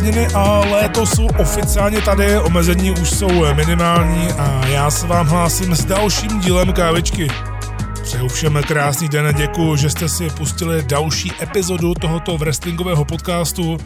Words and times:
prázdniny 0.00 0.26
a 0.34 0.58
léto 0.58 1.06
jsou 1.06 1.26
oficiálně 1.26 2.02
tady, 2.02 2.38
omezení 2.38 2.90
už 2.90 3.10
jsou 3.10 3.54
minimální 3.54 4.28
a 4.28 4.66
já 4.66 4.90
se 4.90 5.06
vám 5.06 5.26
hlásím 5.26 5.74
s 5.74 5.84
dalším 5.84 6.40
dílem 6.40 6.72
kávičky. 6.72 7.28
Přeju 8.02 8.28
všem 8.28 8.60
krásný 8.68 9.08
den, 9.08 9.34
děkuji, 9.36 9.76
že 9.76 9.90
jste 9.90 10.08
si 10.08 10.30
pustili 10.30 10.82
další 10.82 11.32
epizodu 11.42 11.94
tohoto 11.94 12.38
wrestlingového 12.38 13.04
podcastu. 13.04 13.78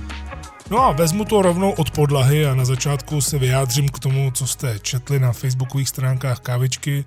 No 0.71 0.81
a 0.81 0.93
vezmu 0.93 1.25
to 1.25 1.43
rovnou 1.43 1.71
od 1.71 1.91
podlahy 1.91 2.47
a 2.47 2.55
na 2.55 2.65
začátku 2.65 3.21
se 3.21 3.39
vyjádřím 3.39 3.89
k 3.89 3.99
tomu, 3.99 4.31
co 4.31 4.47
jste 4.47 4.79
četli 4.79 5.19
na 5.19 5.33
facebookových 5.33 5.89
stránkách 5.89 6.41
kávičky 6.41 7.05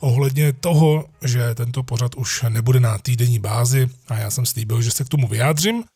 ohledně 0.00 0.52
toho, 0.52 1.04
že 1.24 1.54
tento 1.54 1.82
pořad 1.82 2.14
už 2.14 2.44
nebude 2.48 2.80
na 2.80 2.98
týdenní 2.98 3.38
bázi 3.38 3.88
a 4.08 4.14
já 4.14 4.30
jsem 4.30 4.46
slíbil, 4.46 4.82
že 4.82 4.90
se 4.90 5.04
k 5.04 5.08
tomu 5.08 5.28
vyjádřím– 5.28 5.84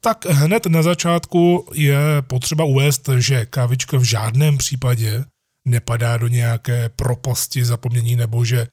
tak 0.00 0.26
hned 0.26 0.66
na 0.66 0.82
začátku 0.82 1.68
je 1.74 1.98
potřeba 2.20 2.64
uvést, 2.64 3.08
že 3.18 3.46
kávička 3.46 3.98
v 3.98 4.02
žádném 4.02 4.58
případě 4.58 5.24
nepadá 5.64 6.16
do 6.16 6.28
nějaké 6.28 6.88
propasti 6.88 7.64
zapomnění 7.64 8.16
nebo 8.16 8.44
že 8.44 8.68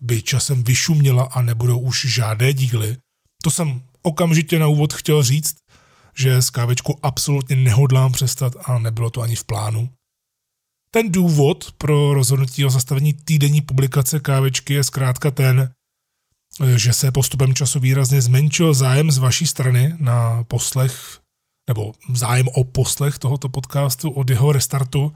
by 0.00 0.22
časem 0.22 0.64
vyšuměla 0.64 1.24
a 1.24 1.42
nebudou 1.42 1.78
už 1.78 2.06
žádné 2.06 2.52
díly. 2.52 2.96
To 3.42 3.50
jsem 3.50 3.82
okamžitě 4.02 4.58
na 4.58 4.66
úvod 4.66 4.92
chtěl 4.92 5.22
říct, 5.22 5.56
že 6.16 6.42
s 6.42 6.50
kávičkou 6.50 6.98
absolutně 7.02 7.56
nehodlám 7.56 8.12
přestat 8.12 8.52
a 8.64 8.78
nebylo 8.78 9.10
to 9.10 9.20
ani 9.20 9.36
v 9.36 9.44
plánu. 9.44 9.90
Ten 10.90 11.12
důvod 11.12 11.72
pro 11.78 12.14
rozhodnutí 12.14 12.64
o 12.64 12.70
zastavení 12.70 13.12
týdenní 13.12 13.60
publikace 13.60 14.20
kávečky 14.20 14.74
je 14.74 14.84
zkrátka 14.84 15.30
ten, 15.30 15.70
že 16.76 16.92
se 16.92 17.12
postupem 17.12 17.54
času 17.54 17.80
výrazně 17.80 18.22
zmenšil 18.22 18.74
zájem 18.74 19.10
z 19.10 19.18
vaší 19.18 19.46
strany 19.46 19.94
na 19.98 20.44
poslech, 20.44 21.20
nebo 21.68 21.92
zájem 22.14 22.48
o 22.48 22.64
poslech 22.64 23.18
tohoto 23.18 23.48
podcastu 23.48 24.10
od 24.10 24.30
jeho 24.30 24.52
restartu, 24.52 25.12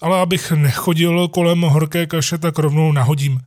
ale 0.00 0.20
abych 0.20 0.52
nechodil 0.52 1.28
kolem 1.28 1.60
horké 1.60 2.06
kaše, 2.06 2.38
tak 2.38 2.58
rovnou 2.58 2.92
nahodím 2.92 3.40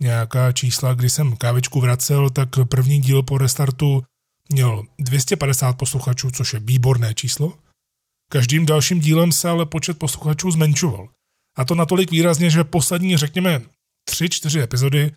nějaká 0.00 0.52
čísla. 0.52 0.94
Když 0.94 1.12
jsem 1.12 1.36
kávičku 1.36 1.80
vracel, 1.80 2.30
tak 2.30 2.48
první 2.68 3.00
díl 3.00 3.22
po 3.22 3.38
restartu 3.38 4.02
měl 4.48 4.84
250 4.98 5.72
posluchačů, 5.72 6.30
což 6.30 6.52
je 6.52 6.60
výborné 6.60 7.14
číslo. 7.14 7.52
Každým 8.30 8.66
dalším 8.66 9.00
dílem 9.00 9.32
se 9.32 9.48
ale 9.48 9.66
počet 9.66 9.98
posluchačů 9.98 10.50
zmenšoval. 10.50 11.08
A 11.56 11.64
to 11.64 11.74
natolik 11.74 12.10
výrazně, 12.10 12.50
že 12.50 12.64
poslední, 12.64 13.16
řekněme, 13.16 13.60
3-4 14.10 14.62
epizody 14.62 15.12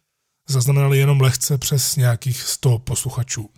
zaznamenali 0.50 0.98
jenom 0.98 1.22
lehce 1.22 1.58
přes 1.58 1.96
nějakých 1.96 2.42
100 2.42 2.80
posluchačů. 2.80 3.50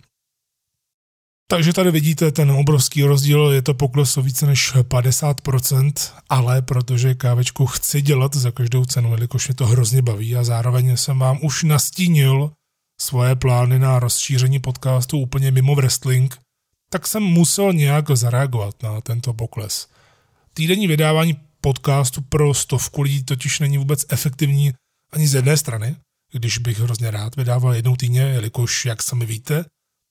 Takže 1.52 1.72
tady 1.72 1.90
vidíte 1.90 2.32
ten 2.32 2.50
obrovský 2.50 3.04
rozdíl, 3.04 3.50
je 3.50 3.62
to 3.62 3.74
pokles 3.74 4.16
o 4.16 4.22
více 4.22 4.46
než 4.46 4.74
50%, 4.74 5.92
ale 6.28 6.62
protože 6.62 7.14
kávečku 7.14 7.66
chci 7.66 8.02
dělat 8.02 8.36
za 8.36 8.50
každou 8.50 8.84
cenu, 8.84 9.10
jelikož 9.10 9.48
mě 9.48 9.54
to 9.54 9.66
hrozně 9.66 10.02
baví 10.02 10.36
a 10.36 10.44
zároveň 10.44 10.96
jsem 10.96 11.18
vám 11.18 11.38
už 11.42 11.62
nastínil 11.62 12.52
svoje 13.00 13.36
plány 13.36 13.78
na 13.78 13.98
rozšíření 13.98 14.58
podcastu 14.58 15.18
úplně 15.18 15.50
mimo 15.50 15.74
wrestling, 15.74 16.38
tak 16.88 17.06
jsem 17.06 17.22
musel 17.22 17.72
nějak 17.72 18.10
zareagovat 18.10 18.82
na 18.82 19.00
tento 19.00 19.32
pokles. 19.32 19.88
Týdenní 20.54 20.86
vydávání 20.86 21.36
podcastu 21.60 22.20
pro 22.20 22.54
stovku 22.54 23.02
lidí 23.02 23.24
totiž 23.24 23.60
není 23.60 23.78
vůbec 23.78 24.04
efektivní 24.08 24.72
ani 25.12 25.28
z 25.28 25.34
jedné 25.34 25.56
strany, 25.56 25.96
když 26.32 26.58
bych 26.58 26.78
hrozně 26.78 27.10
rád 27.10 27.36
vydával 27.36 27.74
jednou 27.74 27.96
týdně, 27.96 28.20
jelikož, 28.20 28.84
jak 28.84 29.02
sami 29.02 29.26
víte, 29.26 29.64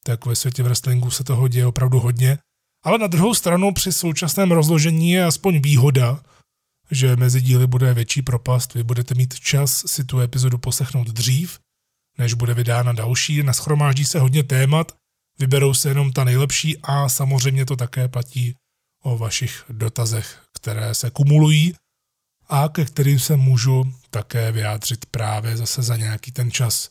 tak 0.03 0.25
ve 0.25 0.35
světě 0.35 0.63
wrestlingu 0.63 1.11
se 1.11 1.23
toho 1.23 1.47
děje 1.47 1.65
opravdu 1.65 1.99
hodně. 1.99 2.37
Ale 2.83 2.97
na 2.97 3.07
druhou 3.07 3.33
stranu 3.33 3.73
při 3.73 3.91
současném 3.91 4.51
rozložení 4.51 5.11
je 5.11 5.25
aspoň 5.25 5.61
výhoda, 5.61 6.23
že 6.91 7.15
mezi 7.15 7.41
díly 7.41 7.67
bude 7.67 7.93
větší 7.93 8.21
propast, 8.21 8.73
vy 8.73 8.83
budete 8.83 9.15
mít 9.15 9.39
čas 9.39 9.83
si 9.87 10.03
tu 10.03 10.19
epizodu 10.19 10.57
poslechnout 10.57 11.07
dřív, 11.07 11.59
než 12.17 12.33
bude 12.33 12.53
vydána 12.53 12.93
další, 12.93 13.43
naschromáždí 13.43 14.05
se 14.05 14.19
hodně 14.19 14.43
témat, 14.43 14.91
vyberou 15.39 15.73
se 15.73 15.89
jenom 15.89 16.13
ta 16.13 16.23
nejlepší 16.23 16.77
a 16.83 17.09
samozřejmě 17.09 17.65
to 17.65 17.75
také 17.75 18.07
platí 18.07 18.55
o 19.03 19.17
vašich 19.17 19.65
dotazech, 19.69 20.41
které 20.53 20.95
se 20.95 21.09
kumulují 21.09 21.73
a 22.49 22.69
ke 22.69 22.85
kterým 22.85 23.19
se 23.19 23.35
můžu 23.35 23.93
také 24.11 24.51
vyjádřit 24.51 25.05
právě 25.05 25.57
zase 25.57 25.81
za 25.81 25.97
nějaký 25.97 26.31
ten 26.31 26.51
čas. 26.51 26.89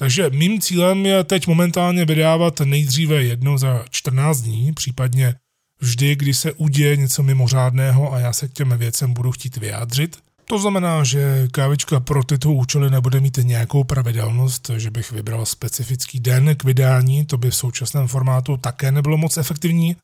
Takže 0.00 0.30
mým 0.30 0.60
cílem 0.60 1.06
je 1.06 1.24
teď 1.24 1.46
momentálně 1.46 2.04
vydávat 2.04 2.60
nejdříve 2.60 3.22
jednou 3.22 3.58
za 3.58 3.84
14 3.90 4.40
dní, 4.40 4.72
případně 4.72 5.34
vždy, 5.80 6.16
kdy 6.16 6.34
se 6.34 6.52
uděje 6.52 6.96
něco 6.96 7.22
mimořádného 7.22 8.12
a 8.12 8.18
já 8.18 8.32
se 8.32 8.48
k 8.48 8.52
těm 8.52 8.78
věcem 8.78 9.12
budu 9.12 9.32
chtít 9.32 9.56
vyjádřit. 9.56 10.18
To 10.44 10.58
znamená, 10.58 11.04
že 11.04 11.48
kávička 11.52 12.00
pro 12.00 12.24
tyto 12.24 12.52
účely 12.52 12.90
nebude 12.90 13.20
mít 13.20 13.36
nějakou 13.42 13.84
pravidelnost, 13.84 14.70
že 14.76 14.90
bych 14.90 15.12
vybral 15.12 15.46
specifický 15.46 16.20
den 16.20 16.56
k 16.56 16.64
vydání, 16.64 17.26
to 17.26 17.38
by 17.38 17.50
v 17.50 17.56
současném 17.56 18.08
formátu 18.08 18.56
také 18.56 18.92
nebylo 18.92 19.16
moc 19.16 19.36
efektivní, 19.36 19.96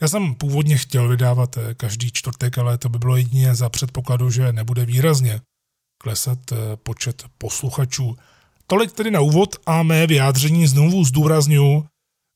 já 0.00 0.08
jsem 0.08 0.34
původně 0.34 0.78
chtěl 0.78 1.08
vydávat 1.08 1.56
eh, 1.56 1.74
každý 1.74 2.10
čtvrtek, 2.12 2.58
ale 2.58 2.78
to 2.78 2.88
by 2.88 2.98
bylo 2.98 3.16
jedině 3.16 3.54
za 3.54 3.68
předpokladu, 3.68 4.30
že 4.30 4.52
nebude 4.52 4.84
výrazně 4.84 5.40
klesat 6.02 6.38
eh, 6.52 6.56
počet 6.76 7.24
posluchačů. 7.38 8.16
Tolik 8.66 8.92
tedy 8.92 9.10
na 9.10 9.20
úvod 9.20 9.56
a 9.66 9.82
mé 9.82 10.06
vyjádření 10.06 10.66
znovu 10.66 11.04
zdůraznuju, 11.04 11.86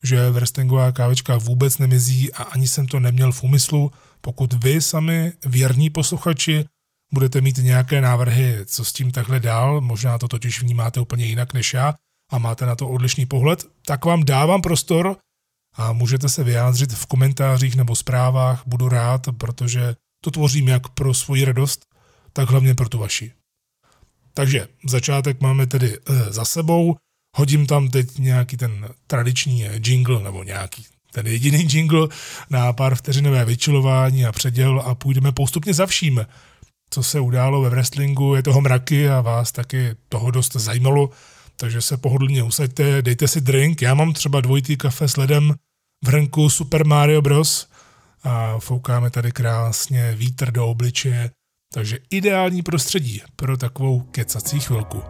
že 0.05 0.31
wrestlingová 0.31 0.93
kávečka 0.93 1.37
vůbec 1.37 1.79
nemizí 1.79 2.33
a 2.33 2.43
ani 2.43 2.69
jsem 2.69 2.87
to 2.87 3.01
neměl 3.01 3.33
v 3.33 3.43
úmyslu. 3.43 3.93
Pokud 4.21 4.53
vy 4.53 4.81
sami, 4.81 5.33
věrní 5.47 5.91
posluchači, 5.91 6.65
budete 7.13 7.41
mít 7.41 7.59
nějaké 7.59 8.01
návrhy, 8.01 8.59
co 8.67 8.85
s 8.85 8.93
tím 8.93 9.11
takhle 9.11 9.41
dál, 9.41 9.81
možná 9.81 10.19
to 10.19 10.29
totiž 10.29 10.63
vnímáte 10.63 11.01
úplně 11.01 11.25
jinak 11.25 11.55
než 11.55 11.75
já 11.75 11.95
a 12.31 12.39
máte 12.39 12.67
na 12.67 12.77
to 12.77 12.89
odlišný 12.89 13.27
pohled, 13.27 13.65
tak 13.87 14.05
vám 14.05 14.25
dávám 14.25 14.61
prostor 14.61 15.17
a 15.75 15.93
můžete 15.93 16.29
se 16.29 16.45
vyjádřit 16.45 16.93
v 16.93 17.07
komentářích 17.07 17.77
nebo 17.77 17.97
zprávách, 17.97 18.63
budu 18.67 18.89
rád, 18.89 19.27
protože 19.39 19.95
to 20.25 20.31
tvořím 20.31 20.69
jak 20.69 20.89
pro 20.89 21.15
svoji 21.15 21.45
radost, 21.45 21.87
tak 22.33 22.51
hlavně 22.51 22.75
pro 22.75 22.89
tu 22.89 22.99
vaši. 22.99 23.33
Takže 24.35 24.69
začátek 24.87 25.41
máme 25.41 25.67
tedy 25.67 25.99
e, 25.99 26.33
za 26.33 26.45
sebou, 26.45 26.97
hodím 27.37 27.67
tam 27.67 27.89
teď 27.89 28.19
nějaký 28.19 28.57
ten 28.57 28.89
tradiční 29.07 29.69
jingle, 29.87 30.23
nebo 30.23 30.45
nějaký 30.45 30.87
ten 31.13 31.27
jediný 31.27 31.67
jingle 31.73 32.09
na 32.51 32.73
pár 32.73 32.95
vteřinové 32.95 33.45
vyčilování 33.45 34.27
a 34.27 34.33
předěl 34.33 34.83
a 34.87 34.95
půjdeme 34.95 35.33
postupně 35.33 35.75
za 35.75 35.87
vším, 35.87 36.27
co 36.91 37.03
se 37.03 37.21
událo 37.21 37.63
ve 37.63 37.71
wrestlingu, 37.71 38.35
je 38.35 38.43
toho 38.43 38.61
mraky 38.61 39.09
a 39.09 39.21
vás 39.21 39.53
taky 39.53 39.95
toho 40.09 40.31
dost 40.31 40.53
zajímalo, 40.53 41.11
takže 41.63 41.83
se 41.83 41.97
pohodlně 41.97 42.43
usaďte, 42.43 43.03
dejte 43.03 43.29
si 43.29 43.41
drink, 43.41 43.83
já 43.83 43.95
mám 43.95 44.13
třeba 44.13 44.41
dvojitý 44.41 44.77
kafe 44.77 45.09
s 45.09 45.17
ledem 45.17 45.55
v 46.05 46.09
hrnku 46.09 46.51
Super 46.51 46.87
Mario 46.87 47.23
Bros. 47.23 47.69
a 48.25 48.59
foukáme 48.59 49.11
tady 49.11 49.33
krásně 49.33 50.15
vítr 50.15 50.51
do 50.51 50.67
obličeje, 50.67 51.31
takže 51.73 51.99
ideální 52.11 52.63
prostředí 52.63 53.23
pro 53.37 53.57
takovou 53.57 54.01
kecací 54.01 54.61
chvilku. 54.61 55.03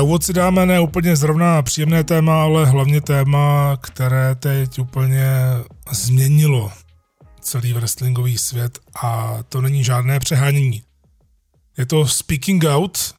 Na 0.00 0.04
úvod 0.04 0.24
si 0.24 0.32
dáme 0.32 0.66
ne 0.66 0.80
úplně 0.80 1.16
zrovna 1.16 1.62
příjemné 1.62 2.04
téma, 2.04 2.42
ale 2.42 2.66
hlavně 2.66 3.00
téma, 3.00 3.76
které 3.76 4.34
teď 4.34 4.78
úplně 4.78 5.26
změnilo 5.92 6.72
celý 7.40 7.72
wrestlingový 7.72 8.38
svět 8.38 8.78
a 9.02 9.38
to 9.48 9.60
není 9.60 9.84
žádné 9.84 10.20
přehánění. 10.20 10.82
Je 11.78 11.86
to 11.86 12.08
Speaking 12.08 12.64
Out, 12.64 13.14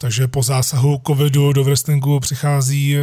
takže 0.00 0.28
po 0.28 0.42
zásahu 0.42 1.02
covidu 1.06 1.52
do 1.52 1.64
wrestlingu 1.64 2.20
přichází 2.20 2.96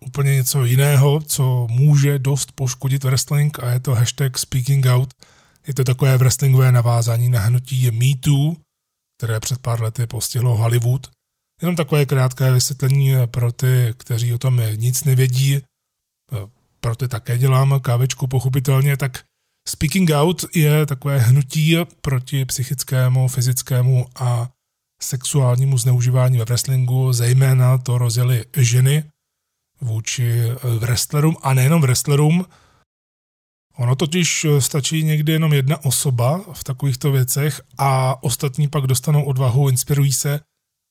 úplně 0.00 0.34
něco 0.34 0.64
jiného, 0.64 1.20
co 1.20 1.66
může 1.70 2.18
dost 2.18 2.52
poškodit 2.52 3.04
wrestling 3.04 3.58
a 3.62 3.70
je 3.70 3.80
to 3.80 3.94
hashtag 3.94 4.38
Speaking 4.38 4.86
Out. 4.86 5.14
Je 5.66 5.74
to 5.74 5.84
takové 5.84 6.16
wrestlingové 6.16 6.72
navázání 6.72 7.28
na 7.28 7.40
hnutí 7.40 7.90
MeToo, 7.90 8.56
které 9.18 9.40
před 9.40 9.58
pár 9.58 9.82
lety 9.82 10.06
postihlo 10.06 10.56
Hollywood. 10.56 11.15
Jenom 11.62 11.76
takové 11.76 12.06
krátké 12.06 12.52
vysvětlení 12.52 13.12
pro 13.26 13.52
ty, 13.52 13.94
kteří 13.96 14.34
o 14.34 14.38
tom 14.38 14.62
nic 14.76 15.04
nevědí. 15.04 15.60
Pro 16.80 16.96
ty 16.96 17.08
také 17.08 17.38
dělám 17.38 17.80
kávečku 17.80 18.26
pochopitelně, 18.26 18.96
tak 18.96 19.24
Speaking 19.68 20.10
Out 20.10 20.44
je 20.54 20.86
takové 20.86 21.18
hnutí 21.18 21.76
proti 22.00 22.44
psychickému, 22.44 23.28
fyzickému 23.28 24.06
a 24.14 24.50
sexuálnímu 25.02 25.78
zneužívání 25.78 26.38
ve 26.38 26.44
wrestlingu, 26.44 27.12
zejména 27.12 27.78
to 27.78 27.98
rozjeli 27.98 28.44
ženy 28.56 29.04
vůči 29.80 30.42
wrestlerům 30.78 31.36
a 31.42 31.54
nejenom 31.54 31.82
wrestlerům. 31.82 32.46
Ono 33.76 33.96
totiž 33.96 34.46
stačí 34.58 35.02
někdy 35.02 35.32
jenom 35.32 35.52
jedna 35.52 35.84
osoba 35.84 36.44
v 36.52 36.64
takovýchto 36.64 37.12
věcech 37.12 37.60
a 37.78 38.22
ostatní 38.22 38.68
pak 38.68 38.84
dostanou 38.84 39.24
odvahu, 39.24 39.68
inspirují 39.68 40.12
se. 40.12 40.40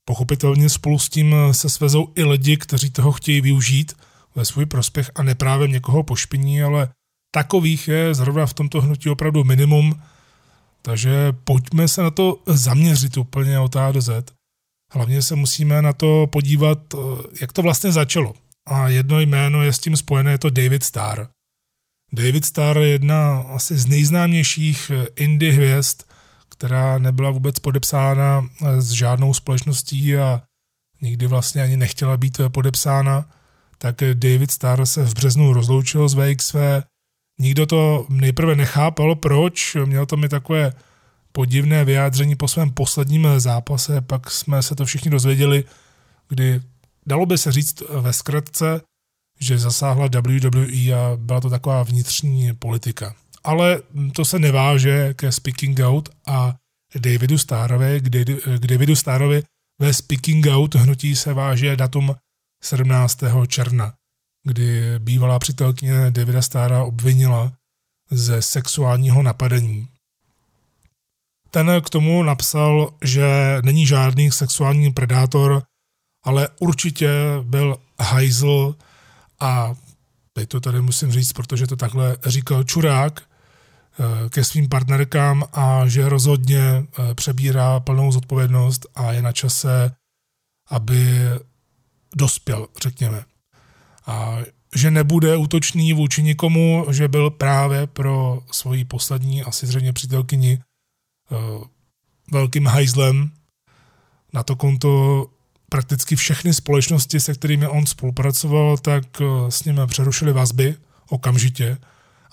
Pochopitelně 0.08 0.70
spolu 0.70 1.00
s 1.00 1.10
tím 1.10 1.36
se 1.52 1.70
svezou 1.70 2.12
i 2.16 2.24
lidi, 2.24 2.58
kteří 2.58 2.90
toho 2.90 3.12
chtějí 3.12 3.42
využít 3.42 3.94
ve 4.36 4.46
svůj 4.46 4.66
prospěch 4.66 5.12
a 5.16 5.24
neprávě 5.24 5.68
někoho 5.68 6.04
pošpiní, 6.04 6.64
ale 6.64 6.90
takových 7.36 7.88
je 7.88 8.14
zrovna 8.14 8.46
v 8.46 8.54
tomto 8.54 8.82
hnutí 8.82 9.10
opravdu 9.10 9.44
minimum, 9.44 10.02
takže 10.82 11.34
pojďme 11.44 11.88
se 11.88 12.02
na 12.02 12.12
to 12.12 12.42
zaměřit 12.46 13.18
úplně 13.18 13.60
od 13.60 13.76
A 13.76 13.92
do 13.92 14.02
Z. 14.02 14.32
Hlavně 14.94 15.22
se 15.22 15.36
musíme 15.36 15.82
na 15.82 15.94
to 15.94 16.28
podívat, 16.32 16.80
eh, 16.94 16.98
jak 17.42 17.54
to 17.54 17.62
vlastně 17.62 17.92
začalo. 17.92 18.34
A 18.68 18.90
jedno 18.90 19.20
jméno 19.20 19.64
je 19.64 19.74
s 19.74 19.80
tím 19.80 19.98
spojené, 19.98 20.32
je 20.32 20.38
to 20.38 20.50
David 20.50 20.84
Starr. 20.84 21.26
David 22.14 22.46
Starr 22.46 22.78
je 22.78 22.88
jedna 22.88 23.40
asi 23.40 23.78
z 23.78 23.86
nejznámějších 23.86 24.92
eh, 24.94 25.08
indie 25.16 25.54
hvězd, 25.54 26.02
která 26.58 26.98
nebyla 26.98 27.30
vůbec 27.30 27.60
podepsána 27.60 28.48
eh, 28.62 28.82
s 28.82 28.92
žádnou 28.92 29.34
společností 29.34 30.18
a 30.18 30.42
nikdy 31.02 31.28
vlastně 31.28 31.64
ani 31.64 31.78
nechtěla 31.78 32.18
být 32.18 32.42
podepsána, 32.48 33.30
tak 33.78 33.96
David 34.14 34.52
Starr 34.52 34.86
se 34.86 35.04
v 35.04 35.14
březnu 35.14 35.54
rozloučil 35.54 36.10
z 36.10 36.14
VXV, 36.14 36.56
Nikdo 37.40 37.66
to 37.66 38.06
nejprve 38.10 38.56
nechápal, 38.56 39.16
proč, 39.16 39.78
měl 39.86 40.06
to 40.06 40.18
mi 40.18 40.30
takové 40.30 40.74
podivné 41.32 41.86
vyjádření 41.86 42.36
po 42.36 42.48
svém 42.48 42.72
posledním 42.72 43.28
zápase, 43.38 44.02
pak 44.02 44.32
jsme 44.32 44.64
se 44.64 44.76
to 44.76 44.86
všichni 44.86 45.12
dozvěděli, 45.12 45.64
kdy 46.30 46.62
dalo 47.06 47.26
by 47.26 47.38
se 47.38 47.52
říct 47.52 47.84
ve 47.90 48.14
zkratce, 48.14 48.82
že 49.40 49.58
zasáhla 49.58 50.08
WWE 50.08 50.94
a 50.94 51.16
byla 51.16 51.42
to 51.42 51.50
taková 51.50 51.84
vnitřní 51.84 52.54
politika. 52.54 53.16
Ale 53.46 53.82
to 54.16 54.26
se 54.26 54.40
neváže 54.40 55.14
ke 55.14 55.32
Speaking 55.32 55.80
Out 55.80 56.10
a 56.28 56.56
Davidu 57.00 57.38
Starovi, 57.38 58.02
k 58.60 58.68
Davidu 58.68 58.96
Starovi 58.96 59.44
ve 59.82 59.94
Speaking 59.94 60.48
Out 60.48 60.76
hnutí 60.76 61.16
se 61.16 61.34
váže 61.34 61.76
datum 61.76 62.16
17. 62.64 63.20
června 63.48 63.94
kdy 64.46 65.00
bývalá 65.00 65.40
přítelkyně 65.40 66.12
Davida 66.12 66.42
Stára 66.42 66.84
obvinila 66.84 67.52
ze 68.12 68.42
sexuálního 68.42 69.24
napadení. 69.24 69.88
Ten 71.52 71.72
k 71.86 71.90
tomu 71.90 72.24
napsal, 72.24 72.94
že 73.04 73.58
není 73.64 73.88
žádný 73.88 74.32
sexuální 74.32 74.94
predátor, 74.94 75.64
ale 76.24 76.50
určitě 76.60 77.10
byl 77.42 77.78
hajzl 78.00 78.76
a 79.40 79.76
teď 80.34 80.50
to 80.50 80.60
tady 80.60 80.82
musím 80.82 81.12
říct, 81.12 81.34
protože 81.34 81.68
to 81.68 81.76
takhle 81.76 82.18
říkal 82.26 82.64
Čurák 82.64 83.24
ke 84.30 84.44
svým 84.44 84.70
partnerkám 84.70 85.44
a 85.54 85.88
že 85.88 86.10
rozhodně 86.10 86.60
eh, 86.60 87.14
přebírá 87.16 87.80
plnou 87.80 88.12
zodpovědnost 88.12 88.86
a 88.96 89.12
je 89.12 89.22
na 89.22 89.32
čase, 89.32 89.92
aby 90.70 91.20
dospěl, 92.16 92.68
řekněme 92.82 93.26
a 94.06 94.38
že 94.76 94.92
nebude 94.92 95.38
útočný 95.38 95.94
vůči 95.94 96.24
nikomu, 96.24 96.86
že 96.92 97.08
byl 97.08 97.30
právě 97.30 97.88
pro 97.88 98.44
svoji 98.52 98.86
poslední, 98.86 99.44
asi 99.44 99.68
zřejmě 99.68 99.94
přítelkyni, 99.94 100.60
uh, 101.32 101.64
velkým 102.32 102.66
hajzlem. 102.66 103.32
Na 104.34 104.44
to 104.44 104.56
konto 104.56 105.26
prakticky 105.70 106.16
všechny 106.16 106.54
společnosti, 106.54 107.20
se 107.20 107.34
kterými 107.34 107.68
on 107.68 107.86
spolupracoval, 107.86 108.78
tak 108.78 109.04
s 109.50 109.64
ním 109.64 109.82
přerušili 109.88 110.34
vazby 110.34 110.76
okamžitě 111.10 111.78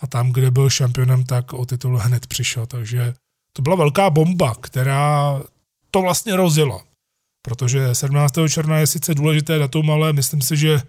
a 0.03 0.07
tam, 0.07 0.33
kde 0.33 0.51
byl 0.51 0.71
šampionem, 0.71 1.25
tak 1.25 1.53
o 1.53 1.67
titul 1.67 1.99
hned 1.99 2.27
přišel. 2.27 2.67
Takže 2.67 3.15
to 3.53 3.63
byla 3.63 3.77
velká 3.77 4.11
bomba, 4.11 4.55
která 4.55 5.43
to 5.91 6.03
vlastně 6.03 6.37
rozjela. 6.37 6.85
Protože 7.43 7.95
17. 7.95 8.33
června 8.49 8.79
je 8.79 8.87
sice 8.87 9.15
důležité 9.15 9.59
datum, 9.59 9.91
ale 9.91 10.13
myslím 10.13 10.43
si, 10.43 10.57
že 10.57 10.83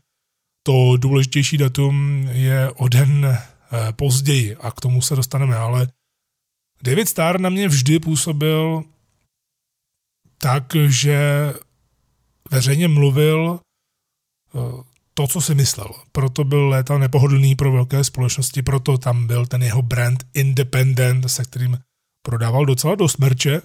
to 0.64 0.98
důležitější 0.98 1.58
datum 1.58 2.28
je 2.32 2.72
o 2.72 2.88
den 2.88 3.26
eh, 3.26 3.94
později 3.94 4.56
a 4.56 4.72
k 4.72 4.82
tomu 4.82 5.02
se 5.02 5.16
dostaneme, 5.16 5.56
ale 5.56 5.88
David 6.84 7.10
Starr 7.10 7.40
na 7.40 7.50
mě 7.50 7.68
vždy 7.68 8.00
působil 8.00 8.84
tak, 10.38 10.64
že 10.88 11.54
veřejně 12.52 12.88
mluvil 12.88 13.60
eh, 14.56 14.60
to, 15.14 15.28
co 15.28 15.42
si 15.42 15.56
myslel. 15.56 15.90
Proto 16.12 16.44
byl 16.44 16.70
léta 16.70 16.98
nepohodlný 16.98 17.56
pro 17.56 17.72
velké 17.72 18.04
společnosti, 18.04 18.62
proto 18.62 18.98
tam 18.98 19.28
byl 19.28 19.46
ten 19.46 19.64
jeho 19.64 19.82
brand 19.82 20.24
Independent, 20.34 21.30
se 21.30 21.44
kterým 21.44 21.78
prodával 22.26 22.66
docela 22.66 22.96
dost 22.96 23.18
merče. 23.18 23.62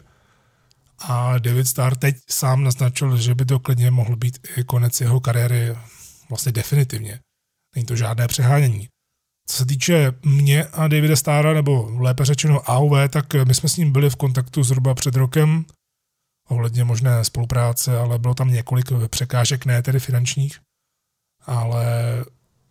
A 0.99 1.39
David 1.39 1.69
Starr 1.69 1.97
teď 1.97 2.17
sám 2.31 2.65
naznačil, 2.65 3.17
že 3.17 3.35
by 3.35 3.45
to 3.45 3.59
klidně 3.59 3.91
mohl 3.91 4.17
být 4.17 4.39
i 4.57 4.65
konec 4.65 5.01
jeho 5.01 5.21
kariéry 5.21 5.77
vlastně 6.29 6.53
definitivně. 6.53 7.21
Není 7.75 7.87
to 7.87 7.97
žádné 7.97 8.29
přehánění. 8.29 8.89
Co 9.51 9.57
se 9.57 9.67
týče 9.67 10.13
mě 10.25 10.65
a 10.65 10.89
Davida 10.89 11.17
Stára, 11.17 11.53
nebo 11.53 11.91
lépe 11.99 12.25
řečeno 12.25 12.71
AOV, 12.71 13.11
tak 13.11 13.35
my 13.35 13.55
jsme 13.55 13.69
s 13.69 13.77
ním 13.77 13.93
byli 13.93 14.11
v 14.11 14.17
kontaktu 14.17 14.63
zhruba 14.63 14.95
před 14.95 15.17
rokem 15.17 15.65
ohledně 16.49 16.85
možné 16.85 17.25
spolupráce, 17.25 17.99
ale 17.99 18.19
bylo 18.19 18.35
tam 18.35 18.51
několik 18.51 18.87
překážek, 19.11 19.67
ne 19.67 19.83
tedy 19.83 20.01
finančních, 20.01 20.61
ale 21.49 21.85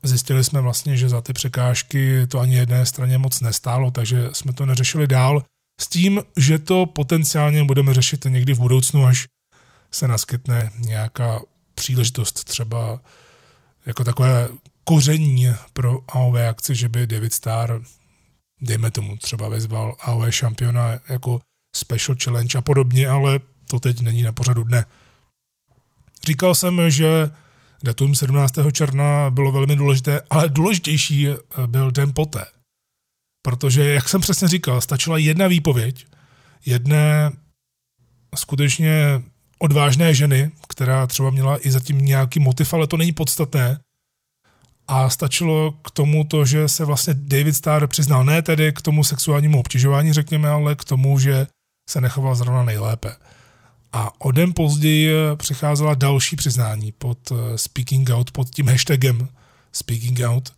zjistili 0.03 0.43
jsme 0.43 0.61
vlastně, 0.61 0.97
že 0.97 1.09
za 1.09 1.21
ty 1.21 1.33
překážky 1.33 2.27
to 2.27 2.39
ani 2.39 2.55
jedné 2.55 2.85
straně 2.85 3.17
moc 3.17 3.41
nestálo, 3.41 3.91
takže 3.91 4.29
jsme 4.33 4.53
to 4.53 4.65
neřešili 4.65 5.07
dál 5.07 5.43
s 5.81 5.87
tím, 5.87 6.21
že 6.37 6.59
to 6.59 6.85
potenciálně 6.85 7.63
budeme 7.63 7.93
řešit 7.93 8.25
někdy 8.25 8.53
v 8.53 8.59
budoucnu, 8.59 9.05
až 9.05 9.27
se 9.91 10.07
naskytne 10.07 10.71
nějaká 10.79 11.39
příležitost 11.75 12.43
třeba 12.43 12.99
jako 13.85 14.03
takové 14.03 14.49
koření 14.83 15.47
pro 15.73 15.99
AOV 16.07 16.35
akci, 16.35 16.75
že 16.75 16.89
by 16.89 17.07
David 17.07 17.33
Starr, 17.33 17.81
dejme 18.61 18.91
tomu, 18.91 19.17
třeba 19.17 19.49
vyzval 19.49 19.95
AOV 19.99 20.35
šampiona 20.35 20.99
jako 21.09 21.39
special 21.75 22.17
challenge 22.23 22.57
a 22.57 22.61
podobně, 22.61 23.07
ale 23.07 23.39
to 23.69 23.79
teď 23.79 24.01
není 24.01 24.23
na 24.23 24.31
pořadu 24.31 24.63
dne. 24.63 24.85
Říkal 26.27 26.55
jsem, 26.55 26.89
že 26.89 27.29
datum 27.83 28.15
17. 28.15 28.53
června 28.71 29.29
bylo 29.29 29.51
velmi 29.51 29.75
důležité, 29.75 30.21
ale 30.29 30.49
důležitější 30.49 31.27
byl 31.67 31.91
den 31.91 32.13
poté. 32.15 32.45
Protože, 33.45 33.93
jak 33.93 34.09
jsem 34.09 34.21
přesně 34.21 34.47
říkal, 34.47 34.81
stačila 34.81 35.17
jedna 35.17 35.47
výpověď 35.47 36.05
jedné 36.65 37.31
skutečně 38.35 39.21
odvážné 39.59 40.13
ženy, 40.13 40.51
která 40.69 41.07
třeba 41.07 41.29
měla 41.29 41.67
i 41.67 41.71
zatím 41.71 41.97
nějaký 41.97 42.39
motiv, 42.39 42.73
ale 42.73 42.87
to 42.87 42.97
není 42.97 43.11
podstatné. 43.11 43.79
A 44.87 45.09
stačilo 45.09 45.71
k 45.71 45.91
tomu 45.91 46.23
to, 46.23 46.45
že 46.45 46.69
se 46.69 46.85
vlastně 46.85 47.13
David 47.13 47.55
Starr 47.55 47.87
přiznal 47.87 48.25
ne 48.25 48.41
tedy 48.41 48.73
k 48.73 48.81
tomu 48.81 49.03
sexuálnímu 49.03 49.59
obtěžování, 49.59 50.13
řekněme, 50.13 50.49
ale 50.49 50.75
k 50.75 50.83
tomu, 50.83 51.19
že 51.19 51.47
se 51.89 52.01
nechoval 52.01 52.35
zrovna 52.35 52.63
nejlépe. 52.63 53.15
A 53.97 54.11
o 54.19 54.31
den 54.31 54.53
později 54.53 55.09
přicházela 55.35 55.93
další 55.93 56.35
přiznání 56.35 56.91
pod 56.91 57.31
eh, 57.31 57.57
Speaking 57.57 58.09
Out, 58.09 58.31
pod 58.31 58.49
tím 58.49 58.67
hashtagem 58.67 59.29
Speaking 59.71 60.19
Out. 60.19 60.53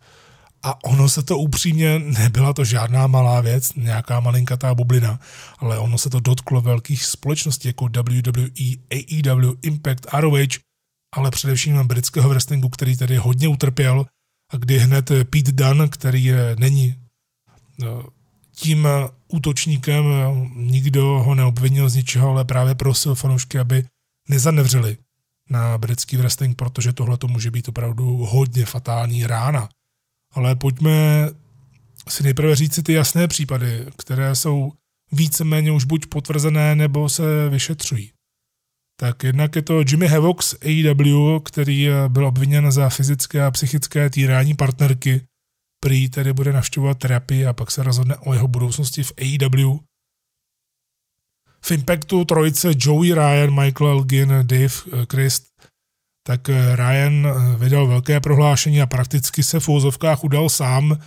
A 0.62 0.84
ono 0.84 1.08
se 1.08 1.22
to 1.22 1.38
upřímně, 1.38 1.98
nebyla 1.98 2.52
to 2.52 2.64
žádná 2.64 3.06
malá 3.06 3.40
věc, 3.40 3.74
nějaká 3.74 4.20
malinkatá 4.20 4.74
bublina, 4.74 5.20
ale 5.58 5.78
ono 5.78 5.98
se 5.98 6.10
to 6.10 6.20
dotklo 6.20 6.60
velkých 6.60 7.04
společností 7.04 7.68
jako 7.68 7.84
WWE, 7.84 8.76
AEW, 8.90 9.52
Impact, 9.62 10.06
ROH, 10.12 10.48
ale 11.16 11.30
především 11.30 11.86
britského 11.86 12.28
wrestlingu, 12.28 12.68
který 12.68 12.96
tedy 12.96 13.16
hodně 13.16 13.48
utrpěl 13.48 14.06
a 14.52 14.56
kdy 14.56 14.78
hned 14.78 15.08
Pete 15.30 15.52
Dunn, 15.52 15.88
který 15.88 16.32
není 16.58 16.94
no, 17.78 18.04
tím 18.60 18.88
útočníkem, 19.28 20.04
nikdo 20.54 21.04
ho 21.04 21.34
neobvinil 21.34 21.88
z 21.88 21.94
ničeho, 21.94 22.30
ale 22.30 22.44
právě 22.44 22.74
prosil 22.74 23.14
fanoušky, 23.14 23.58
aby 23.58 23.84
nezanevřeli 24.28 24.96
na 25.50 25.78
britský 25.78 26.16
wrestling, 26.16 26.56
protože 26.56 26.92
tohle 26.92 27.16
to 27.16 27.28
může 27.28 27.50
být 27.50 27.68
opravdu 27.68 28.16
hodně 28.16 28.66
fatální 28.66 29.26
rána. 29.26 29.68
Ale 30.34 30.56
pojďme 30.56 31.28
si 32.08 32.22
nejprve 32.22 32.56
říct 32.56 32.74
si 32.74 32.82
ty 32.82 32.92
jasné 32.92 33.28
případy, 33.28 33.86
které 33.98 34.34
jsou 34.34 34.72
víceméně 35.12 35.72
už 35.72 35.84
buď 35.84 36.06
potvrzené, 36.06 36.74
nebo 36.74 37.08
se 37.08 37.48
vyšetřují. 37.48 38.12
Tak 39.00 39.22
jednak 39.24 39.56
je 39.56 39.62
to 39.62 39.80
Jimmy 39.80 40.06
Havoc 40.06 40.54
AEW, 40.62 41.40
který 41.44 41.88
byl 42.08 42.26
obviněn 42.26 42.72
za 42.72 42.88
fyzické 42.88 43.44
a 43.44 43.50
psychické 43.50 44.10
týrání 44.10 44.54
partnerky 44.54 45.20
prý 45.80 46.08
tedy 46.08 46.32
bude 46.32 46.52
navštěvovat 46.52 46.98
terapii 46.98 47.46
a 47.46 47.52
pak 47.52 47.70
se 47.70 47.82
rozhodne 47.82 48.16
o 48.16 48.34
jeho 48.34 48.48
budoucnosti 48.48 49.02
v 49.02 49.12
AEW. 49.18 49.78
V 51.64 51.70
Impactu 51.70 52.24
trojice 52.24 52.70
Joey 52.76 53.14
Ryan, 53.14 53.64
Michael 53.64 53.90
Elgin, 53.90 54.28
Dave 54.28 54.64
eh, 54.64 55.06
Christ, 55.12 55.44
tak 56.26 56.48
eh, 56.48 56.76
Ryan 56.76 57.26
eh, 57.26 57.56
vydal 57.56 57.86
velké 57.86 58.20
prohlášení 58.20 58.82
a 58.82 58.86
prakticky 58.86 59.42
se 59.42 59.60
v 59.60 59.68
úzovkách 59.68 60.24
udal 60.24 60.48
sám. 60.48 60.98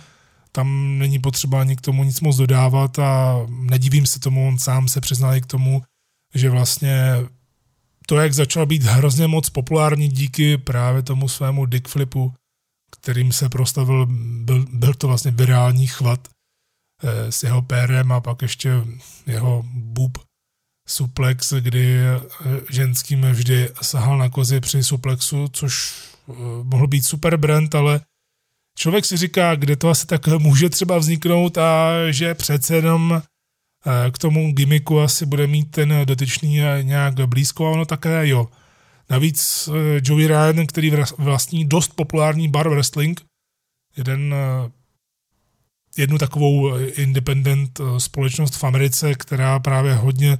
Tam 0.52 0.98
není 0.98 1.18
potřeba 1.18 1.60
ani 1.60 1.76
k 1.76 1.80
tomu 1.80 2.04
nic 2.04 2.20
moc 2.20 2.36
dodávat 2.36 2.98
a 2.98 3.38
nedivím 3.48 4.06
se 4.06 4.20
tomu, 4.20 4.48
on 4.48 4.58
sám 4.58 4.88
se 4.88 5.00
přiznal 5.00 5.34
i 5.34 5.40
k 5.40 5.46
tomu, 5.46 5.82
že 6.34 6.50
vlastně 6.50 7.16
to, 8.06 8.16
jak 8.16 8.34
začal 8.34 8.66
být 8.66 8.82
hrozně 8.82 9.26
moc 9.26 9.50
populární 9.50 10.08
díky 10.08 10.58
právě 10.58 11.02
tomu 11.02 11.28
svému 11.28 11.66
dickflipu, 11.66 12.34
kterým 13.00 13.32
se 13.32 13.48
prostavil, 13.48 14.06
byl, 14.44 14.66
byl 14.72 14.94
to 14.94 15.08
vlastně 15.08 15.30
virální 15.30 15.86
chvat 15.86 16.28
eh, 17.02 17.32
s 17.32 17.42
jeho 17.42 17.62
pérem 17.62 18.12
a 18.12 18.20
pak 18.20 18.42
ještě 18.42 18.70
jeho 19.26 19.64
bub 19.66 20.18
suplex, 20.88 21.52
kdy 21.52 21.96
eh, 21.98 22.20
ženským 22.70 23.22
vždy 23.22 23.68
sahal 23.82 24.18
na 24.18 24.28
kozy 24.28 24.60
při 24.60 24.84
suplexu, 24.84 25.48
což 25.52 25.94
eh, 26.28 26.32
mohl 26.62 26.86
být 26.86 27.06
super 27.06 27.36
brand, 27.36 27.74
ale 27.74 28.00
člověk 28.78 29.04
si 29.04 29.16
říká, 29.16 29.54
kde 29.54 29.76
to 29.76 29.90
asi 29.90 30.06
tak 30.06 30.26
může 30.26 30.70
třeba 30.70 30.98
vzniknout 30.98 31.58
a 31.58 31.90
že 32.10 32.34
přece 32.34 32.76
jenom 32.76 33.22
k 34.10 34.18
tomu 34.18 34.52
gimmicku 34.52 35.00
asi 35.00 35.26
bude 35.26 35.46
mít 35.46 35.70
ten 35.70 35.94
dotyčný 36.04 36.60
nějak 36.82 37.14
blízko 37.14 37.66
a 37.66 37.70
ono 37.70 37.84
také 37.84 38.28
jo. 38.28 38.48
Navíc 39.10 39.68
eh, 39.68 40.00
Joey 40.02 40.26
Ryan, 40.26 40.66
který 40.66 40.92
vlastní 41.18 41.64
dost 41.64 41.92
populární 41.94 42.48
bar 42.48 42.68
wrestling, 42.68 43.24
jeden, 43.96 44.34
eh, 44.34 44.70
jednu 45.96 46.18
takovou 46.18 46.74
eh, 46.74 46.86
independent 46.86 47.80
společnost 47.98 48.56
v 48.56 48.64
Americe, 48.64 49.14
která 49.14 49.58
právě 49.58 49.94
hodně 49.94 50.38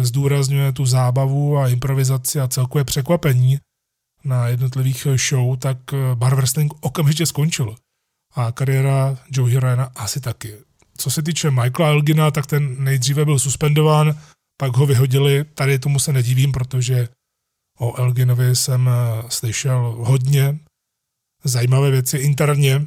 zdůrazňuje 0.00 0.72
tu 0.72 0.86
zábavu 0.86 1.58
a 1.58 1.68
improvizaci 1.68 2.40
a 2.40 2.48
celkové 2.48 2.84
překvapení 2.84 3.58
na 4.24 4.48
jednotlivých 4.48 5.06
show, 5.28 5.56
tak 5.56 5.78
bar 6.14 6.34
wrestling 6.34 6.72
okamžitě 6.80 7.26
skončil. 7.26 7.76
A 8.34 8.52
kariéra 8.52 9.18
Joey 9.30 9.60
Ryana 9.60 9.84
asi 9.84 10.20
taky. 10.20 10.54
Co 10.98 11.10
se 11.10 11.22
týče 11.22 11.50
Michaela 11.50 11.92
Elgina, 11.92 12.30
tak 12.30 12.46
ten 12.46 12.84
nejdříve 12.84 13.24
byl 13.24 13.38
suspendován, 13.38 14.18
pak 14.56 14.76
ho 14.76 14.86
vyhodili. 14.86 15.44
Tady 15.44 15.78
tomu 15.78 15.98
se 15.98 16.12
nedivím, 16.12 16.52
protože 16.52 17.08
O 17.78 17.96
Elginovi 17.96 18.56
jsem 18.56 18.88
eh, 18.88 19.22
slyšel 19.28 19.94
hodně 19.98 20.58
zajímavé 21.44 21.90
věci 21.90 22.18
interně. 22.18 22.86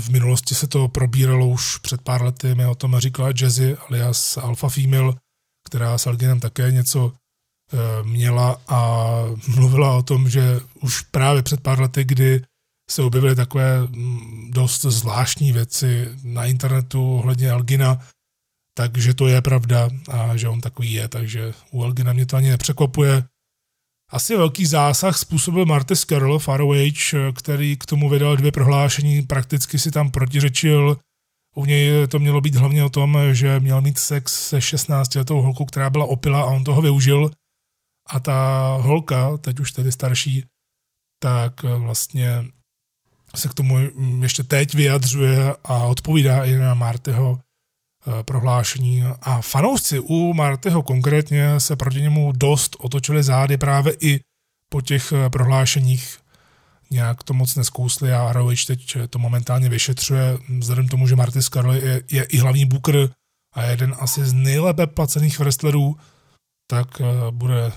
V 0.00 0.08
minulosti 0.08 0.54
se 0.54 0.66
to 0.66 0.88
probíralo 0.88 1.48
už 1.48 1.78
před 1.78 2.02
pár 2.02 2.22
lety, 2.22 2.54
mi 2.54 2.66
o 2.66 2.74
tom 2.74 2.98
říkala 2.98 3.32
Jazzy 3.40 3.76
alias 3.76 4.36
Alpha 4.36 4.68
Female, 4.68 5.14
která 5.66 5.98
s 5.98 6.06
Elginem 6.06 6.40
také 6.40 6.72
něco 6.72 7.12
eh, 7.12 8.02
měla 8.02 8.60
a 8.68 9.04
mluvila 9.54 9.96
o 9.96 10.02
tom, 10.02 10.30
že 10.30 10.60
už 10.74 11.00
právě 11.00 11.42
před 11.42 11.60
pár 11.60 11.80
lety, 11.80 12.04
kdy 12.04 12.42
se 12.90 13.02
objevily 13.02 13.36
takové 13.36 13.80
mm, 13.80 14.50
dost 14.50 14.82
zvláštní 14.82 15.52
věci 15.52 16.08
na 16.24 16.44
internetu 16.44 17.14
ohledně 17.14 17.50
Elgina, 17.50 17.98
takže 18.74 19.14
to 19.14 19.26
je 19.26 19.42
pravda 19.42 19.88
a 20.08 20.36
že 20.36 20.48
on 20.48 20.60
takový 20.60 20.92
je, 20.92 21.08
takže 21.08 21.54
u 21.70 21.84
Elgina 21.84 22.12
mě 22.12 22.26
to 22.26 22.36
ani 22.36 22.50
nepřekvapuje. 22.50 23.24
Asi 24.10 24.36
velký 24.36 24.66
zásah 24.66 25.18
způsobil 25.18 25.66
Marty 25.66 25.96
Carroll 25.96 26.40
ROH, 26.56 27.34
který 27.36 27.76
k 27.76 27.86
tomu 27.86 28.08
vydal 28.08 28.36
dvě 28.36 28.52
prohlášení, 28.52 29.22
prakticky 29.22 29.78
si 29.78 29.90
tam 29.90 30.10
protiřečil. 30.10 30.96
U 31.56 31.64
něj 31.64 32.08
to 32.08 32.18
mělo 32.18 32.40
být 32.40 32.54
hlavně 32.54 32.84
o 32.84 32.90
tom, 32.90 33.18
že 33.32 33.60
měl 33.60 33.80
mít 33.80 33.98
sex 33.98 34.48
se 34.48 34.60
16 34.60 35.14
letou 35.14 35.40
holkou, 35.40 35.64
která 35.64 35.90
byla 35.90 36.04
opila 36.04 36.42
a 36.42 36.44
on 36.44 36.64
toho 36.64 36.82
využil. 36.82 37.30
A 38.08 38.20
ta 38.20 38.68
holka, 38.80 39.36
teď 39.36 39.60
už 39.60 39.72
tedy 39.72 39.92
starší, 39.92 40.44
tak 41.22 41.62
vlastně 41.62 42.44
se 43.34 43.48
k 43.48 43.54
tomu 43.54 43.78
ještě 44.22 44.42
teď 44.42 44.74
vyjadřuje 44.74 45.54
a 45.64 45.84
odpovídá 45.84 46.44
i 46.44 46.56
na 46.56 46.74
Martyho 46.74 47.40
prohlášení. 48.22 49.02
A 49.22 49.40
fanoušci 49.40 50.00
u 50.00 50.34
Martyho 50.34 50.82
konkrétně 50.82 51.60
se 51.60 51.76
proti 51.76 52.00
němu 52.00 52.32
dost 52.32 52.76
otočili 52.78 53.22
zády 53.22 53.56
právě 53.56 53.96
i 54.00 54.20
po 54.68 54.80
těch 54.80 55.12
eh, 55.12 55.30
prohlášeních. 55.30 56.18
Nějak 56.90 57.22
to 57.22 57.34
moc 57.34 57.56
neskousli 57.56 58.12
a 58.12 58.32
ROH 58.32 58.64
teď 58.66 58.96
to 59.10 59.18
momentálně 59.18 59.68
vyšetřuje, 59.68 60.38
vzhledem 60.58 60.88
tomu, 60.88 61.06
že 61.06 61.16
Marty 61.16 61.42
Scarlett 61.42 61.82
je, 61.82 62.02
je 62.10 62.22
i 62.22 62.38
hlavní 62.38 62.64
booker 62.64 63.10
a 63.54 63.62
jeden 63.62 63.94
asi 63.98 64.26
z 64.26 64.32
nejlépe 64.32 64.86
placených 64.86 65.38
wrestlerů, 65.38 65.96
tak 66.66 67.00
eh, 67.00 67.04
bude 67.30 67.72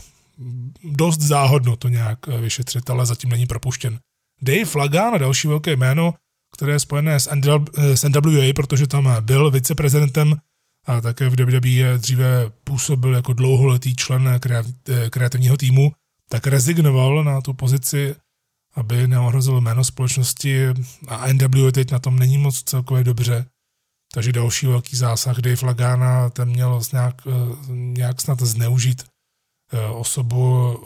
dost 0.84 1.22
záhodno 1.22 1.75
to 1.75 1.89
nějak 1.89 2.27
vyšetřit, 2.27 2.89
ale 2.89 3.06
zatím 3.06 3.30
není 3.30 3.46
propuštěn. 3.46 4.00
Dave 4.42 4.72
Lagan, 4.75 5.20
další 5.20 5.48
velké 5.48 5.75
jméno, 5.75 6.13
které 6.53 6.72
je 6.72 6.79
spojené 6.79 7.19
s, 7.19 7.29
s 7.77 8.10
NWA, 8.10 8.53
protože 8.55 8.88
tam 8.88 9.15
byl 9.19 9.51
viceprezidentem 9.51 10.38
a 10.86 11.01
také 11.01 11.29
v 11.29 11.36
WWE 11.36 11.98
dříve 11.98 12.51
působil 12.63 13.13
jako 13.15 13.33
dlouholetý 13.33 13.95
člen 13.95 14.39
kreativního 15.10 15.57
týmu, 15.57 15.91
tak 16.29 16.48
rezignoval 16.48 17.24
na 17.24 17.41
tu 17.41 17.53
pozici, 17.53 18.15
aby 18.75 19.07
neohrozil 19.07 19.62
jméno 19.62 19.83
společnosti 19.83 20.67
a 21.07 21.33
NWA 21.33 21.72
teď 21.72 21.91
na 21.91 22.00
tom 22.00 22.19
není 22.19 22.38
moc 22.38 22.63
celkově 22.63 23.03
dobře. 23.03 23.45
Takže 24.13 24.31
další 24.31 24.67
velký 24.67 24.95
zásah 24.95 25.38
Dave 25.38 25.65
Lagana, 25.65 26.29
ten 26.29 26.50
měl 26.50 26.81
nějak, 26.91 27.22
nějak 27.69 28.22
snad 28.22 28.41
zneužít 28.41 29.03
eh, 29.74 29.86
osobu, 29.86 30.77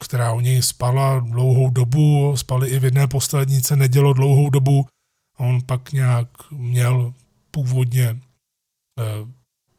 která 0.00 0.32
u 0.32 0.40
něj 0.40 0.62
spala 0.62 1.20
dlouhou 1.20 1.70
dobu, 1.70 2.36
spali 2.36 2.68
i 2.68 2.78
v 2.78 2.84
jedné 2.84 3.06
poslednice, 3.06 3.76
nedělo 3.76 4.12
dlouhou 4.12 4.50
dobu, 4.50 4.86
on 5.42 5.60
pak 5.66 5.92
nějak 5.92 6.28
měl 6.50 7.14
původně 7.50 8.08
eh, 8.08 9.04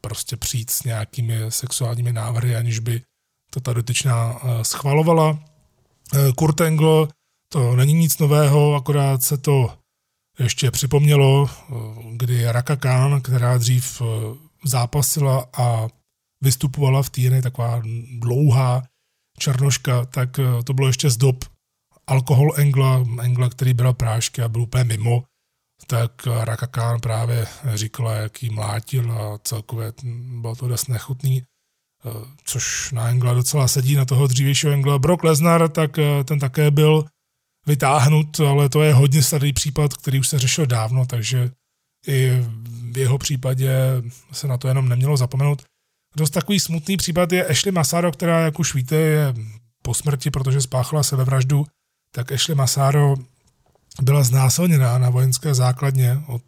prostě 0.01 0.37
přijít 0.37 0.69
s 0.69 0.83
nějakými 0.83 1.39
sexuálními 1.49 2.13
návrhy, 2.13 2.55
aniž 2.55 2.79
by 2.79 3.01
to 3.49 3.59
ta 3.59 3.73
dotyčná 3.73 4.39
eh, 4.43 4.63
schvalovala. 4.63 5.39
Eh, 6.13 6.31
Kurt 6.35 6.61
Angle, 6.61 7.07
to 7.49 7.75
není 7.75 7.93
nic 7.93 8.17
nového, 8.17 8.75
akorát 8.75 9.23
se 9.23 9.37
to 9.37 9.77
ještě 10.39 10.71
připomnělo, 10.71 11.49
kdy 12.11 12.51
Raka 12.51 12.75
Khan, 12.75 13.21
která 13.21 13.57
dřív 13.57 14.01
zápasila 14.63 15.49
a 15.57 15.87
vystupovala 16.41 17.03
v 17.03 17.09
týdne 17.09 17.41
taková 17.41 17.81
dlouhá 18.19 18.83
černoška, 19.39 20.05
tak 20.05 20.39
to 20.63 20.73
bylo 20.73 20.87
ještě 20.87 21.09
z 21.09 21.17
dob 21.17 21.45
alkohol 22.07 22.53
Engla, 22.55 23.05
Engla, 23.21 23.49
který 23.49 23.73
byl 23.73 23.93
prášky 23.93 24.41
a 24.41 24.49
byl 24.49 24.61
úplně 24.61 24.83
mimo 24.83 25.23
tak 25.87 26.11
Raka 26.43 26.67
Khan 26.67 26.99
právě 26.99 27.47
říkala, 27.73 28.13
jak 28.13 28.43
jí 28.43 28.49
mlátil 28.49 29.11
a 29.11 29.37
celkově 29.43 29.93
bylo 30.41 30.55
to 30.55 30.67
dost 30.67 30.87
nechutný, 30.87 31.43
eh, 32.05 32.09
což 32.43 32.91
na 32.91 33.09
Engla 33.09 33.33
docela 33.33 33.67
sedí, 33.67 33.95
na 33.95 34.05
toho 34.05 34.27
dřívějšího 34.27 34.73
Engla. 34.73 34.99
Brock 34.99 35.23
Lesnar, 35.23 35.69
tak 35.69 35.99
eh, 35.99 36.23
ten 36.23 36.39
také 36.39 36.71
byl 36.71 37.05
vytáhnut, 37.65 38.39
ale 38.39 38.69
to 38.69 38.83
je 38.83 38.93
hodně 38.93 39.23
starý 39.23 39.53
případ, 39.53 39.93
který 39.93 40.19
už 40.19 40.27
se 40.27 40.39
řešil 40.39 40.65
dávno, 40.65 41.05
takže 41.05 41.51
i 42.07 42.31
v 42.91 42.97
jeho 42.97 43.17
případě 43.17 43.77
se 44.31 44.47
na 44.47 44.57
to 44.57 44.67
jenom 44.67 44.89
nemělo 44.89 45.17
zapomenout. 45.17 45.63
Dost 46.15 46.29
takový 46.29 46.59
smutný 46.59 46.97
případ 46.97 47.31
je 47.31 47.45
Ashley 47.45 47.71
Masaro, 47.71 48.11
která, 48.11 48.39
jak 48.39 48.59
už 48.59 48.73
víte, 48.73 48.95
je 48.95 49.33
po 49.83 49.93
smrti, 49.93 50.31
protože 50.31 50.61
spáchala 50.61 51.03
sebevraždu, 51.03 51.65
tak 52.11 52.31
Ashley 52.31 52.55
Masaro 52.55 53.15
byla 54.01 54.23
znásilněná 54.23 54.97
na 54.97 55.09
vojenské 55.09 55.53
základně 55.53 56.23
od 56.27 56.43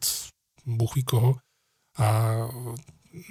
buchví 0.65 1.03
koho 1.03 1.35
a 1.97 2.35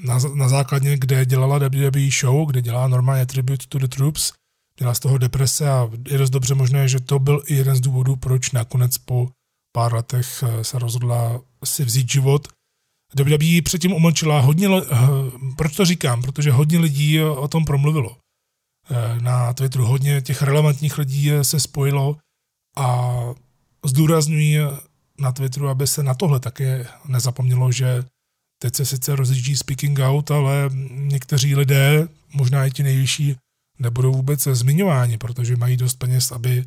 na, 0.04 0.18
na 0.35 0.49
základně, 0.49 0.99
kde 0.99 1.26
dělala 1.26 1.59
WWE 1.59 2.09
show, 2.21 2.49
kde 2.49 2.62
dělala 2.62 2.88
normálně 2.88 3.26
Tribute 3.26 3.66
to 3.68 3.78
the 3.78 3.88
Troops, 3.88 4.33
měla 4.80 4.94
z 4.94 5.00
toho 5.00 5.18
deprese 5.18 5.71
a 5.71 5.90
je 6.09 6.18
dost 6.18 6.30
dobře 6.30 6.54
možné, 6.54 6.88
že 6.88 7.00
to 7.00 7.18
byl 7.18 7.42
i 7.47 7.54
jeden 7.54 7.76
z 7.76 7.80
důvodů, 7.80 8.16
proč 8.16 8.50
nakonec 8.50 8.99
po 8.99 9.28
pár 9.73 9.94
letech 9.94 10.42
eh, 10.42 10.64
se 10.64 10.78
rozhodla 10.78 11.40
si 11.64 11.85
vzít 11.85 12.11
život. 12.11 12.49
WWE 13.14 13.62
předtím 13.62 13.92
umlčila 13.92 14.40
hodně, 14.40 14.68
eh, 14.68 14.97
proč 15.56 15.76
to 15.76 15.85
říkám, 15.85 16.23
protože 16.23 16.50
hodně 16.50 16.78
lidí 16.78 17.21
o 17.23 17.49
tom 17.49 17.64
promluvilo. 17.64 18.16
Eh, 18.90 19.21
na 19.21 19.52
Twitteru 19.52 19.87
hodně 19.87 20.21
těch 20.21 20.42
relevantních 20.42 20.99
lidí 20.99 21.30
se 21.42 21.61
spojilo 21.61 22.16
a 22.76 23.11
zdůrazňují 23.85 24.59
na 25.19 25.33
Twitteru, 25.33 25.69
aby 25.69 25.87
se 25.87 26.03
na 26.03 26.14
tohle 26.14 26.41
také 26.41 26.87
nezapomnělo, 27.09 27.73
že 27.73 28.05
teď 28.59 28.75
se 28.75 28.87
sice 28.87 29.17
rozjíždí 29.17 29.57
speaking 29.57 29.99
out, 29.99 30.31
ale 30.31 30.71
někteří 30.91 31.57
lidé, 31.57 32.09
možná 32.35 32.67
i 32.67 32.71
ti 32.71 32.83
nejvyšší, 32.83 33.37
nebudou 33.79 34.12
vůbec 34.12 34.43
zmiňováni, 34.43 35.19
protože 35.19 35.57
mají 35.57 35.76
dost 35.76 35.95
peněz, 35.95 36.33
aby 36.33 36.64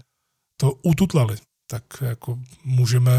to 0.59 0.71
ututlali. 0.71 1.37
Tak 1.69 1.83
jako 2.01 2.39
můžeme 2.63 3.11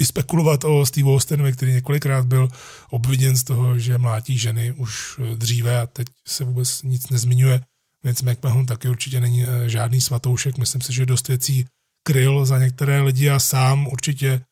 i 0.00 0.04
spekulovat 0.04 0.64
o 0.64 0.86
Steve 0.86 1.10
Austinovi, 1.10 1.52
který 1.52 1.72
několikrát 1.72 2.26
byl 2.26 2.48
obviněn 2.90 3.36
z 3.36 3.44
toho, 3.44 3.78
že 3.78 3.98
mlátí 3.98 4.38
ženy 4.38 4.72
už 4.72 5.20
dříve 5.34 5.80
a 5.80 5.86
teď 5.86 6.06
se 6.28 6.44
vůbec 6.44 6.82
nic 6.82 7.08
nezmiňuje. 7.08 7.60
Vince 8.04 8.30
McMahon 8.30 8.66
taky 8.66 8.88
určitě 8.88 9.20
není 9.20 9.44
eh, 9.44 9.68
žádný 9.68 10.00
svatoušek, 10.00 10.58
myslím 10.58 10.80
si, 10.80 10.92
že 10.92 11.06
dost 11.06 11.28
věcí 11.28 11.66
kryl 12.02 12.44
za 12.44 12.58
některé 12.58 13.00
lidi 13.00 13.30
a 13.30 13.38
sám 13.38 13.86
určitě 13.86 14.44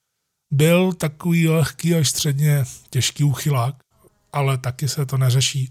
byl 0.53 0.93
takový 0.93 1.49
lehký 1.49 1.95
až 1.95 2.09
středně 2.09 2.65
těžký 2.91 3.25
uchylák, 3.25 3.75
ale 4.33 4.59
taky 4.59 4.89
se 4.89 5.07
to 5.07 5.17
neřeší. 5.17 5.71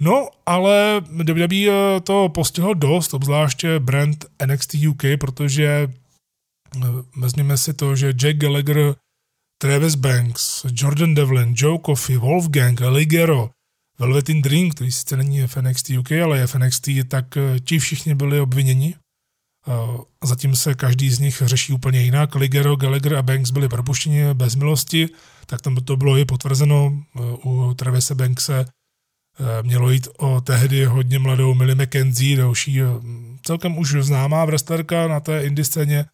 No, 0.00 0.28
ale 0.46 1.00
WWE 1.00 2.00
to 2.00 2.28
postihlo 2.28 2.74
dost, 2.74 3.14
obzvláště 3.14 3.78
brand 3.78 4.24
NXT 4.46 4.74
UK, 4.88 5.02
protože 5.20 5.66
eh, 5.66 6.80
vezměme 7.16 7.58
si 7.58 7.74
to, 7.74 7.96
že 7.96 8.12
Jack 8.16 8.36
Gallagher, 8.36 8.94
Travis 9.62 9.94
Banks, 9.94 10.66
Jordan 10.72 11.14
Devlin, 11.14 11.54
Joe 11.56 11.78
Coffey, 11.86 12.16
Wolfgang, 12.16 12.80
Ligero, 12.80 13.50
Velvetin 13.98 14.42
Dream, 14.42 14.70
který 14.70 14.92
sice 14.92 15.16
není 15.16 15.46
v 15.46 15.56
NXT 15.56 15.90
UK, 15.90 16.12
ale 16.12 16.38
je 16.38 16.46
v 16.46 16.54
NXT, 16.54 16.88
tak 17.08 17.36
eh, 17.36 17.60
ti 17.60 17.78
všichni 17.78 18.14
byli 18.14 18.40
obviněni. 18.40 18.94
Zatím 20.24 20.56
se 20.56 20.74
každý 20.74 21.10
z 21.10 21.18
nich 21.18 21.42
řeší 21.46 21.72
úplně 21.72 22.00
jinak. 22.00 22.34
Ligero, 22.34 22.76
Gallagher 22.76 23.14
a 23.14 23.22
Banks 23.22 23.50
byli 23.50 23.68
propuštěni 23.68 24.34
bez 24.34 24.54
milosti, 24.54 25.08
tak 25.46 25.62
tam 25.62 25.76
to 25.76 25.96
bylo 25.96 26.18
i 26.18 26.24
potvrzeno 26.24 27.02
u 27.44 27.74
Travise 27.74 28.14
Bankse 28.14 28.66
Eh, 29.40 29.62
mělo 29.62 29.90
jít 29.90 30.08
o 30.18 30.40
tehdy 30.40 30.84
hodně 30.84 31.18
mladou 31.18 31.54
Millie 31.54 31.74
McKenzie, 31.74 32.36
další 32.36 32.82
eh, 32.82 32.84
celkem 33.42 33.78
už 33.78 33.92
známá 33.92 34.44
wrestlerka 34.44 35.08
na 35.08 35.20
té 35.20 35.44
indie 35.44 35.64
scéně 35.64 36.04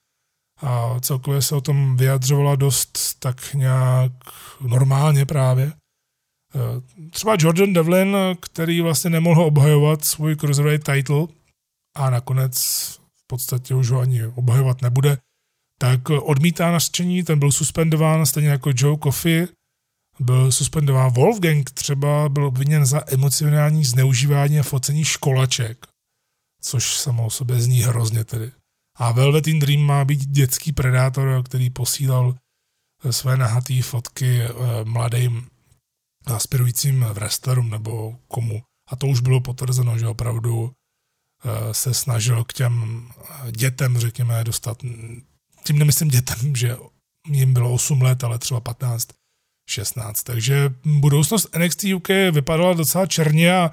a 0.63 1.01
celkově 1.01 1.43
se 1.43 1.55
o 1.55 1.61
tom 1.61 1.97
vyjadřovala 1.97 2.57
dost 2.57 2.99
tak 3.19 3.55
nějak 3.55 4.13
normálně 4.61 5.27
právě. 5.27 5.73
Eh, 6.55 7.11
třeba 7.11 7.37
Jordan 7.39 7.73
Devlin, 7.73 8.17
který 8.41 8.81
vlastně 8.81 9.11
nemohl 9.11 9.43
obhajovat 9.43 10.05
svůj 10.05 10.37
cruiserweight 10.37 10.93
title 10.93 11.27
a 11.97 12.11
nakonec 12.11 12.57
podstatě 13.27 13.75
už 13.75 13.91
ho 13.91 14.01
ani 14.01 14.27
obhajovat 14.27 14.83
nebude, 14.83 15.19
tak 15.79 16.11
odmítá 16.11 16.73
nařčení, 16.73 17.23
ten 17.23 17.39
byl 17.39 17.53
suspendován 17.53 18.27
stejně 18.27 18.49
jako 18.49 18.71
Joe 18.77 18.99
Coffey, 19.03 19.49
byl 20.21 20.53
suspendován. 20.53 21.13
Wolfgang 21.13 21.71
třeba 21.71 22.29
byl 22.29 22.45
obviněn 22.45 22.87
za 22.87 23.03
emocionální 23.07 23.85
zneužívání 23.85 24.59
a 24.59 24.63
focení 24.63 25.05
školaček, 25.05 25.87
což 26.63 26.97
samo 26.97 27.27
o 27.27 27.31
sobě 27.31 27.61
zní 27.61 27.83
hrozně 27.83 28.25
tedy. 28.25 28.53
A 28.99 29.13
Velvet 29.13 29.47
in 29.47 29.59
Dream 29.59 29.81
má 29.81 30.05
být 30.05 30.27
dětský 30.27 30.73
predátor, 30.73 31.43
který 31.45 31.71
posílal 31.71 32.35
eh, 33.05 33.13
své 33.13 33.37
nahatý 33.37 33.83
fotky 33.83 34.43
eh, 34.43 34.51
mladým 34.85 35.47
aspirujícím 36.27 37.01
wrestlerům 37.01 37.71
nebo 37.71 38.19
komu. 38.29 38.63
A 38.91 38.97
to 38.97 39.07
už 39.07 39.21
bylo 39.21 39.41
potvrzeno, 39.41 39.99
že 39.99 40.09
opravdu 40.09 40.73
se 41.73 41.95
snažil 41.95 42.45
k 42.45 42.53
těm 42.53 43.05
dětem, 43.51 43.99
řekněme, 43.99 44.45
dostat, 44.45 44.83
tím 45.65 45.79
nemyslím 45.79 46.09
dětem, 46.09 46.57
že 46.57 46.77
jim 47.29 47.53
bylo 47.53 47.73
8 47.73 48.03
let, 48.03 48.25
ale 48.25 48.39
třeba 48.39 48.61
15, 48.61 49.09
16. 49.71 50.23
Takže 50.23 50.75
budoucnost 50.85 51.57
NXT 51.59 51.85
UK 51.85 52.09
vypadala 52.09 52.73
docela 52.73 53.07
černě 53.07 53.57
a 53.57 53.71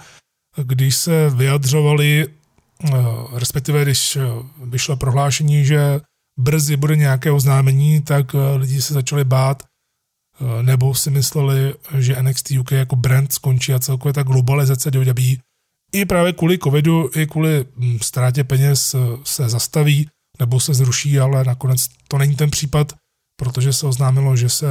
když 0.64 0.96
se 0.96 1.30
vyjadřovali, 1.30 2.28
eh, 2.28 2.92
respektive 3.34 3.84
když 3.84 4.18
vyšlo 4.64 4.98
prohlášení, 4.98 5.66
že 5.66 6.02
brzy 6.40 6.78
bude 6.78 6.96
nějaké 6.96 7.32
oznámení, 7.32 8.02
tak 8.02 8.36
eh, 8.36 8.58
lidi 8.58 8.82
se 8.82 8.94
začali 8.94 9.24
bát, 9.24 9.64
eh, 9.64 10.64
nebo 10.64 10.96
si 10.96 11.10
mysleli, 11.10 11.74
že 11.98 12.22
NXT 12.22 12.52
UK 12.52 12.72
jako 12.72 12.96
brand 12.96 13.34
skončí 13.34 13.74
a 13.74 13.80
celkově 13.80 14.14
ta 14.14 14.24
globalizace 14.24 14.92
WWE 14.92 15.53
i 15.94 16.06
právě 16.06 16.34
kvůli 16.34 16.58
covidu, 16.58 17.10
i 17.16 17.28
kvůli 17.28 17.66
hm, 17.78 18.00
ztrátě 18.02 18.44
peněz 18.44 18.96
se 19.24 19.50
zastaví 19.50 20.10
nebo 20.40 20.60
se 20.60 20.74
zruší, 20.74 21.20
ale 21.20 21.44
nakonec 21.44 21.88
to 22.08 22.18
není 22.18 22.36
ten 22.36 22.52
případ, 22.52 22.94
protože 23.40 23.74
se 23.74 23.88
oznámilo, 23.88 24.36
že 24.36 24.50
se 24.50 24.68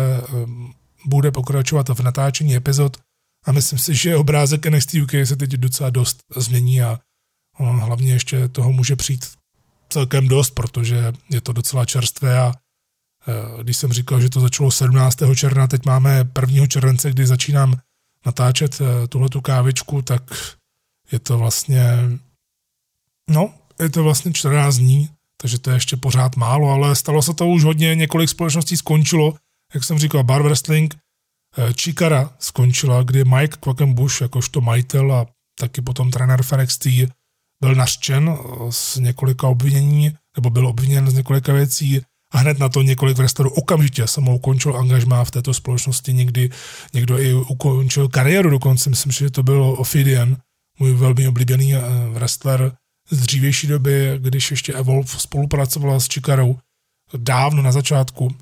bude 1.07 1.31
pokračovat 1.31 1.89
v 1.89 2.01
natáčení 2.01 2.57
epizod 2.57 2.97
a 3.47 3.53
myslím 3.53 3.79
si, 3.79 3.95
že 3.95 4.17
obrázek 4.17 4.67
NXT 4.67 4.95
UK 4.95 5.11
se 5.25 5.37
teď 5.37 5.51
docela 5.51 5.91
dost 5.91 6.19
změní 6.37 6.83
a 6.83 6.99
hlavně 7.59 8.13
ještě 8.13 8.49
toho 8.49 8.73
může 8.73 8.97
přijít 8.97 9.27
celkem 9.89 10.29
dost, 10.29 10.51
protože 10.51 11.13
je 11.31 11.41
to 11.41 11.53
docela 11.53 11.85
čerstvé 11.85 12.39
a 12.39 12.53
e, 12.53 13.63
když 13.63 13.77
jsem 13.77 13.93
říkal, 13.93 14.21
že 14.21 14.31
to 14.31 14.41
začalo 14.41 14.71
17. 14.71 15.19
června, 15.35 15.67
teď 15.67 15.87
máme 15.87 16.25
1. 16.41 16.67
července, 16.67 17.11
kdy 17.11 17.27
začínám 17.27 17.77
natáčet 18.27 18.81
e, 18.81 19.09
tuhletu 19.09 19.41
kávičku, 19.41 20.03
tak 20.03 20.23
je 21.13 21.19
to 21.19 21.39
vlastně, 21.39 21.85
no, 23.31 23.55
je 23.81 23.89
to 23.89 24.03
vlastně 24.03 24.33
14 24.33 24.77
dní, 24.77 25.09
takže 25.37 25.59
to 25.59 25.71
je 25.71 25.77
ještě 25.77 25.97
pořád 25.97 26.37
málo, 26.37 26.71
ale 26.71 26.97
stalo 26.97 27.23
se 27.23 27.35
to 27.35 27.49
už 27.49 27.65
hodně, 27.65 27.95
několik 27.95 28.29
společností 28.29 28.77
skončilo, 28.77 29.35
jak 29.75 29.85
jsem 29.85 29.99
říkal, 29.99 30.25
bar 30.25 30.43
wrestling, 30.43 30.95
eh, 31.59 31.73
Chikara 31.73 32.31
skončila, 32.39 33.03
kdy 33.03 33.25
Mike 33.25 33.57
Quackenbush, 33.61 34.21
jakožto 34.21 34.61
majitel 34.61 35.13
a 35.13 35.27
taky 35.59 35.83
potom 35.83 36.11
trenér 36.11 36.43
v 36.43 36.53
NXT, 36.53 36.87
byl 37.61 37.75
nařčen 37.75 38.29
eh, 38.29 38.73
z 38.73 38.97
několika 38.97 39.49
obvinění, 39.49 40.13
nebo 40.37 40.51
byl 40.51 40.67
obviněn 40.67 41.11
z 41.11 41.15
několika 41.15 41.53
věcí 41.53 42.01
a 42.33 42.39
hned 42.39 42.59
na 42.59 42.69
to 42.69 42.83
několik 42.83 43.17
wrestlerů 43.17 43.51
okamžitě 43.51 44.07
samo 44.07 44.35
ukončil 44.35 44.77
angažmá 44.77 45.25
v 45.25 45.31
této 45.31 45.55
společnosti, 45.55 46.13
někdy 46.13 46.51
někdo 46.95 47.19
i 47.19 47.35
ukončil 47.35 48.09
kariéru 48.09 48.51
dokonce, 48.51 48.91
myslím, 48.91 49.13
že 49.13 49.31
to 49.31 49.43
byl 49.43 49.63
Ophidian, 49.79 50.37
můj 50.79 50.95
velmi 50.95 51.29
oblíbený 51.29 51.75
eh, 51.75 51.81
wrestler 52.13 52.77
z 53.11 53.21
dřívější 53.21 53.67
doby, 53.67 54.19
když 54.19 54.51
ještě 54.51 54.73
Evolve 54.73 55.09
spolupracovala 55.09 56.01
s 56.01 56.07
Chikarou 56.07 56.59
dávno 57.15 57.63
na 57.63 57.73
začátku, 57.73 58.37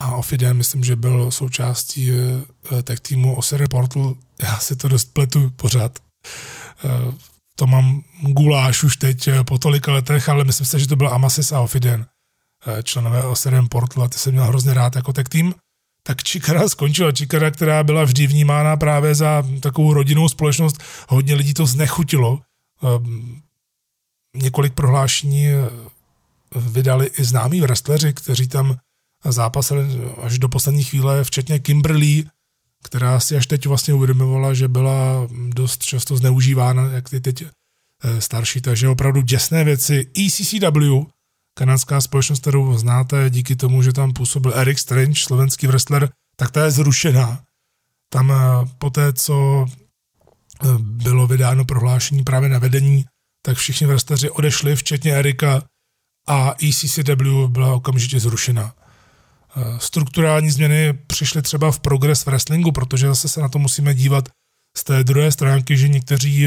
a 0.00 0.16
Ofiden, 0.16 0.56
myslím, 0.56 0.84
že 0.84 0.96
byl 0.96 1.30
součástí 1.30 2.10
eh, 2.10 2.82
tak 2.82 3.00
týmu 3.00 3.36
Osere 3.36 3.68
Portal. 3.68 4.16
Já 4.42 4.58
si 4.58 4.76
to 4.76 4.88
dost 4.88 5.04
pletu 5.04 5.50
pořád. 5.50 5.98
Eh, 6.84 7.14
to 7.54 7.66
mám 7.66 8.02
guláš 8.20 8.82
už 8.82 8.96
teď 8.96 9.28
eh, 9.28 9.44
po 9.44 9.58
tolika 9.58 9.92
letech, 9.92 10.28
ale 10.28 10.44
myslím 10.44 10.66
si, 10.66 10.80
že 10.80 10.88
to 10.88 10.96
byl 10.96 11.08
Amasis 11.08 11.52
a 11.52 11.60
Ofiden, 11.60 12.06
členové 12.82 13.22
Oserem 13.22 13.68
Portal 13.68 14.04
a 14.04 14.08
ty 14.08 14.18
jsem 14.18 14.32
měl 14.32 14.44
hrozně 14.44 14.74
rád 14.74 14.96
jako 14.96 15.12
tech 15.12 15.28
tým. 15.28 15.54
Tak 16.08 16.22
Čikara 16.22 16.68
skončila. 16.68 17.12
Čikara, 17.12 17.50
která 17.50 17.84
byla 17.84 18.04
vždy 18.04 18.26
vnímána 18.26 18.76
právě 18.76 19.14
za 19.14 19.44
takovou 19.60 19.92
rodinnou 19.92 20.28
společnost, 20.28 20.82
hodně 21.08 21.34
lidí 21.34 21.54
to 21.54 21.66
znechutilo. 21.66 22.40
Několik 24.36 24.72
prohlášení 24.74 25.46
vydali 26.56 27.10
i 27.18 27.24
známí 27.24 27.60
wrestleri, 27.60 28.12
kteří 28.12 28.48
tam 28.48 28.76
zápasili 29.24 29.84
až 30.22 30.38
do 30.38 30.48
poslední 30.48 30.84
chvíle, 30.84 31.24
včetně 31.24 31.58
Kimberly, 31.58 32.24
která 32.84 33.20
si 33.20 33.36
až 33.36 33.46
teď 33.46 33.66
vlastně 33.66 33.94
uvědomovala, 33.94 34.54
že 34.54 34.68
byla 34.68 35.28
dost 35.48 35.82
často 35.82 36.16
zneužívána, 36.16 36.90
jak 36.90 37.10
ty 37.10 37.20
teď 37.20 37.42
eh, 37.42 38.20
starší, 38.20 38.60
takže 38.60 38.88
opravdu 38.88 39.20
děsné 39.20 39.64
věci. 39.64 40.10
ECCW, 40.26 41.04
kanadská 41.58 42.00
společnost, 42.00 42.40
kterou 42.40 42.78
znáte 42.78 43.30
díky 43.30 43.56
tomu, 43.56 43.82
že 43.82 43.92
tam 43.92 44.12
působil 44.12 44.52
Eric 44.54 44.78
Strange, 44.78 45.20
slovenský 45.20 45.66
wrestler, 45.66 46.10
tak 46.36 46.50
ta 46.50 46.64
je 46.64 46.70
zrušená. 46.70 47.42
Tam 48.12 48.30
eh, 48.30 48.36
po 48.78 48.90
té, 48.90 49.12
co 49.12 49.66
eh, 49.66 50.66
bylo 50.78 51.26
vydáno 51.26 51.64
prohlášení 51.64 52.24
právě 52.24 52.48
na 52.48 52.58
vedení, 52.58 53.04
tak 53.42 53.56
všichni 53.56 53.86
wrestleri 53.86 54.30
odešli, 54.30 54.76
včetně 54.76 55.12
Erika, 55.12 55.62
a 56.28 56.54
ECCW 56.62 57.48
byla 57.48 57.74
okamžitě 57.74 58.20
zrušena. 58.20 58.74
Eh, 59.56 59.78
strukturální 59.78 60.50
změny 60.50 60.92
přišly 60.92 61.42
třeba 61.42 61.72
v 61.72 61.80
progres 61.80 62.26
wrestlingu, 62.26 62.72
protože 62.72 63.06
zase 63.06 63.28
se 63.28 63.40
na 63.40 63.48
to 63.48 63.58
musíme 63.58 63.94
dívat 63.94 64.28
z 64.76 64.84
té 64.84 65.04
druhé 65.04 65.32
stránky, 65.32 65.76
že 65.76 65.88
někteří, 65.88 66.46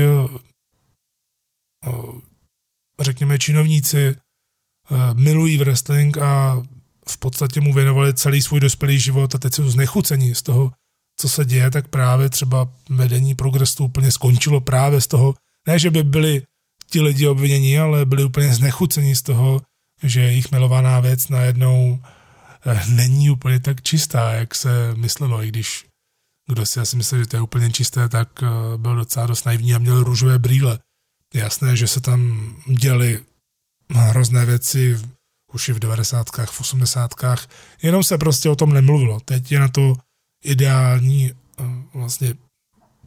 řekněme, 2.99 3.39
činovníci 3.39 4.15
milují 5.13 5.57
wrestling 5.57 6.17
a 6.17 6.61
v 7.09 7.17
podstatě 7.17 7.61
mu 7.61 7.73
věnovali 7.73 8.13
celý 8.13 8.41
svůj 8.41 8.59
dospělý 8.59 8.99
život 8.99 9.35
a 9.35 9.37
teď 9.37 9.53
jsou 9.53 9.69
znechuceni 9.69 10.35
z 10.35 10.41
toho, 10.41 10.71
co 11.17 11.29
se 11.29 11.45
děje, 11.45 11.71
tak 11.71 11.87
právě 11.87 12.29
třeba 12.29 12.69
vedení 12.89 13.35
progresu 13.35 13.85
úplně 13.85 14.11
skončilo 14.11 14.61
právě 14.61 15.01
z 15.01 15.07
toho, 15.07 15.33
ne, 15.67 15.79
že 15.79 15.91
by 15.91 16.03
byli 16.03 16.43
ti 16.89 17.01
lidi 17.01 17.27
obviněni, 17.27 17.79
ale 17.79 18.05
byli 18.05 18.23
úplně 18.23 18.53
znechuceni 18.53 19.15
z 19.15 19.21
toho, 19.21 19.61
že 20.03 20.21
jejich 20.21 20.51
milovaná 20.51 20.99
věc 20.99 21.29
najednou 21.29 21.99
eh, 22.65 22.81
není 22.89 23.29
úplně 23.29 23.59
tak 23.59 23.81
čistá, 23.81 24.33
jak 24.33 24.55
se 24.55 24.95
myslelo, 24.95 25.43
i 25.43 25.47
když 25.47 25.85
kdo 26.49 26.65
si 26.65 26.79
asi 26.79 26.97
myslel, 26.97 27.21
že 27.21 27.27
to 27.27 27.37
je 27.37 27.41
úplně 27.41 27.71
čisté, 27.71 28.09
tak 28.09 28.43
eh, 28.43 28.47
byl 28.77 28.95
docela 28.95 29.27
dost 29.27 29.45
naivní 29.45 29.73
a 29.73 29.79
měl 29.79 30.03
růžové 30.03 30.39
brýle. 30.39 30.79
Jasné, 31.33 31.75
že 31.75 31.87
se 31.87 32.01
tam 32.01 32.53
děly 32.67 33.19
hrozné 33.93 34.45
věci 34.45 34.99
už 35.53 35.69
i 35.69 35.73
v 35.73 35.79
90. 35.79 36.27
v 36.45 36.61
80. 36.61 37.11
jenom 37.81 38.03
se 38.03 38.17
prostě 38.17 38.49
o 38.49 38.55
tom 38.55 38.73
nemluvilo. 38.73 39.19
Teď 39.19 39.51
je 39.51 39.59
na 39.59 39.67
to 39.67 39.95
ideální 40.43 41.31
eh, 41.31 41.63
vlastně 41.93 42.33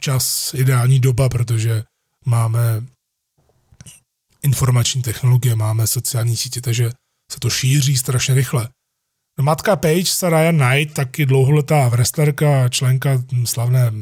čas, 0.01 0.55
ideální 0.55 1.01
doba, 1.01 1.29
protože 1.29 1.85
máme 2.25 2.85
informační 4.43 5.03
technologie, 5.03 5.57
máme 5.57 5.87
sociální 5.87 6.37
sítě, 6.37 6.61
takže 6.61 6.91
se 7.33 7.41
to 7.41 7.51
šíří 7.51 7.97
strašně 7.97 8.35
rychle. 8.35 8.69
No, 9.39 9.45
matka 9.45 9.77
Page, 9.77 10.07
Sarah 10.07 10.55
Knight, 10.55 10.95
taky 10.95 11.27
dlouholetá 11.27 11.89
wrestlerka, 11.89 12.69
členka 12.69 13.23
slavné 13.45 13.93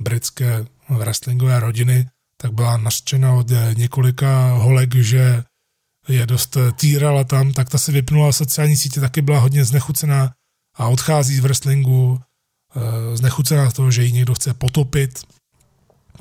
britské 0.00 0.64
wrestlingové 0.88 1.60
rodiny, 1.60 2.08
tak 2.36 2.52
byla 2.52 2.76
nařčena 2.76 3.32
od 3.32 3.46
několika 3.76 4.52
holek, 4.52 4.94
že 4.94 5.44
je 6.08 6.26
dost 6.26 6.56
týrala 6.76 7.24
tam, 7.24 7.52
tak 7.52 7.68
ta 7.68 7.78
se 7.78 7.92
vypnula 7.92 8.32
sociální 8.32 8.76
sítě, 8.76 9.00
taky 9.00 9.22
byla 9.22 9.38
hodně 9.38 9.64
znechucená 9.64 10.32
a 10.76 10.88
odchází 10.88 11.36
z 11.36 11.40
wrestlingu, 11.40 12.20
eh, 12.76 13.16
znechucená 13.16 13.70
z 13.70 13.72
toho, 13.72 13.90
že 13.90 14.04
ji 14.04 14.12
někdo 14.12 14.34
chce 14.34 14.54
potopit. 14.54 15.22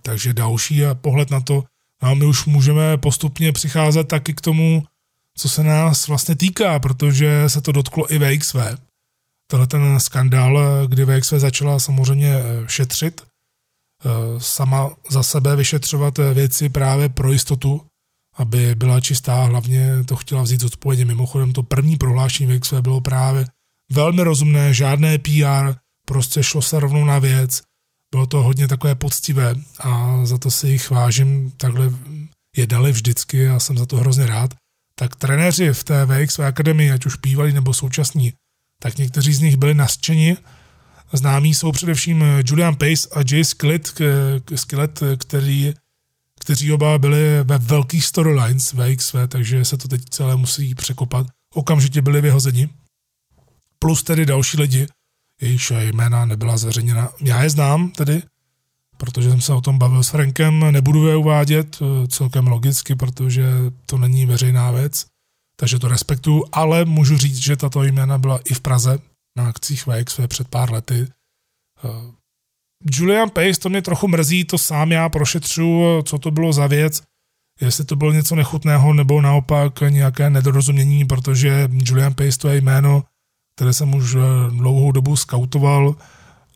Takže 0.02 0.34
další 0.34 0.82
pohled 0.94 1.32
na 1.32 1.40
to, 1.40 1.64
no 2.04 2.10
a 2.10 2.14
my 2.14 2.26
už 2.26 2.46
můžeme 2.46 2.98
postupně 2.98 3.52
přicházet 3.52 4.04
taky 4.04 4.34
k 4.34 4.42
tomu, 4.42 4.84
co 5.38 5.50
se 5.50 5.64
nás 5.64 6.08
vlastně 6.08 6.36
týká, 6.36 6.80
protože 6.80 7.50
se 7.50 7.62
to 7.62 7.72
dotklo 7.72 8.14
i 8.14 8.20
VXV. 8.20 8.56
Tohle 9.48 9.68
ten 9.68 10.00
skandál, 10.00 10.88
kdy 10.88 11.06
VXV 11.06 11.34
začala 11.34 11.80
samozřejmě 11.80 12.36
šetřit, 12.68 13.22
eh, 13.22 14.10
sama 14.38 14.90
za 15.10 15.24
sebe 15.24 15.56
vyšetřovat 15.56 16.18
věci 16.18 16.70
právě 16.70 17.10
pro 17.10 17.32
jistotu, 17.32 17.82
aby 18.36 18.76
byla 18.76 19.00
čistá, 19.00 19.44
hlavně 19.44 20.04
to 20.06 20.16
chtěla 20.16 20.42
vzít 20.42 20.62
zodpovědně. 20.62 21.06
Mimochodem 21.06 21.54
to 21.54 21.64
první 21.64 21.98
prohlášení 21.98 22.58
VXV 22.58 22.74
bylo 22.74 23.02
právě 23.02 23.46
velmi 23.92 24.24
rozumné, 24.24 24.74
žádné 24.74 25.18
PR, 25.18 25.74
prostě 26.08 26.44
šlo 26.44 26.62
se 26.62 26.80
rovnou 26.80 27.06
na 27.06 27.20
věc, 27.20 27.62
bylo 28.12 28.26
to 28.26 28.44
hodně 28.44 28.68
takové 28.68 28.96
poctivé 28.96 29.56
a 29.80 30.20
za 30.26 30.38
to 30.38 30.52
si 30.52 30.68
jich 30.68 30.90
vážím, 30.90 31.52
takhle 31.58 31.90
jednali 32.58 32.92
vždycky 32.92 33.48
a 33.50 33.60
jsem 33.60 33.78
za 33.78 33.86
to 33.86 33.98
hrozně 33.98 34.26
rád 34.26 34.54
tak 35.00 35.16
trenéři 35.16 35.74
v 35.74 35.84
té 35.84 36.06
VXV 36.06 36.40
akademii, 36.40 36.92
ať 36.92 37.06
už 37.06 37.16
bývalí 37.16 37.54
nebo 37.54 37.74
současní, 37.74 38.34
tak 38.82 38.98
někteří 38.98 39.34
z 39.34 39.40
nich 39.40 39.58
byli 39.58 39.74
nasčeni. 39.74 40.38
Známí 41.14 41.54
jsou 41.54 41.72
především 41.72 42.24
Julian 42.46 42.76
Pace 42.76 43.10
a 43.12 43.24
Jay 43.32 43.44
Skillet 44.56 45.04
který, 45.18 45.74
kteří 46.44 46.72
oba 46.72 46.98
byli 46.98 47.44
ve 47.44 47.58
velkých 47.58 48.06
storylines 48.06 48.74
VXV, 48.74 49.16
takže 49.28 49.66
se 49.66 49.78
to 49.78 49.88
teď 49.88 50.02
celé 50.10 50.36
musí 50.36 50.76
překopat. 50.76 51.28
Okamžitě 51.54 52.02
byli 52.02 52.22
vyhozeni. 52.22 52.70
Plus 53.80 54.04
tedy 54.04 54.26
další 54.26 54.58
lidi, 54.58 54.88
jejichž 55.42 55.72
jména 55.72 56.26
nebyla 56.26 56.58
zveřejněna. 56.58 57.10
Já 57.22 57.44
je 57.44 57.50
znám 57.50 57.92
tedy, 57.92 58.22
protože 58.98 59.30
jsem 59.30 59.42
se 59.42 59.54
o 59.54 59.62
tom 59.62 59.78
bavil 59.78 60.04
s 60.04 60.10
Frankem, 60.10 60.72
nebudu 60.72 61.08
je 61.08 61.16
uvádět 61.16 61.80
eh, 61.82 62.08
celkem 62.08 62.48
logicky, 62.48 62.96
protože 62.96 63.46
to 63.86 63.98
není 63.98 64.26
veřejná 64.26 64.72
věc, 64.72 65.06
takže 65.56 65.80
to 65.80 65.88
respektuju, 65.88 66.46
ale 66.52 66.86
můžu 66.86 67.18
říct, 67.18 67.38
že 67.38 67.56
tato 67.56 67.84
jména 67.84 68.18
byla 68.18 68.40
i 68.46 68.54
v 68.54 68.60
Praze 68.60 69.00
na 69.38 69.48
akcích 69.48 69.88
VXV 69.88 70.20
před 70.28 70.48
pár 70.48 70.72
lety. 70.72 71.08
Eh, 72.84 72.90
Julian 72.92 73.30
Pace, 73.30 73.60
to 73.60 73.70
mě 73.70 73.82
trochu 73.82 74.08
mrzí, 74.08 74.46
to 74.46 74.58
sám 74.58 74.92
já 74.92 75.10
prošetřu, 75.10 75.84
co 76.06 76.18
to 76.18 76.32
bylo 76.32 76.54
za 76.54 76.68
věc, 76.68 77.02
jestli 77.62 77.86
to 77.86 77.96
bylo 77.96 78.12
něco 78.12 78.36
nechutného 78.36 78.94
nebo 78.94 79.22
naopak 79.22 79.82
nějaké 79.90 80.30
nedorozumění, 80.30 81.06
protože 81.06 81.70
Julian 81.72 82.14
Pace 82.14 82.38
to 82.38 82.50
je 82.50 82.62
jméno, 82.62 83.04
které 83.56 83.74
jsem 83.74 83.94
už 83.96 84.16
eh, 84.16 84.20
dlouhou 84.50 84.92
dobu 84.92 85.16
skautoval, 85.16 85.96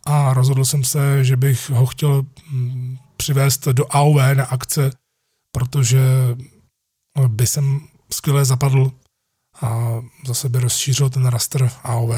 a 0.08 0.34
rozhodl 0.34 0.66
jsem 0.66 0.84
se, 0.84 1.24
že 1.24 1.38
bych 1.38 1.70
ho 1.70 1.86
chtěl 1.86 2.26
mm, 2.52 2.98
přivést 3.18 3.68
do 3.68 3.86
AOV 3.96 4.16
na 4.34 4.46
akce, 4.46 4.92
protože 5.52 6.00
by 7.28 7.48
jsem 7.48 7.88
skvěle 8.14 8.46
zapadl 8.46 8.92
a 9.62 10.02
zase 10.28 10.50
by 10.50 10.60
rozšířil 10.60 11.10
ten 11.10 11.26
raster 11.26 11.72
AOV, 11.84 12.12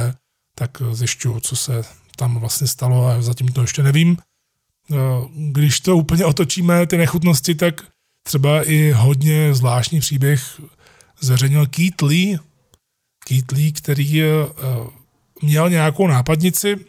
tak 0.56 0.82
zjišťuju, 0.92 1.40
co 1.40 1.56
se 1.56 1.84
tam 2.20 2.40
vlastně 2.40 2.68
stalo 2.68 3.08
a 3.08 3.22
zatím 3.22 3.48
to 3.48 3.62
ještě 3.62 3.84
nevím. 3.84 4.18
Když 5.36 5.80
to 5.80 5.98
úplně 5.98 6.26
otočíme, 6.26 6.88
ty 6.88 6.98
nechutnosti, 6.98 7.56
tak 7.56 7.86
třeba 8.24 8.64
i 8.64 8.92
hodně 8.92 9.54
zvláštní 9.54 10.00
příběh 10.00 10.62
zveřejnil 11.20 11.68
Keith 11.68 12.02
Lee, 12.02 12.40
Keith 13.28 13.52
Lee, 13.52 13.72
který 13.72 14.24
eh, 14.24 14.28
měl 15.42 15.70
nějakou 15.70 16.08
nápadnici, 16.08 16.86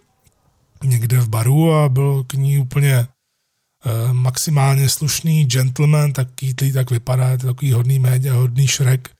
někde 0.85 1.21
v 1.21 1.29
baru 1.29 1.73
a 1.73 1.89
byl 1.89 2.25
k 2.25 2.33
ní 2.35 2.59
úplně 2.59 2.99
uh, 2.99 4.13
maximálně 4.13 4.89
slušný 4.89 5.45
gentleman, 5.45 6.13
tak 6.13 6.29
Keatley 6.35 6.73
tak 6.73 6.91
vypadá, 6.91 7.29
je 7.29 7.39
to 7.39 7.47
takový 7.47 7.73
hodný 7.73 7.99
média, 7.99 8.35
hodný 8.35 8.67
šrek. 8.67 9.11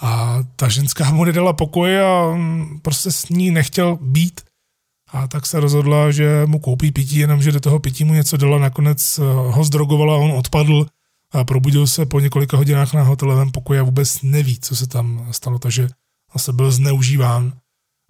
A 0.00 0.38
ta 0.56 0.68
ženská 0.68 1.10
mu 1.10 1.24
nedala 1.24 1.52
pokoj 1.52 2.00
a 2.00 2.26
um, 2.26 2.80
prostě 2.82 3.12
s 3.12 3.28
ní 3.28 3.50
nechtěl 3.50 3.98
být. 4.00 4.40
A 5.12 5.28
tak 5.28 5.46
se 5.46 5.60
rozhodla, 5.60 6.10
že 6.10 6.46
mu 6.46 6.58
koupí 6.58 6.92
pití, 6.92 7.16
jenomže 7.16 7.52
do 7.52 7.60
toho 7.60 7.78
pití 7.78 8.04
mu 8.04 8.14
něco 8.14 8.36
dala, 8.36 8.58
nakonec 8.58 9.18
uh, 9.18 9.26
ho 9.26 9.64
zdrogovala, 9.64 10.16
on 10.16 10.30
odpadl 10.30 10.86
a 11.32 11.44
probudil 11.44 11.86
se 11.86 12.06
po 12.06 12.20
několika 12.20 12.56
hodinách 12.56 12.94
na 12.94 13.02
hotelovém 13.02 13.50
pokoji 13.50 13.80
a 13.80 13.82
vůbec 13.82 14.22
neví, 14.22 14.58
co 14.60 14.76
se 14.76 14.86
tam 14.86 15.28
stalo, 15.30 15.58
takže 15.58 15.88
zase 16.34 16.52
byl 16.52 16.72
zneužíván 16.72 17.52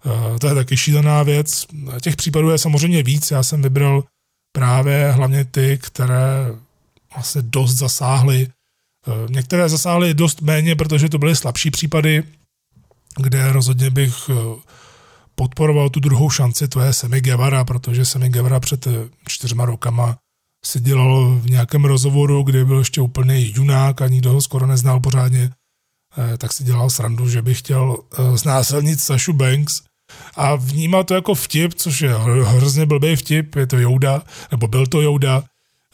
Eh, 0.05 0.39
to 0.39 0.47
je 0.47 0.55
taky 0.55 0.77
šílená 0.77 1.23
věc. 1.23 1.65
Těch 2.01 2.15
případů 2.15 2.49
je 2.49 2.57
samozřejmě 2.57 3.03
víc. 3.03 3.31
Já 3.31 3.43
jsem 3.43 3.61
vybral 3.61 4.03
právě 4.51 5.11
hlavně 5.11 5.45
ty, 5.45 5.79
které 5.81 6.55
vlastně 7.15 7.41
dost 7.41 7.73
zasáhly. 7.73 8.47
Eh, 9.07 9.31
některé 9.31 9.69
zasáhly 9.69 10.13
dost 10.13 10.41
méně, 10.41 10.75
protože 10.75 11.09
to 11.09 11.17
byly 11.17 11.35
slabší 11.35 11.71
případy, 11.71 12.23
kde 13.17 13.53
rozhodně 13.53 13.89
bych 13.89 14.29
eh, 14.29 14.33
podporoval 15.35 15.89
tu 15.89 15.99
druhou 15.99 16.29
šanci, 16.29 16.67
to 16.67 16.79
je 16.79 16.93
Semi 16.93 17.21
Guevara, 17.21 17.65
protože 17.65 18.05
Semi 18.05 18.29
Guevara 18.29 18.59
před 18.59 18.87
čtyřma 19.27 19.65
rokama 19.65 20.17
si 20.65 20.79
dělal 20.79 21.35
v 21.35 21.49
nějakém 21.49 21.85
rozhovoru, 21.85 22.43
kde 22.43 22.65
byl 22.65 22.79
ještě 22.79 23.01
úplný 23.01 23.53
junák 23.55 24.01
a 24.01 24.07
nikdo 24.07 24.31
ho 24.31 24.41
skoro 24.41 24.67
neznal 24.67 24.99
pořádně, 24.99 25.49
tak 26.37 26.53
si 26.53 26.63
dělal 26.63 26.89
srandu, 26.89 27.29
že 27.29 27.41
by 27.41 27.53
chtěl 27.53 27.97
znásilnit 28.35 28.99
Sašu 28.99 29.33
Banks. 29.33 29.81
A 30.35 30.55
vnímal 30.55 31.03
to 31.03 31.13
jako 31.13 31.35
vtip, 31.35 31.73
což 31.73 32.01
je 32.01 32.13
hrozně 32.43 32.85
blbý 32.85 33.15
vtip, 33.15 33.55
je 33.55 33.67
to 33.67 33.77
Jouda, 33.77 34.21
nebo 34.51 34.67
byl 34.67 34.87
to 34.87 35.01
Jouda, 35.01 35.43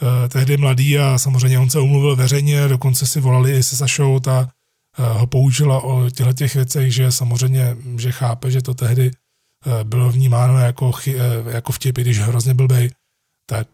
eh, 0.01 0.29
tehdy 0.29 0.57
mladý 0.57 0.99
a 0.99 1.17
samozřejmě 1.17 1.59
on 1.59 1.69
se 1.69 1.79
umluvil 1.79 2.15
veřejně, 2.15 2.67
dokonce 2.67 3.07
si 3.07 3.19
volali 3.19 3.57
i 3.57 3.63
se 3.63 3.75
Sašou, 3.75 4.19
ta 4.19 4.49
eh, 4.97 5.19
ho 5.19 5.27
poučila 5.27 5.83
o 5.83 6.09
těchto 6.09 6.33
těch 6.33 6.55
věcech, 6.55 6.93
že 6.93 7.11
samozřejmě, 7.11 7.77
že 7.97 8.11
chápe, 8.11 8.51
že 8.51 8.61
to 8.61 8.73
tehdy 8.73 9.11
eh, 9.11 9.28
bylo 9.83 10.11
vnímáno 10.11 10.59
jako, 10.59 10.91
jako 11.49 11.71
vtip, 11.71 11.97
i 11.97 12.01
když 12.01 12.19
hrozně 12.19 12.53
blbej, 12.53 12.91
tak 13.45 13.67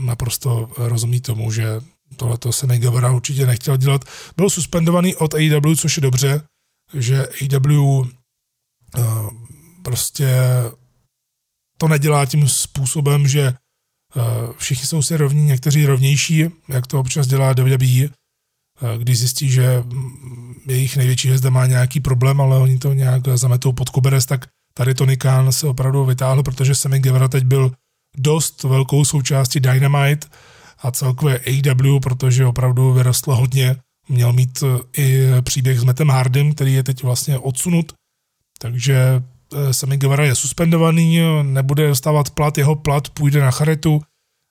naprosto 0.00 0.70
rozumí 0.76 1.20
tomu, 1.20 1.52
že 1.52 1.80
tohleto 2.16 2.52
se 2.52 2.66
Guevara 2.66 3.10
určitě 3.10 3.46
nechtěl 3.46 3.76
dělat. 3.76 4.04
Byl 4.36 4.50
suspendovaný 4.50 5.16
od 5.16 5.34
AEW, 5.34 5.76
což 5.76 5.96
je 5.96 6.00
dobře, 6.00 6.42
že 6.94 7.26
AEW 7.26 8.04
Eh, 8.98 9.02
prostě 9.82 10.28
to 11.78 11.88
nedělá 11.88 12.26
tím 12.26 12.48
způsobem, 12.48 13.28
že 13.28 13.42
eh, 13.42 13.52
všichni 14.58 14.86
jsou 14.86 15.02
si 15.02 15.16
rovní, 15.16 15.44
někteří 15.44 15.86
rovnější, 15.86 16.44
jak 16.68 16.86
to 16.86 17.00
občas 17.00 17.26
dělá 17.26 17.52
WWE, 17.52 18.04
eh, 18.04 18.10
když 18.98 19.18
zjistí, 19.18 19.50
že 19.50 19.82
mm, 19.86 20.54
jejich 20.66 20.96
největší 20.96 21.28
hvězda 21.28 21.50
má 21.50 21.66
nějaký 21.66 22.00
problém, 22.00 22.40
ale 22.40 22.58
oni 22.58 22.78
to 22.78 22.92
nějak 22.92 23.22
zametou 23.34 23.72
pod 23.72 23.90
koberec, 23.90 24.26
tak 24.26 24.46
tady 24.74 24.94
Tony 24.94 25.16
Khan 25.16 25.52
se 25.52 25.66
opravdu 25.66 26.04
vytáhl, 26.04 26.42
protože 26.42 26.74
Sammy 26.74 27.00
Guevara 27.00 27.28
teď 27.28 27.44
byl 27.44 27.72
dost 28.16 28.62
velkou 28.62 29.04
součástí 29.04 29.60
Dynamite 29.60 30.26
a 30.82 30.90
celkově 30.90 31.38
AEW, 31.38 32.00
protože 32.02 32.46
opravdu 32.46 32.92
vyrostl 32.92 33.34
hodně. 33.34 33.76
Měl 34.08 34.32
mít 34.32 34.64
i 34.96 35.26
příběh 35.40 35.80
s 35.80 35.84
Metem 35.84 36.08
Hardem, 36.08 36.54
který 36.54 36.74
je 36.74 36.82
teď 36.82 37.02
vlastně 37.02 37.38
odsunut 37.38 37.92
takže 38.62 39.22
eh, 39.54 39.74
Sammy 39.74 39.96
Guevara 39.96 40.24
je 40.24 40.34
suspendovaný, 40.34 41.20
nebude 41.42 41.88
dostávat 41.88 42.30
plat, 42.30 42.58
jeho 42.58 42.76
plat 42.76 43.08
půjde 43.08 43.40
na 43.40 43.50
charitu 43.50 44.00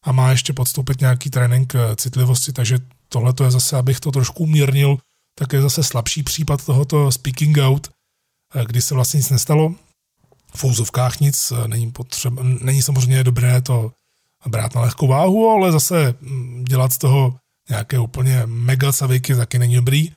a 0.06 0.12
má 0.12 0.32
ještě 0.32 0.54
podstoupit 0.54 1.02
nějaký 1.02 1.30
trénink 1.30 1.76
eh, 1.76 1.96
citlivosti, 1.96 2.54
takže 2.54 2.78
tohle 3.14 3.34
je 3.44 3.52
zase, 3.52 3.78
abych 3.78 4.00
to 4.00 4.12
trošku 4.12 4.44
umírnil, 4.44 4.98
tak 5.38 5.54
je 5.54 5.62
zase 5.62 5.84
slabší 5.84 6.24
případ 6.24 6.66
tohoto 6.66 7.12
speaking 7.12 7.58
out, 7.58 7.88
eh, 8.56 8.66
kdy 8.66 8.82
se 8.82 8.96
vlastně 8.96 9.18
nic 9.18 9.30
nestalo. 9.30 9.76
V 10.56 10.58
fouzovkách 10.58 11.20
nic, 11.20 11.54
není, 11.68 11.92
potřeba, 11.92 12.44
není 12.44 12.82
samozřejmě 12.82 13.24
dobré 13.24 13.62
to 13.62 13.92
brát 14.48 14.76
na 14.76 14.82
lehkou 14.82 15.08
váhu, 15.08 15.50
ale 15.50 15.72
zase 15.72 16.16
hm, 16.22 16.64
dělat 16.68 16.94
z 16.94 16.98
toho 16.98 17.36
nějaké 17.70 18.00
úplně 18.00 18.42
mega 18.46 18.92
saviky 18.92 19.36
taky 19.36 19.60
není 19.60 19.76
dobrý. 19.76 20.12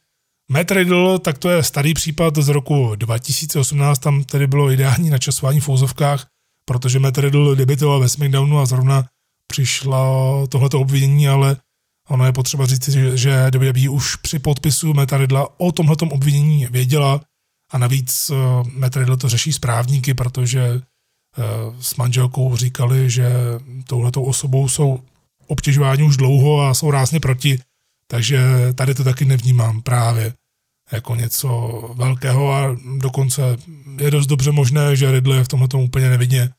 Matt 0.50 0.70
Riddle, 0.70 1.18
tak 1.18 1.38
to 1.38 1.50
je 1.50 1.62
starý 1.62 1.94
případ 1.94 2.36
z 2.36 2.48
roku 2.48 2.94
2018, 2.94 3.98
tam 3.98 4.24
tedy 4.24 4.46
bylo 4.46 4.70
ideální 4.70 5.10
načasování 5.10 5.60
v 5.60 5.64
fouzovkách, 5.64 6.26
protože 6.64 6.98
Matt 6.98 7.18
Riddle 7.18 7.56
debitoval 7.56 8.00
ve 8.00 8.08
SmackDownu 8.08 8.58
a 8.58 8.66
zrovna 8.66 9.04
přišlo 9.46 10.46
tohleto 10.46 10.80
obvinění, 10.80 11.28
ale 11.28 11.56
ono 12.08 12.26
je 12.26 12.32
potřeba 12.32 12.66
říct, 12.66 12.88
že, 12.88 13.16
že 13.16 13.50
WWE 13.50 13.88
už 13.90 14.16
při 14.16 14.38
podpisu 14.38 14.94
Meta 14.94 15.16
Riddla 15.16 15.60
o 15.60 15.72
tomhletom 15.72 16.08
obvinění 16.08 16.66
věděla 16.66 17.20
a 17.72 17.78
navíc 17.78 18.30
Matt 18.72 18.96
Riddle 18.96 19.16
to 19.16 19.28
řeší 19.28 19.52
správníky, 19.52 20.14
protože 20.14 20.72
uh, 20.72 21.80
s 21.80 21.96
manželkou 21.96 22.56
říkali, 22.56 23.10
že 23.10 23.32
touhletou 23.86 24.22
osobou 24.22 24.68
jsou 24.68 25.00
obtěžováni 25.46 26.02
už 26.02 26.16
dlouho 26.16 26.60
a 26.60 26.74
jsou 26.74 26.90
rázně 26.90 27.20
proti, 27.20 27.58
takže 28.06 28.42
tady 28.74 28.94
to 28.94 29.04
taky 29.04 29.24
nevnímám 29.24 29.82
právě 29.82 30.34
jako 30.92 31.14
něco 31.14 31.80
velkého 31.94 32.52
a 32.52 32.76
dokonce 32.98 33.56
je 34.00 34.10
dost 34.10 34.26
dobře 34.26 34.52
možné, 34.52 34.96
že 34.96 35.10
Ridley 35.10 35.38
je 35.38 35.44
v 35.44 35.48
tomhle 35.48 35.68
úplně 35.74 36.08
nevidně 36.10 36.50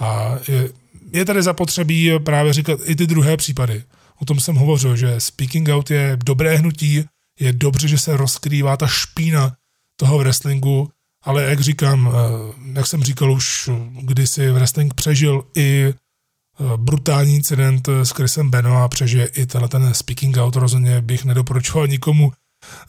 a 0.00 0.34
je, 0.48 0.70
je 1.12 1.24
tady 1.24 1.42
zapotřebí 1.42 2.10
právě 2.24 2.52
říkat 2.52 2.80
i 2.84 2.96
ty 2.96 3.06
druhé 3.06 3.36
případy. 3.36 3.82
O 4.22 4.24
tom 4.24 4.40
jsem 4.40 4.56
hovořil, 4.56 4.96
že 4.96 5.20
speaking 5.20 5.68
out 5.68 5.90
je 5.90 6.18
dobré 6.24 6.56
hnutí, 6.56 7.04
je 7.40 7.52
dobře, 7.52 7.88
že 7.88 7.98
se 7.98 8.16
rozkrývá 8.16 8.76
ta 8.76 8.86
špína 8.86 9.56
toho 9.96 10.18
wrestlingu, 10.18 10.90
ale 11.24 11.42
jak 11.42 11.60
říkám, 11.60 12.12
eh, 12.12 12.72
jak 12.72 12.86
jsem 12.86 13.02
říkal 13.02 13.32
už 13.32 13.70
kdysi, 14.00 14.50
wrestling 14.50 14.94
přežil 14.94 15.44
i 15.56 15.94
eh, 15.94 16.76
brutální 16.76 17.36
incident 17.36 17.88
s 17.88 18.10
Chrisem 18.10 18.50
Beno 18.50 18.82
a 18.82 18.88
přežije 18.88 19.26
i 19.26 19.46
tenhle 19.46 19.68
ten 19.68 19.94
speaking 19.94 20.36
out, 20.36 20.56
rozhodně 20.56 21.00
bych 21.00 21.24
nedoporučoval 21.24 21.86
nikomu 21.86 22.32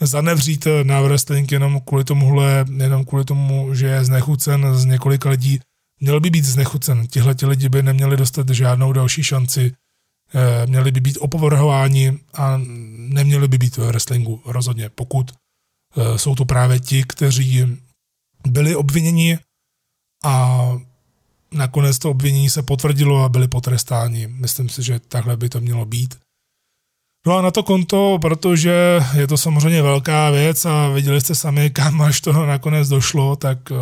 zanevřít 0.02 0.68
na 0.84 1.02
wrestling 1.02 1.52
jenom 1.52 1.82
kvůli 1.82 2.04
tomuhle, 2.04 2.66
jenom 2.78 3.06
kvůli 3.06 3.26
tomu, 3.26 3.74
že 3.74 3.88
je 3.88 4.06
znechucen 4.06 4.76
z 4.76 4.86
několika 4.86 5.30
lidí, 5.30 5.60
měl 6.00 6.20
by 6.20 6.30
být 6.30 6.46
znechucen. 6.46 7.08
Tihle 7.08 7.36
lidi 7.44 7.70
by 7.70 7.84
neměli 7.84 8.18
dostat 8.18 8.50
žádnou 8.50 8.94
další 8.94 9.24
šanci, 9.24 9.72
eh, 9.72 9.83
měli 10.66 10.92
by 10.92 11.00
být 11.00 11.18
opovrhováni 11.18 12.20
a 12.34 12.60
neměli 12.98 13.48
by 13.48 13.58
být 13.58 13.78
v 13.78 13.88
wrestlingu 13.88 14.42
rozhodně, 14.46 14.90
pokud 14.90 15.32
eh, 15.32 16.18
jsou 16.18 16.36
to 16.36 16.46
právě 16.46 16.80
ti, 16.80 17.04
kteří 17.08 17.80
byli 18.48 18.76
obviněni 18.76 19.40
a 20.26 20.68
nakonec 21.52 22.00
to 22.00 22.12
obvinění 22.12 22.50
se 22.50 22.64
potvrdilo 22.64 23.24
a 23.24 23.30
byli 23.30 23.48
potrestáni. 23.48 24.28
Myslím 24.28 24.70
si, 24.70 24.84
že 24.84 25.00
takhle 25.00 25.38
by 25.38 25.50
to 25.50 25.62
mělo 25.62 25.86
být. 25.86 26.16
No 27.28 27.38
a 27.38 27.42
na 27.42 27.52
to 27.52 27.64
konto, 27.64 28.18
protože 28.22 29.00
je 29.16 29.28
to 29.28 29.38
samozřejmě 29.38 29.82
velká 29.82 30.30
věc 30.30 30.66
a 30.66 30.90
viděli 30.90 31.22
jste 31.22 31.36
sami, 31.36 31.70
kam 31.70 32.02
až 32.02 32.22
to 32.22 32.46
nakonec 32.46 32.90
došlo, 32.90 33.36
tak 33.36 33.72
eh, 33.72 33.76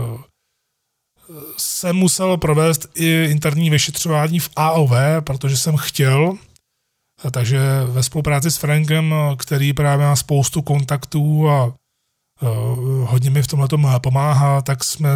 jsem 1.58 1.96
musel 1.96 2.38
provést 2.38 2.88
i 2.96 3.28
interní 3.32 3.70
vyšetřování 3.70 4.40
v 4.40 4.50
AOV, 4.56 4.92
protože 5.20 5.58
jsem 5.58 5.78
chtěl, 5.78 6.38
takže 7.32 7.60
ve 7.86 8.04
spolupráci 8.04 8.52
s 8.52 8.58
Frankem, 8.58 9.16
který 9.38 9.74
právě 9.74 10.06
má 10.06 10.16
spoustu 10.16 10.62
kontaktů 10.62 11.50
a 11.50 11.74
eh, 12.42 12.48
hodně 13.06 13.30
mi 13.30 13.44
v 13.44 13.48
tomhle 13.48 13.68
pomáhá, 14.02 14.62
tak 14.62 14.84
jsme 14.84 15.10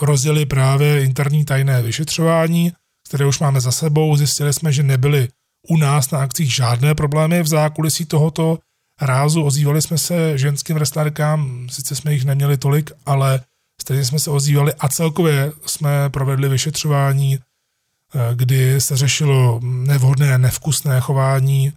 rozdělili 0.00 0.46
právě 0.46 1.04
interní 1.04 1.44
tajné 1.44 1.82
vyšetřování, 1.82 2.72
které 3.08 3.26
už 3.26 3.38
máme 3.38 3.60
za 3.60 3.72
sebou. 3.72 4.16
Zjistili 4.16 4.52
jsme, 4.52 4.72
že 4.72 4.82
nebyly 4.82 5.28
u 5.68 5.76
nás 5.76 6.10
na 6.10 6.18
akcích 6.18 6.54
žádné 6.54 6.94
problémy 6.94 7.42
v 7.42 7.46
zákulisí 7.46 8.04
tohoto 8.04 8.58
rázu. 9.00 9.44
Ozývali 9.44 9.82
jsme 9.82 9.98
se 9.98 10.38
ženským 10.38 10.76
wrestlerkám, 10.76 11.68
sice 11.70 11.96
jsme 11.96 12.12
jich 12.12 12.24
neměli 12.24 12.56
tolik, 12.56 12.90
ale 13.06 13.40
stejně 13.80 14.04
jsme 14.04 14.18
se 14.18 14.30
ozývali 14.30 14.74
a 14.74 14.88
celkově 14.88 15.52
jsme 15.66 16.10
provedli 16.10 16.48
vyšetřování, 16.48 17.38
eh, 17.38 18.34
kdy 18.34 18.80
se 18.80 18.96
řešilo 18.96 19.60
nevhodné, 19.62 20.38
nevkusné 20.38 21.00
chování 21.00 21.72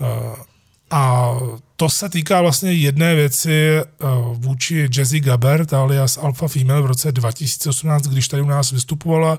eh, 0.00 0.36
a 0.90 1.34
to 1.76 1.88
se 1.88 2.08
týká 2.08 2.40
vlastně 2.40 2.72
jedné 2.72 3.14
věci 3.14 3.76
eh, 3.76 3.84
vůči 4.32 4.88
Jazzy 4.96 5.20
Gabbert 5.20 5.72
alias 5.72 6.18
Alpha 6.18 6.48
Female 6.48 6.82
v 6.82 6.86
roce 6.86 7.12
2018, 7.12 8.02
když 8.02 8.28
tady 8.28 8.42
u 8.42 8.46
nás 8.46 8.70
vystupovala 8.72 9.38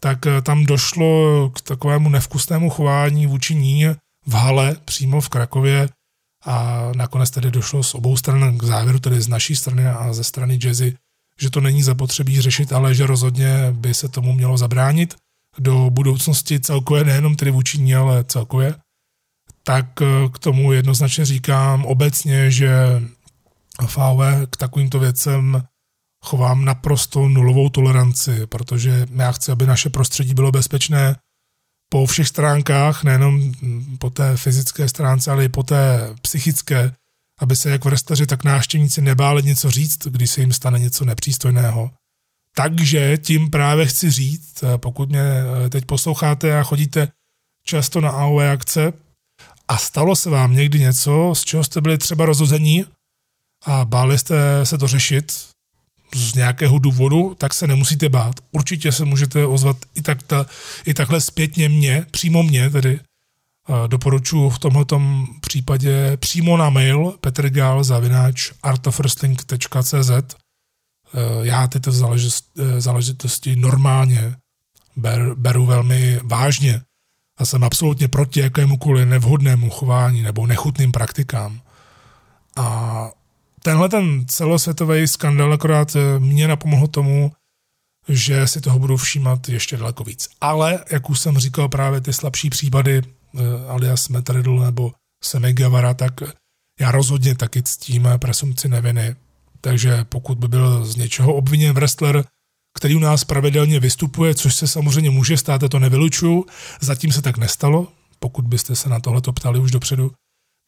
tak 0.00 0.18
tam 0.42 0.64
došlo 0.64 1.50
k 1.50 1.60
takovému 1.60 2.08
nevkusnému 2.08 2.70
chování 2.70 3.26
vůči 3.26 3.54
ní 3.54 3.86
v 4.26 4.32
hale 4.32 4.76
přímo 4.84 5.20
v 5.20 5.28
Krakově 5.28 5.88
a 6.44 6.88
nakonec 6.96 7.30
tedy 7.30 7.50
došlo 7.50 7.82
z 7.82 7.94
obou 7.94 8.16
stran 8.16 8.58
k 8.58 8.62
závěru, 8.62 8.98
tedy 8.98 9.20
z 9.20 9.28
naší 9.28 9.56
strany 9.56 9.86
a 9.86 10.12
ze 10.12 10.24
strany 10.24 10.58
Jazzy, 10.62 10.96
že 11.40 11.50
to 11.50 11.60
není 11.60 11.82
zapotřebí 11.82 12.40
řešit, 12.40 12.72
ale 12.72 12.94
že 12.94 13.06
rozhodně 13.06 13.66
by 13.70 13.94
se 13.94 14.08
tomu 14.08 14.32
mělo 14.32 14.58
zabránit 14.58 15.14
do 15.58 15.90
budoucnosti 15.90 16.60
celkově, 16.60 17.04
nejenom 17.04 17.36
tedy 17.36 17.50
vůči 17.50 17.78
ní, 17.78 17.94
ale 17.94 18.24
celkově. 18.24 18.74
Tak 19.62 19.86
eh, 20.02 20.28
k 20.32 20.38
tomu 20.38 20.72
jednoznačně 20.72 21.24
říkám 21.24 21.84
obecně, 21.84 22.50
že 22.50 22.72
FAV 23.86 24.18
k 24.50 24.56
takovýmto 24.56 24.98
věcem 24.98 25.62
chovám 26.24 26.64
naprosto 26.64 27.28
nulovou 27.28 27.68
toleranci, 27.68 28.46
protože 28.46 29.06
já 29.16 29.32
chci, 29.32 29.52
aby 29.52 29.66
naše 29.66 29.90
prostředí 29.90 30.34
bylo 30.34 30.52
bezpečné 30.52 31.16
po 31.88 32.06
všech 32.06 32.28
stránkách, 32.28 33.04
nejenom 33.04 33.52
po 33.98 34.10
té 34.10 34.36
fyzické 34.36 34.88
stránce, 34.88 35.30
ale 35.30 35.44
i 35.44 35.48
po 35.48 35.62
té 35.62 36.14
psychické, 36.22 36.92
aby 37.40 37.56
se 37.56 37.70
jak 37.70 37.84
vrstaři, 37.84 38.26
tak 38.26 38.44
náštěvníci 38.44 39.02
nebáli 39.02 39.42
něco 39.42 39.70
říct, 39.70 40.06
když 40.06 40.30
se 40.30 40.40
jim 40.40 40.52
stane 40.52 40.78
něco 40.78 41.04
nepřístojného. 41.04 41.90
Takže 42.54 43.18
tím 43.18 43.50
právě 43.50 43.86
chci 43.86 44.10
říct, 44.10 44.64
pokud 44.76 45.08
mě 45.08 45.24
teď 45.68 45.84
posloucháte 45.84 46.58
a 46.58 46.62
chodíte 46.62 47.08
často 47.64 48.00
na 48.00 48.10
AOE 48.10 48.50
akce 48.50 48.92
a 49.68 49.78
stalo 49.78 50.16
se 50.16 50.30
vám 50.30 50.56
někdy 50.56 50.80
něco, 50.80 51.32
z 51.34 51.44
čeho 51.44 51.64
jste 51.64 51.80
byli 51.80 51.98
třeba 51.98 52.26
rozhození 52.26 52.84
a 53.64 53.84
báli 53.84 54.18
jste 54.18 54.66
se 54.66 54.78
to 54.78 54.88
řešit, 54.88 55.32
z 56.14 56.34
nějakého 56.34 56.78
důvodu, 56.78 57.34
tak 57.38 57.54
se 57.54 57.66
nemusíte 57.66 58.08
bát. 58.08 58.34
Určitě 58.52 58.92
se 58.92 59.04
můžete 59.04 59.46
ozvat 59.46 59.76
i, 59.94 60.02
tak 60.02 60.22
ta, 60.22 60.46
i 60.86 60.94
takhle 60.94 61.20
zpětně 61.20 61.68
mě, 61.68 62.06
přímo 62.10 62.42
mě 62.42 62.70
tedy. 62.70 63.00
Doporučuji 63.86 64.50
v 64.50 64.58
tomto 64.58 65.02
případě 65.40 66.16
přímo 66.16 66.56
na 66.56 66.70
mail 66.70 67.14
petrgal.zavináč 67.20 68.52
artofwrestling.cz 68.62 70.10
e, 70.10 70.24
Já 71.42 71.68
tyto 71.68 71.90
e, 71.90 72.80
záležitosti 72.80 73.56
normálně 73.56 74.36
ber, 74.96 75.34
beru 75.34 75.66
velmi 75.66 76.20
vážně 76.24 76.80
a 77.38 77.44
jsem 77.44 77.64
absolutně 77.64 78.08
proti 78.08 78.40
jakémukoliv 78.40 79.08
nevhodnému 79.08 79.70
chování 79.70 80.22
nebo 80.22 80.46
nechutným 80.46 80.92
praktikám. 80.92 81.60
A 82.56 83.10
tenhle 83.62 83.88
ten 83.88 84.24
celosvětový 84.26 85.08
skandal 85.08 85.52
akorát 85.52 85.96
eh, 85.96 86.18
mě 86.18 86.48
napomohl 86.48 86.86
tomu, 86.86 87.32
že 88.08 88.46
si 88.46 88.60
toho 88.60 88.78
budu 88.78 88.96
všímat 88.96 89.48
ještě 89.48 89.76
daleko 89.76 90.04
víc. 90.04 90.28
Ale, 90.40 90.84
jak 90.90 91.10
už 91.10 91.20
jsem 91.20 91.38
říkal, 91.38 91.68
právě 91.68 92.00
ty 92.00 92.12
slabší 92.12 92.50
případy, 92.50 93.02
eh, 93.04 93.10
alias 93.68 94.08
Metridl 94.08 94.58
nebo 94.58 94.92
Semigavara, 95.24 95.94
tak 95.94 96.12
já 96.80 96.90
rozhodně 96.90 97.34
taky 97.34 97.62
ctím 97.62 98.08
presumci 98.18 98.68
neviny. 98.68 99.16
Takže 99.60 100.04
pokud 100.04 100.38
by 100.38 100.48
byl 100.48 100.84
z 100.84 100.96
něčeho 100.96 101.34
obviněn 101.34 101.74
wrestler, 101.74 102.24
který 102.76 102.96
u 102.96 102.98
nás 102.98 103.24
pravidelně 103.24 103.80
vystupuje, 103.80 104.34
což 104.34 104.54
se 104.54 104.68
samozřejmě 104.68 105.10
může 105.10 105.36
stát, 105.36 105.62
to 105.70 105.78
nevylučuju, 105.78 106.46
zatím 106.80 107.12
se 107.12 107.22
tak 107.22 107.38
nestalo, 107.38 107.92
pokud 108.18 108.44
byste 108.44 108.76
se 108.76 108.88
na 108.88 109.00
tohle 109.00 109.20
ptali 109.34 109.58
už 109.58 109.70
dopředu, 109.70 110.12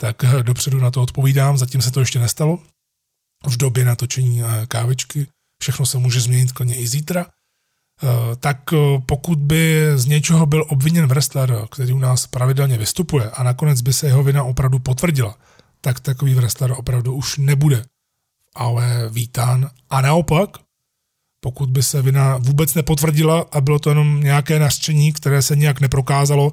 tak 0.00 0.24
eh, 0.24 0.42
dopředu 0.42 0.78
na 0.78 0.90
to 0.90 1.02
odpovídám, 1.02 1.58
zatím 1.58 1.82
se 1.82 1.90
to 1.90 2.00
ještě 2.00 2.18
nestalo, 2.18 2.58
v 3.46 3.56
době 3.56 3.84
natočení 3.84 4.42
eh, 4.42 4.66
kávičky, 4.66 5.26
všechno 5.62 5.86
se 5.86 5.98
může 5.98 6.20
změnit 6.20 6.52
klidně 6.52 6.76
i 6.76 6.88
zítra, 6.88 7.26
eh, 7.26 7.30
tak 8.36 8.72
eh, 8.72 8.76
pokud 9.06 9.38
by 9.38 9.90
z 9.94 10.06
něčeho 10.06 10.46
byl 10.46 10.64
obviněn 10.68 11.06
wrestler, 11.06 11.66
který 11.70 11.92
u 11.92 11.98
nás 11.98 12.26
pravidelně 12.26 12.78
vystupuje 12.78 13.30
a 13.30 13.42
nakonec 13.42 13.80
by 13.80 13.92
se 13.92 14.06
jeho 14.06 14.22
vina 14.22 14.44
opravdu 14.44 14.78
potvrdila, 14.78 15.38
tak 15.80 16.00
takový 16.00 16.34
wrestler 16.34 16.72
opravdu 16.76 17.14
už 17.14 17.38
nebude 17.38 17.84
ale 18.54 19.08
vítán. 19.08 19.70
A 19.90 20.00
naopak, 20.00 20.50
pokud 21.40 21.70
by 21.70 21.82
se 21.82 22.02
vina 22.02 22.36
vůbec 22.36 22.74
nepotvrdila 22.74 23.46
a 23.52 23.60
bylo 23.60 23.78
to 23.78 23.90
jenom 23.90 24.20
nějaké 24.20 24.58
nařčení, 24.58 25.12
které 25.12 25.42
se 25.42 25.56
nějak 25.56 25.80
neprokázalo, 25.80 26.52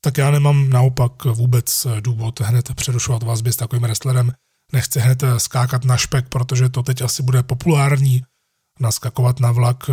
tak 0.00 0.18
já 0.18 0.30
nemám 0.30 0.70
naopak 0.70 1.24
vůbec 1.24 1.86
důvod 2.00 2.40
hned 2.40 2.74
přerušovat 2.74 3.22
vazby 3.22 3.52
s 3.52 3.56
takovým 3.56 3.82
wrestlerem, 3.82 4.32
nechci 4.72 5.00
hned 5.00 5.22
eh, 5.22 5.40
skákat 5.40 5.84
na 5.84 5.96
špek, 5.96 6.28
protože 6.28 6.68
to 6.68 6.82
teď 6.82 7.02
asi 7.02 7.22
bude 7.22 7.42
populární, 7.42 8.22
naskakovat 8.80 9.40
na 9.40 9.52
vlak 9.52 9.90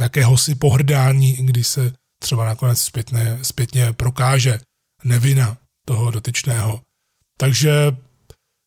eh, 0.00 0.36
si 0.36 0.54
pohrdání, 0.54 1.32
když 1.32 1.66
se 1.66 1.92
třeba 2.22 2.44
nakonec 2.44 2.78
zpětně, 2.82 3.38
zpětně 3.42 3.92
prokáže 3.92 4.60
nevina 5.04 5.56
toho 5.86 6.10
dotyčného. 6.10 6.80
Takže 7.38 7.96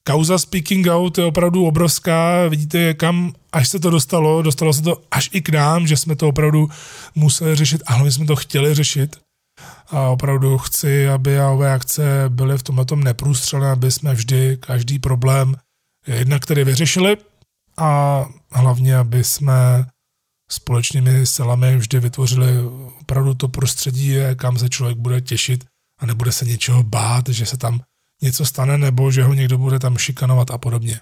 kauza 0.08 0.38
Speaking 0.38 0.88
Out 0.88 1.18
je 1.18 1.26
opravdu 1.26 1.66
obrovská, 1.66 2.48
vidíte, 2.48 2.94
kam 2.94 3.34
až 3.52 3.70
se 3.70 3.80
to 3.80 3.90
dostalo, 3.90 4.42
dostalo 4.42 4.74
se 4.74 4.82
to 4.82 5.02
až 5.12 5.30
i 5.34 5.42
k 5.42 5.50
nám, 5.50 5.88
že 5.88 5.98
jsme 5.98 6.16
to 6.16 6.28
opravdu 6.28 6.70
museli 7.16 7.56
řešit 7.56 7.82
a 7.86 7.94
hlavně 7.94 8.12
jsme 8.12 8.26
to 8.26 8.36
chtěli 8.36 8.76
řešit. 8.76 9.18
A 9.88 10.10
opravdu 10.10 10.58
chci, 10.58 11.10
aby 11.10 11.40
AOV 11.40 11.62
akce 11.62 12.26
byly 12.30 12.58
v 12.58 12.64
tomhle 12.64 12.86
tom 12.86 13.04
neprůstřelné, 13.04 13.72
aby 13.72 13.92
jsme 13.92 14.14
vždy 14.14 14.58
každý 14.60 15.00
problém 15.00 15.56
jednak 16.08 16.42
který 16.42 16.64
vyřešili 16.64 17.18
a 17.78 18.26
hlavně, 18.52 18.98
aby 18.98 19.24
jsme 19.24 19.86
společnými 20.54 21.26
silami 21.26 21.78
vždy 21.78 22.00
vytvořili 22.00 22.48
opravdu 23.02 23.34
to 23.34 23.48
prostředí, 23.48 24.16
kam 24.36 24.58
se 24.58 24.70
člověk 24.70 24.98
bude 24.98 25.22
těšit 25.22 25.66
a 26.00 26.06
nebude 26.06 26.32
se 26.32 26.46
něčeho 26.46 26.84
bát, 26.84 27.30
že 27.30 27.46
se 27.46 27.58
tam 27.58 27.82
něco 28.22 28.46
stane 28.46 28.78
nebo 28.78 29.12
že 29.12 29.24
ho 29.24 29.34
někdo 29.34 29.58
bude 29.58 29.80
tam 29.80 29.98
šikanovat 29.98 30.52
a 30.52 30.58
podobně. 30.58 31.00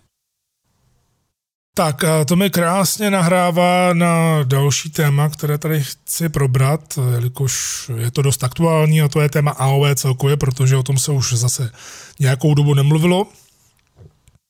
Tak 1.76 2.04
to 2.26 2.36
mi 2.36 2.50
krásně 2.50 3.10
nahrává 3.10 3.94
na 3.94 4.44
další 4.44 4.90
téma, 4.90 5.30
které 5.30 5.58
tady 5.58 5.84
chci 5.84 6.30
probrat, 6.30 7.00
jelikož 7.14 7.92
je 7.98 8.12
to 8.12 8.22
dost 8.22 8.44
aktuální 8.44 9.02
a 9.02 9.08
to 9.08 9.22
je 9.22 9.30
téma 9.30 9.52
AOV 9.52 9.96
celkově, 9.96 10.38
protože 10.38 10.78
o 10.78 10.84
tom 10.84 10.98
se 10.98 11.12
už 11.12 11.34
zase 11.34 11.72
nějakou 12.20 12.54
dobu 12.54 12.74
nemluvilo. 12.74 13.28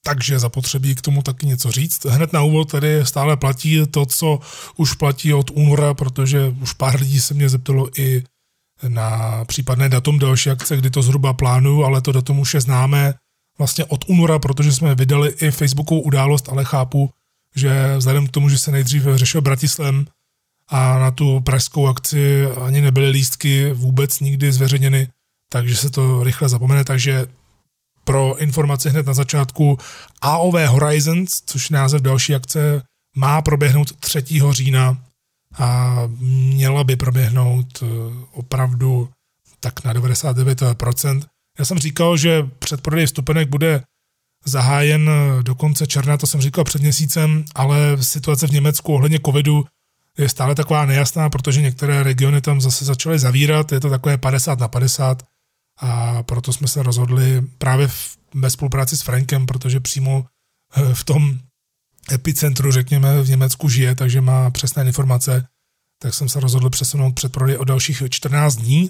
Takže 0.04 0.40
zapotřebí 0.40 0.96
k 0.96 1.02
tomu 1.02 1.22
taky 1.22 1.46
něco 1.46 1.72
říct. 1.72 2.06
Hned 2.06 2.34
na 2.34 2.42
úvod 2.42 2.72
tady 2.72 3.06
stále 3.06 3.38
platí 3.38 3.80
to, 3.92 4.06
co 4.06 4.40
už 4.78 4.94
platí 4.94 5.34
od 5.34 5.52
února, 5.52 5.94
protože 5.94 6.56
už 6.62 6.74
pár 6.74 7.00
lidí 7.00 7.22
se 7.22 7.34
mě 7.34 7.50
zeptalo 7.50 8.00
i 8.00 8.24
na 8.88 9.46
případné 9.46 9.90
datum 9.90 10.20
další 10.20 10.50
akce, 10.50 10.78
kdy 10.78 10.90
to 10.90 11.02
zhruba 11.02 11.34
plánuju, 11.34 11.84
ale 11.84 12.02
to 12.02 12.12
datum 12.12 12.40
už 12.40 12.54
je 12.54 12.62
známé 12.62 13.14
vlastně 13.58 13.86
od 13.86 14.06
února, 14.08 14.40
protože 14.40 14.72
jsme 14.72 14.96
vydali 14.96 15.30
i 15.30 15.52
Facebookovou 15.52 16.02
událost, 16.02 16.50
ale 16.50 16.66
chápu, 16.66 17.10
že 17.56 17.98
vzhledem 17.98 18.28
k 18.28 18.32
tomu, 18.32 18.50
že 18.50 18.58
se 18.58 18.72
nejdřív 18.72 19.04
řešil 19.16 19.42
Bratislem 19.42 20.06
a 20.68 21.00
na 21.00 21.12
tu 21.12 21.42
pražskou 21.42 21.88
akci 21.88 22.46
ani 22.46 22.82
nebyly 22.82 23.10
lístky 23.10 23.74
vůbec 23.74 24.20
nikdy 24.20 24.52
zveřejněny, 24.52 25.08
takže 25.50 25.76
se 25.76 25.90
to 25.90 26.24
rychle 26.24 26.50
zapomene, 26.50 26.84
takže 26.84 27.26
pro 28.04 28.38
informaci 28.38 28.90
hned 28.90 29.06
na 29.06 29.14
začátku 29.14 29.78
AOV 30.22 30.54
Horizons, 30.68 31.42
což 31.46 31.70
název 31.70 32.02
další 32.02 32.36
akce, 32.36 32.82
má 33.16 33.42
proběhnout 33.42 33.96
3. 34.00 34.24
října 34.52 34.98
a 35.60 36.00
měla 36.20 36.84
by 36.84 36.96
proběhnout 36.96 37.84
eh, 37.84 37.86
opravdu 38.32 39.10
tak 39.60 39.84
na 39.84 39.94
99%. 39.94 41.22
Já 41.60 41.66
jsem 41.66 41.80
říkal, 41.80 42.18
že 42.18 42.44
předprodej 42.60 43.06
vstupenek 43.06 43.50
bude 43.50 43.84
zahájen 44.46 45.10
eh, 45.10 45.44
do 45.44 45.56
konce 45.56 45.88
června, 45.88 46.18
to 46.18 46.28
jsem 46.28 46.42
říkal 46.42 46.64
před 46.64 46.82
měsícem, 46.82 47.46
ale 47.56 48.04
situace 48.04 48.48
v 48.48 48.52
Německu 48.52 48.94
ohledně 48.94 49.20
covidu 49.26 49.66
je 50.18 50.30
stále 50.30 50.56
taková 50.56 50.86
nejasná, 50.86 51.30
protože 51.30 51.62
některé 51.62 52.04
regiony 52.04 52.42
tam 52.42 52.62
zase 52.62 52.86
začaly 52.86 53.20
zavírat, 53.20 53.72
je 53.72 53.80
to 53.80 53.90
takové 53.90 54.18
50 54.18 54.60
na 54.60 54.68
50 54.68 55.24
a 55.82 56.24
proto 56.24 56.54
jsme 56.54 56.68
se 56.68 56.84
rozhodli 56.84 57.42
právě 57.58 57.88
v, 57.88 58.18
ve 58.34 58.50
spolupráci 58.50 58.98
s 58.98 59.02
Frankem, 59.02 59.46
protože 59.46 59.80
přímo 59.80 60.26
eh, 60.76 60.94
v 60.94 61.04
tom 61.04 61.40
epicentru, 62.12 62.72
řekněme, 62.72 63.24
v 63.24 63.30
Německu 63.30 63.70
žije, 63.70 63.96
takže 63.96 64.22
má 64.22 64.50
přesné 64.50 64.86
informace, 64.86 65.48
tak 66.02 66.14
jsem 66.14 66.30
se 66.30 66.40
rozhodl 66.40 66.70
přesunout 66.70 67.16
předprodej 67.16 67.58
o 67.58 67.64
dalších 67.64 68.04
14 68.10 68.56
dní, 68.56 68.90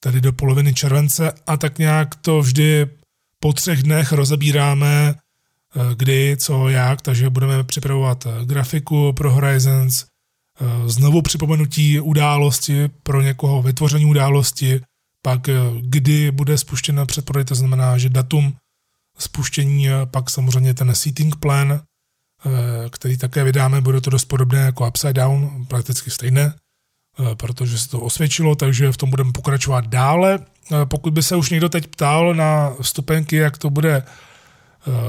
tedy 0.00 0.20
do 0.20 0.32
poloviny 0.32 0.74
července. 0.74 1.32
A 1.46 1.56
tak 1.56 1.78
nějak 1.78 2.14
to 2.14 2.40
vždy 2.40 2.86
po 3.40 3.52
třech 3.52 3.82
dnech 3.82 4.12
rozebíráme, 4.12 5.14
eh, 5.14 5.94
kdy, 5.94 6.36
co, 6.36 6.68
jak, 6.68 7.02
takže 7.02 7.30
budeme 7.30 7.64
připravovat 7.64 8.26
eh, 8.26 8.44
grafiku 8.44 9.12
pro 9.12 9.32
Horizons, 9.32 10.04
znovu 10.86 11.22
připomenutí 11.22 12.00
události 12.00 12.88
pro 13.02 13.22
někoho, 13.22 13.62
vytvoření 13.62 14.04
události, 14.04 14.80
pak 15.22 15.48
eh, 15.48 15.54
kdy 15.80 16.30
bude 16.30 16.58
spuštěna 16.58 17.06
předprodej, 17.06 17.44
to 17.44 17.54
znamená, 17.54 17.98
že 17.98 18.08
datum 18.08 18.56
spuštění, 19.18 19.88
pak 20.04 20.30
samozřejmě 20.30 20.74
ten 20.74 20.94
seating 20.94 21.36
plan, 21.36 21.72
eh, 21.72 21.80
který 22.90 23.16
také 23.16 23.44
vydáme, 23.44 23.80
bude 23.80 24.00
to 24.00 24.10
dost 24.10 24.24
podobné 24.24 24.58
jako 24.58 24.88
Upside 24.88 25.12
Down, 25.12 25.66
prakticky 25.68 26.10
stejné, 26.10 26.54
eh, 26.54 27.34
protože 27.34 27.78
se 27.78 27.88
to 27.88 28.00
osvědčilo, 28.00 28.54
takže 28.54 28.92
v 28.92 28.96
tom 28.96 29.10
budeme 29.10 29.32
pokračovat 29.32 29.86
dále. 29.86 30.38
Pokud 30.84 31.12
by 31.12 31.22
se 31.22 31.36
už 31.36 31.50
někdo 31.50 31.68
teď 31.68 31.86
ptal 31.86 32.34
na 32.34 32.72
vstupenky, 32.82 33.36
jak 33.36 33.58
to 33.58 33.70
bude 33.70 34.02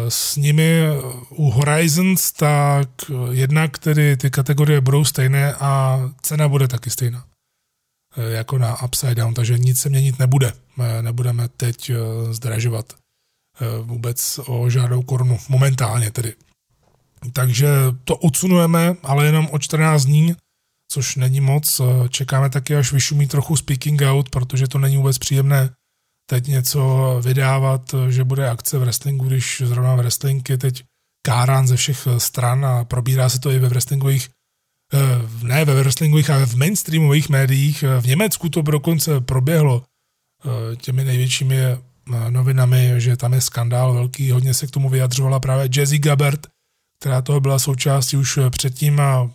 s 0.09 0.35
nimi 0.35 0.81
u 1.29 1.51
Horizons, 1.51 2.31
tak 2.31 2.89
jednak 3.31 3.77
tedy 3.77 4.17
ty 4.17 4.29
kategorie 4.29 4.81
budou 4.81 5.05
stejné 5.05 5.53
a 5.53 6.01
cena 6.21 6.47
bude 6.47 6.67
taky 6.67 6.89
stejná. 6.89 7.25
Eh, 8.17 8.31
jako 8.31 8.57
na 8.57 8.83
Upside 8.83 9.15
Down, 9.15 9.33
takže 9.33 9.57
nic 9.57 9.79
se 9.79 9.89
měnit 9.89 10.19
nebude. 10.19 10.53
Eh, 10.79 11.01
nebudeme 11.01 11.47
teď 11.47 11.89
eh, 11.89 12.33
zdražovat 12.33 12.93
vůbec 13.81 14.39
o 14.47 14.69
žádnou 14.69 15.01
korunu, 15.01 15.39
momentálně 15.49 16.11
tedy. 16.11 16.33
Takže 17.33 17.67
to 18.03 18.17
odsunujeme, 18.17 18.95
ale 19.03 19.25
jenom 19.25 19.47
o 19.51 19.59
14 19.59 20.05
dní, 20.05 20.35
což 20.91 21.15
není 21.15 21.41
moc. 21.41 21.81
Čekáme 22.09 22.49
taky, 22.49 22.75
až 22.75 22.91
vyšumí 22.91 23.27
trochu 23.27 23.55
speaking 23.55 24.01
out, 24.01 24.29
protože 24.29 24.67
to 24.67 24.79
není 24.79 24.97
vůbec 24.97 25.17
příjemné 25.17 25.69
teď 26.29 26.47
něco 26.47 27.19
vydávat, 27.23 27.95
že 28.09 28.23
bude 28.23 28.49
akce 28.49 28.77
v 28.77 28.81
wrestlingu, 28.81 29.25
když 29.25 29.61
zrovna 29.65 29.95
v 29.95 29.97
wrestling 29.97 30.49
je 30.49 30.57
teď 30.57 30.83
kárán 31.25 31.67
ze 31.67 31.75
všech 31.75 32.07
stran 32.17 32.65
a 32.65 32.85
probírá 32.85 33.29
se 33.29 33.39
to 33.39 33.51
i 33.51 33.59
ve 33.59 33.69
wrestlingových 33.69 34.29
ne 35.43 35.65
ve 35.65 35.73
wrestlingových, 35.83 36.29
ale 36.29 36.45
v 36.45 36.55
mainstreamových 36.55 37.29
médiích. 37.29 37.83
Eh, 37.83 38.01
v 38.01 38.05
Německu 38.05 38.49
to 38.49 38.61
dokonce 38.61 39.21
proběhlo 39.21 39.83
eh, 39.83 40.75
těmi 40.75 41.03
největšími 41.03 41.57
novinami, 42.29 42.93
že 42.97 43.17
tam 43.17 43.33
je 43.33 43.41
skandál 43.41 43.93
velký. 43.93 44.31
Hodně 44.31 44.53
se 44.53 44.67
k 44.67 44.71
tomu 44.71 44.89
vyjadřovala 44.89 45.39
právě 45.39 45.69
Jazzy 45.75 45.99
Gabbert, 45.99 46.47
která 46.99 47.21
toho 47.21 47.39
byla 47.39 47.59
součástí 47.59 48.17
už 48.17 48.39
předtím 48.49 48.99
a 48.99 49.31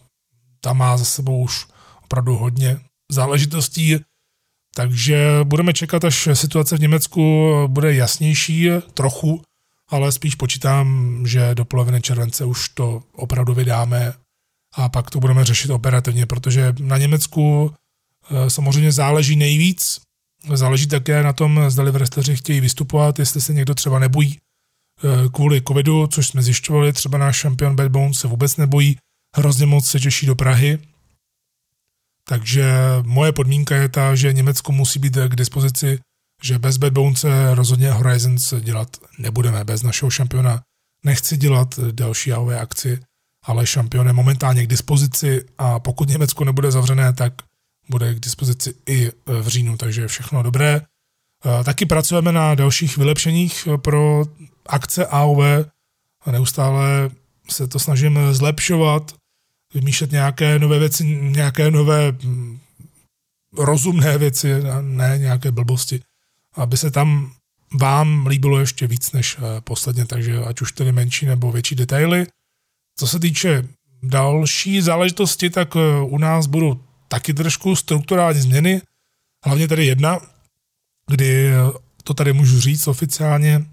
ta 0.61 0.73
má 0.73 0.97
za 0.97 1.05
sebou 1.05 1.43
už 1.43 1.67
opravdu 2.05 2.37
hodně 2.37 2.81
záležitostí. 3.11 3.97
Takže 4.75 5.41
budeme 5.45 5.73
čekat, 5.73 6.05
až 6.05 6.29
situace 6.33 6.77
v 6.77 6.81
Německu 6.81 7.53
bude 7.67 7.95
jasnější 7.95 8.69
trochu, 8.95 9.43
ale 9.89 10.13
spíš 10.13 10.35
počítám, 10.35 11.23
že 11.27 11.55
do 11.55 11.65
poloviny 11.65 12.01
července 12.01 12.45
už 12.45 12.69
to 12.69 13.03
opravdu 13.13 13.55
vydáme 13.55 14.15
a 14.79 14.89
pak 14.89 15.11
to 15.11 15.21
budeme 15.21 15.45
řešit 15.45 15.71
operativně, 15.71 16.27
protože 16.27 16.75
na 16.81 16.99
Německu 16.99 17.75
eh, 18.31 18.51
samozřejmě 18.51 18.93
záleží 18.93 19.37
nejvíc. 19.37 20.01
Záleží 20.55 20.87
také 20.87 21.23
na 21.23 21.33
tom, 21.33 21.61
zda 21.69 21.85
wrestleri 21.85 22.37
chtějí 22.37 22.61
vystupovat, 22.61 23.19
jestli 23.19 23.41
se 23.41 23.55
někdo 23.55 23.75
třeba 23.75 23.99
nebojí 23.99 24.39
eh, 24.39 25.29
kvůli 25.29 25.63
covidu, 25.69 26.07
což 26.07 26.27
jsme 26.27 26.43
zjišťovali, 26.43 26.93
třeba 26.93 27.19
náš 27.19 27.37
šampion 27.37 27.77
Bad 27.77 27.89
Bones 27.89 28.19
se 28.19 28.29
vůbec 28.29 28.57
nebojí, 28.57 28.97
hrozně 29.37 29.67
moc 29.67 29.87
se 29.87 30.01
těší 30.01 30.27
do 30.27 30.35
Prahy. 30.35 30.79
Takže 32.25 32.73
moje 33.03 33.33
podmínka 33.33 33.77
je 33.77 33.89
ta, 33.89 34.15
že 34.15 34.33
Německo 34.33 34.73
musí 34.73 34.99
být 34.99 35.19
k 35.29 35.37
dispozici, 35.37 35.99
že 36.43 36.59
bez 36.59 36.77
Bad 36.77 36.93
Bones 36.93 37.25
rozhodně 37.55 37.91
Horizons 37.91 38.55
dělat 38.61 38.97
nebudeme, 39.19 39.65
bez 39.65 39.83
našeho 39.83 40.11
šampiona 40.11 40.63
nechci 41.05 41.37
dělat 41.37 41.79
další 41.79 42.33
AOV 42.33 42.49
akci, 42.49 43.01
ale 43.49 43.67
šampion 43.67 44.07
je 44.07 44.13
momentálně 44.13 44.65
k 44.65 44.71
dispozici 44.71 45.45
a 45.59 45.79
pokud 45.79 46.09
Německo 46.09 46.45
nebude 46.45 46.71
zavřené, 46.71 47.13
tak 47.13 47.33
bude 47.89 48.15
k 48.15 48.21
dispozici 48.21 48.75
i 48.87 49.13
v 49.27 49.49
říjnu, 49.49 49.77
takže 49.77 50.09
všechno 50.09 50.43
dobré. 50.43 50.81
Taky 51.65 51.87
pracujeme 51.87 52.33
na 52.33 52.55
dalších 52.55 52.97
vylepšeních 52.97 53.69
pro 53.83 54.25
akce 54.67 55.07
AOV 55.07 55.39
a 56.25 56.33
neustále 56.33 57.11
se 57.51 57.69
to 57.69 57.79
snažím 57.79 58.19
zlepšovat, 58.33 59.15
vymýšlet 59.75 60.13
nějaké 60.13 60.59
nové 60.59 60.79
věci, 60.79 61.05
nějaké 61.21 61.71
nové 61.71 62.13
rozumné 63.57 64.19
věci, 64.19 64.55
ne 64.81 65.19
nějaké 65.19 65.51
blbosti, 65.51 66.01
aby 66.55 66.77
se 66.77 66.91
tam 66.91 67.33
vám 67.81 68.27
líbilo 68.27 68.59
ještě 68.61 68.87
víc 68.87 69.13
než 69.13 69.37
posledně, 69.65 70.05
takže 70.05 70.45
ať 70.45 70.61
už 70.61 70.73
tedy 70.73 70.93
menší 70.93 71.27
nebo 71.27 71.53
větší 71.53 71.75
detaily. 71.75 72.27
Co 72.99 73.07
se 73.07 73.19
týče 73.19 73.69
další 74.03 74.81
záležitosti, 74.81 75.51
tak 75.51 75.77
eh, 75.77 76.03
u 76.03 76.19
nás 76.19 76.47
budou 76.47 76.81
taky 77.09 77.35
trošku 77.35 77.77
strukturální 77.77 78.41
změny, 78.41 78.83
hlavně 79.45 79.69
tady 79.69 79.87
jedna, 79.87 80.21
kdy 81.11 81.49
eh, 81.49 81.55
to 82.05 82.15
tady 82.15 82.33
můžu 82.33 82.61
říct 82.61 82.87
oficiálně, 82.87 83.67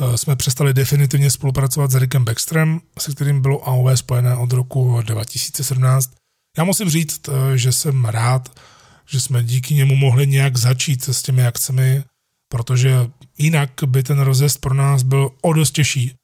eh, 0.00 0.18
jsme 0.18 0.36
přestali 0.36 0.74
definitivně 0.74 1.30
spolupracovat 1.30 1.90
s 1.90 1.94
Rickem 1.94 2.24
Baxterem, 2.24 2.80
se 2.98 3.12
kterým 3.12 3.42
bylo 3.42 3.68
AOV 3.68 3.98
spojené 3.98 4.36
od 4.36 4.52
roku 4.52 5.00
2017. 5.02 6.10
Já 6.58 6.64
musím 6.64 6.90
říct, 6.90 7.28
že 7.54 7.72
jsem 7.72 8.04
rád, 8.04 8.60
že 9.06 9.20
jsme 9.20 9.44
díky 9.44 9.74
němu 9.74 9.96
mohli 9.96 10.26
nějak 10.26 10.56
začít 10.56 11.08
s 11.08 11.22
těmi 11.22 11.46
akcemi, 11.46 12.04
protože 12.48 13.10
jinak 13.38 13.70
by 13.86 14.02
ten 14.02 14.20
rozjezd 14.20 14.60
pro 14.60 14.74
nás 14.74 15.02
byl 15.02 15.30
o 15.42 15.52
dost 15.52 15.70
těžší 15.70 16.14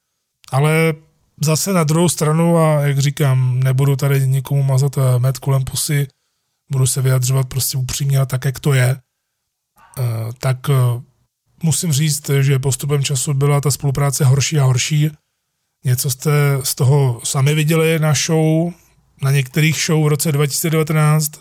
Ale 0.51 0.93
zase 1.43 1.73
na 1.73 1.83
druhou 1.83 2.09
stranu, 2.09 2.57
a 2.57 2.81
jak 2.81 2.99
říkám, 2.99 3.59
nebudu 3.59 3.95
tady 3.95 4.27
nikomu 4.27 4.63
mazat 4.63 4.97
eh, 4.97 5.19
med 5.19 5.39
kolem 5.39 5.63
pusy, 5.63 6.07
budu 6.71 6.87
se 6.87 7.01
vyjadřovat 7.01 7.47
prostě 7.47 7.77
upřímně 7.77 8.19
a 8.19 8.25
tak, 8.25 8.45
jak 8.45 8.59
to 8.59 8.73
je, 8.73 8.97
eh, 9.97 10.03
tak 10.37 10.69
eh, 10.69 11.01
musím 11.63 11.91
říct, 11.91 12.29
že 12.41 12.59
postupem 12.59 13.03
času 13.03 13.33
byla 13.33 13.61
ta 13.61 13.71
spolupráce 13.71 14.25
horší 14.25 14.59
a 14.59 14.63
horší. 14.63 15.11
Něco 15.85 16.09
jste 16.09 16.31
z 16.63 16.75
toho 16.75 17.21
sami 17.23 17.55
viděli 17.55 17.99
na 17.99 18.13
show, 18.13 18.73
na 19.21 19.31
některých 19.31 19.83
show 19.85 20.03
v 20.03 20.07
roce 20.07 20.31
2019. 20.31 21.31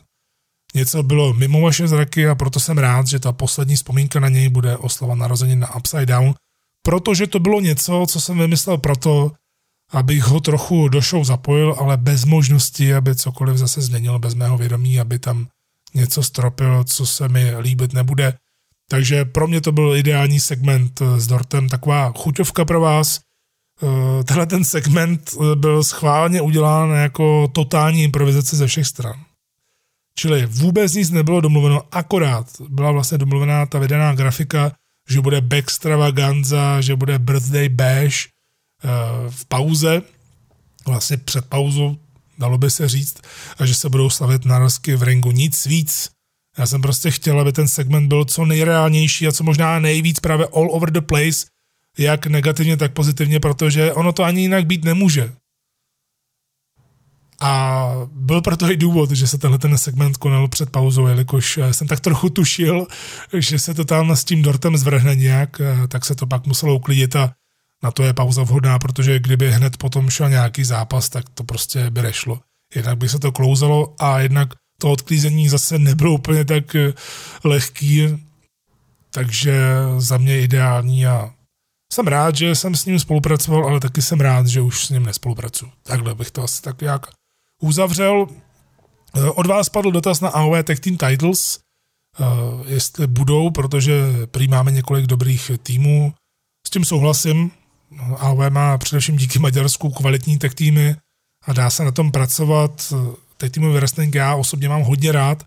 Něco 0.75 1.03
bylo 1.03 1.33
mimo 1.33 1.61
vaše 1.61 1.89
zraky 1.89 2.29
a 2.29 2.35
proto 2.35 2.61
jsem 2.61 2.79
rád, 2.79 3.07
že 3.07 3.19
ta 3.19 3.33
poslední 3.33 3.77
vzpomínka 3.77 4.21
na 4.21 4.29
něj 4.29 4.49
bude 4.49 4.77
oslava 4.77 5.15
narozenin 5.15 5.59
na 5.59 5.77
Upside 5.77 6.07
Down, 6.07 6.35
protože 6.83 7.27
to 7.27 7.39
bylo 7.39 7.61
něco, 7.61 8.07
co 8.09 8.21
jsem 8.21 8.39
vymyslel 8.39 8.79
proto, 8.79 9.33
abych 9.91 10.25
ho 10.25 10.41
trochu 10.41 10.89
do 10.89 11.01
show 11.01 11.25
zapojil, 11.25 11.75
ale 11.79 11.97
bez 11.97 12.25
možnosti, 12.25 12.95
aby 12.95 13.15
cokoliv 13.15 13.57
zase 13.57 13.81
změnil 13.81 14.19
bez 14.19 14.35
mého 14.35 14.59
vědomí, 14.59 15.01
aby 15.01 15.19
tam 15.19 15.47
něco 15.95 16.23
stropil, 16.23 16.85
co 16.85 17.07
se 17.07 17.29
mi 17.29 17.57
líbit 17.57 17.93
nebude. 17.93 18.35
Takže 18.89 19.25
pro 19.25 19.47
mě 19.47 19.61
to 19.61 19.73
byl 19.73 19.97
ideální 19.97 20.41
segment 20.41 21.03
s 21.17 21.27
Dortem, 21.27 21.69
taková 21.69 22.13
chuťovka 22.17 22.65
pro 22.65 22.81
vás. 22.81 23.21
Eh, 23.83 24.25
tenhle 24.25 24.47
ten 24.47 24.65
segment 24.65 25.31
eh, 25.35 25.57
byl 25.57 25.85
schválně 25.85 26.41
udělán 26.41 26.91
jako 26.91 27.49
totální 27.49 28.03
improvizace 28.03 28.57
ze 28.57 28.67
všech 28.67 28.87
stran. 28.87 29.15
Čili 30.15 30.47
vůbec 30.47 30.95
nic 30.95 31.11
nebylo 31.11 31.41
domluveno, 31.41 31.83
akorát 31.93 32.47
byla 32.69 32.93
vlastně 32.93 33.19
domluvená 33.19 33.67
ta 33.67 33.79
vydaná 33.79 34.15
grafika, 34.15 34.73
že 35.09 35.21
bude 35.21 35.41
Backstravaganza, 35.41 36.81
že 36.81 36.97
bude 36.97 37.19
Birthday 37.19 37.69
Bash 37.69 38.17
eh, 38.27 38.29
v 39.29 39.45
pauze, 39.45 40.03
vlastně 40.87 41.17
před 41.17 41.45
pauzou, 41.45 41.97
dalo 42.39 42.59
by 42.59 42.71
se 42.71 42.89
říct, 42.89 43.17
že 43.65 43.75
se 43.75 43.89
budou 43.89 44.11
slavit 44.11 44.45
narazky 44.45 44.97
v 44.97 45.03
ringu. 45.03 45.31
Nic 45.31 45.67
víc. 45.67 46.11
Já 46.59 46.67
jsem 46.67 46.83
prostě 46.83 47.11
chtěl, 47.11 47.41
aby 47.41 47.53
ten 47.53 47.69
segment 47.69 48.09
byl 48.09 48.25
co 48.25 48.45
nejreálnější 48.45 49.27
a 49.27 49.33
co 49.33 49.45
možná 49.45 49.79
nejvíc 49.79 50.21
právě 50.21 50.47
all 50.47 50.69
over 50.71 50.91
the 50.91 51.01
place, 51.01 51.47
jak 51.99 52.27
negativně, 52.27 52.77
tak 52.77 52.93
pozitivně, 52.93 53.41
protože 53.41 53.93
ono 53.93 54.13
to 54.13 54.25
ani 54.25 54.41
jinak 54.41 54.67
být 54.67 54.85
nemůže. 54.85 55.33
A 57.41 57.93
byl 58.13 58.43
proto 58.43 58.71
i 58.71 58.77
důvod, 58.77 59.11
že 59.11 59.27
se 59.27 59.39
tenhle 59.39 59.59
ten 59.59 59.79
segment 59.79 60.17
konal 60.17 60.49
před 60.49 60.71
pauzou, 60.71 61.07
jelikož 61.07 61.59
jsem 61.73 61.89
tak 61.89 62.01
trochu 62.01 62.31
tušil, 62.31 62.87
že 63.39 63.59
se 63.59 63.75
to 63.75 63.85
tam 63.85 64.11
s 64.11 64.25
tím 64.25 64.43
dortem 64.43 64.77
zvrhne 64.77 65.17
nějak, 65.17 65.61
tak 65.89 66.05
se 66.05 66.15
to 66.15 66.27
pak 66.27 66.47
muselo 66.47 66.75
uklidit 66.75 67.17
a 67.17 67.35
na 67.83 67.91
to 67.91 68.03
je 68.03 68.15
pauza 68.15 68.43
vhodná, 68.43 68.79
protože 68.79 69.19
kdyby 69.19 69.53
hned 69.53 69.77
potom 69.77 70.11
šel 70.11 70.31
nějaký 70.31 70.65
zápas, 70.65 71.09
tak 71.09 71.29
to 71.29 71.45
prostě 71.45 71.91
by 71.91 72.03
nešlo. 72.03 72.41
Jednak 72.75 72.99
by 72.99 73.09
se 73.09 73.19
to 73.19 73.33
klouzalo 73.33 73.95
a 73.99 74.21
jednak 74.21 74.49
to 74.81 74.93
odklízení 74.93 75.49
zase 75.49 75.79
nebylo 75.79 76.15
úplně 76.15 76.45
tak 76.45 76.77
lehký, 77.45 78.27
takže 79.11 79.63
za 79.99 80.17
mě 80.17 80.41
ideální 80.41 81.07
a 81.07 81.31
jsem 81.93 82.07
rád, 82.07 82.37
že 82.37 82.55
jsem 82.55 82.75
s 82.75 82.85
ním 82.85 82.99
spolupracoval, 82.99 83.65
ale 83.65 83.81
taky 83.81 84.03
jsem 84.03 84.21
rád, 84.21 84.47
že 84.47 84.61
už 84.61 84.87
s 84.87 84.91
ním 84.91 85.03
nespolupracuju. 85.03 85.73
Takhle 85.83 86.15
bych 86.15 86.31
to 86.31 86.43
asi 86.43 86.63
tak 86.63 86.83
jak 86.83 87.07
uzavřel. 87.63 88.27
Eh, 89.17 89.31
od 89.31 89.47
vás 89.47 89.69
padl 89.69 89.91
dotaz 89.91 90.21
na 90.21 90.29
AOE 90.29 90.63
Tech 90.63 90.81
Team 90.81 90.97
Titles, 90.97 91.59
eh, 92.21 92.25
jestli 92.67 93.07
budou, 93.07 93.51
protože 93.51 94.03
prý 94.27 94.49
máme 94.49 94.71
několik 94.71 95.07
dobrých 95.07 95.51
týmů. 95.63 96.15
S 96.67 96.71
tím 96.71 96.85
souhlasím. 96.85 97.51
AOE 97.99 98.51
má 98.51 98.79
především 98.79 99.17
díky 99.17 99.39
Maďarsku 99.39 99.91
kvalitní 99.91 100.39
tech 100.39 100.55
týmy 100.55 100.97
a 101.47 101.53
dá 101.53 101.71
se 101.71 101.85
na 101.85 101.91
tom 101.91 102.13
pracovat. 102.13 102.93
Tech 103.37 103.51
týmový 103.51 103.75
wrestling 103.75 104.15
já 104.15 104.35
osobně 104.35 104.69
mám 104.69 104.83
hodně 104.83 105.13
rád 105.13 105.45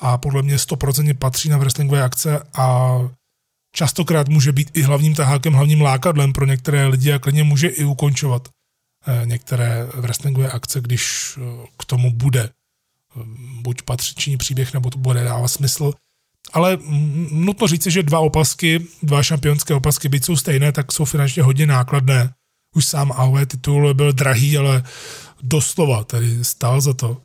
a 0.00 0.18
podle 0.18 0.42
mě 0.42 0.56
100% 0.56 1.14
patří 1.14 1.48
na 1.48 1.58
wrestlingové 1.58 2.02
akce 2.02 2.42
a 2.54 2.98
častokrát 3.72 4.28
může 4.28 4.52
být 4.52 4.70
i 4.74 4.82
hlavním 4.82 5.14
tahákem, 5.14 5.52
hlavním 5.52 5.80
lákadlem 5.80 6.32
pro 6.32 6.46
některé 6.46 6.86
lidi 6.86 7.12
a 7.12 7.18
klidně 7.18 7.44
může 7.44 7.68
i 7.68 7.84
ukončovat 7.84 8.48
eh, 9.06 9.26
některé 9.26 9.86
wrestlingové 9.94 10.50
akce, 10.50 10.80
když 10.80 11.34
eh, 11.38 11.66
k 11.78 11.84
tomu 11.84 12.12
bude 12.12 12.40
eh, 12.40 13.22
buď 13.60 13.82
patřičný 13.82 14.36
příběh, 14.36 14.74
nebo 14.74 14.90
to 14.90 14.98
bude 14.98 15.24
dávat 15.24 15.48
smysl. 15.48 15.92
Ale 16.52 16.78
nutno 17.30 17.66
říci, 17.66 17.90
že 17.90 18.02
dva 18.02 18.18
opasky, 18.18 18.86
dva 19.02 19.22
šampionské 19.22 19.74
opasky, 19.74 20.08
byť 20.08 20.24
jsou 20.24 20.36
stejné, 20.36 20.72
tak 20.72 20.92
jsou 20.92 21.04
finančně 21.04 21.42
hodně 21.42 21.66
nákladné. 21.66 22.34
Už 22.76 22.84
sám 22.84 23.12
AOE 23.12 23.46
titul 23.46 23.94
byl 23.94 24.12
drahý, 24.12 24.58
ale 24.58 24.82
doslova 25.42 26.04
tedy 26.04 26.44
stál 26.44 26.80
za 26.80 26.92
to. 26.92 27.16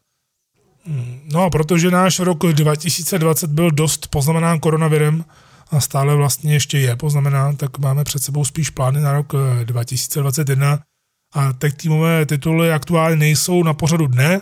Hmm, 0.85 1.21
no 1.33 1.41
a 1.41 1.49
protože 1.49 1.91
náš 1.91 2.19
rok 2.19 2.39
2020 2.39 3.49
byl 3.49 3.71
dost 3.71 4.07
poznamenán 4.07 4.59
koronavirem, 4.59 5.25
a 5.71 5.79
stále 5.79 6.15
vlastně 6.15 6.53
ještě 6.53 6.79
je 6.79 6.95
poznamenán, 6.95 7.55
tak 7.55 7.77
máme 7.77 8.03
před 8.03 8.23
sebou 8.23 8.45
spíš 8.45 8.69
plány 8.69 9.01
na 9.01 9.13
rok 9.13 9.33
2021 9.63 10.73
eh, 10.73 10.79
a 11.39 11.53
tech 11.53 11.73
týmové 11.73 12.25
tituly 12.25 12.71
aktuálně 12.71 13.15
nejsou 13.15 13.63
na 13.63 13.73
pořadu 13.73 14.07
dne, 14.07 14.41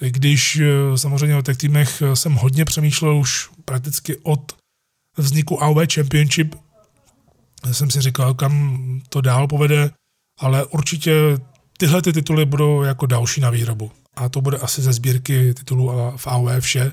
když 0.00 0.56
eh, 0.56 0.98
samozřejmě 0.98 1.36
o 1.36 1.42
tech 1.42 1.56
týmech 1.56 2.02
eh, 2.02 2.16
jsem 2.16 2.34
hodně 2.34 2.64
přemýšlel 2.64 3.16
už 3.16 3.50
prakticky 3.64 4.16
od 4.16 4.52
vzniku 5.16 5.62
AOV 5.62 5.94
Championship. 5.94 6.54
Jsem 7.72 7.90
si 7.90 8.00
říkal, 8.00 8.34
kam 8.34 8.84
to 9.08 9.20
dál 9.20 9.48
povede, 9.48 9.90
ale 10.38 10.64
určitě 10.64 11.14
tyhle 11.78 12.02
ty 12.02 12.12
tituly 12.12 12.46
budou 12.46 12.82
jako 12.82 13.06
další 13.06 13.40
na 13.40 13.50
výrobu. 13.50 13.90
A 14.16 14.28
to 14.28 14.40
bude 14.40 14.58
asi 14.58 14.82
ze 14.82 14.92
sbírky 14.92 15.54
titulů 15.54 15.92
v 16.16 16.26
AOV 16.26 16.60
vše 16.60 16.90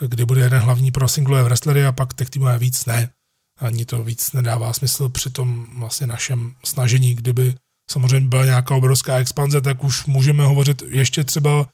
kdy 0.00 0.24
bude 0.24 0.40
jeden 0.40 0.60
hlavní 0.60 0.90
pro 0.90 1.08
singlové 1.08 1.42
wrestlery 1.42 1.86
a 1.86 1.92
pak 1.92 2.14
tech 2.14 2.30
týmové 2.30 2.58
víc 2.58 2.86
ne. 2.86 3.10
Ani 3.58 3.84
to 3.84 4.04
víc 4.04 4.32
nedává 4.32 4.72
smysl 4.72 5.08
při 5.08 5.30
tom 5.30 5.66
vlastně 5.78 6.06
našem 6.06 6.54
snažení. 6.64 7.14
Kdyby 7.14 7.54
samozřejmě 7.90 8.28
byla 8.28 8.44
nějaká 8.44 8.74
obrovská 8.74 9.16
expanze, 9.16 9.60
tak 9.60 9.84
už 9.84 10.06
můžeme 10.06 10.44
hovořit 10.44 10.82
ještě 10.88 11.24
třeba 11.24 11.68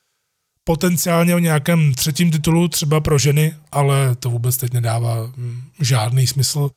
potenciálně 0.64 1.34
o 1.34 1.38
nějakém 1.38 1.94
třetím 1.94 2.30
titulu, 2.30 2.68
třeba 2.68 3.00
pro 3.00 3.18
ženy, 3.18 3.54
ale 3.72 4.16
to 4.16 4.30
vůbec 4.30 4.56
teď 4.56 4.72
nedává 4.72 5.32
hm, 5.36 5.62
žádný 5.80 6.26
smysl. 6.26 6.70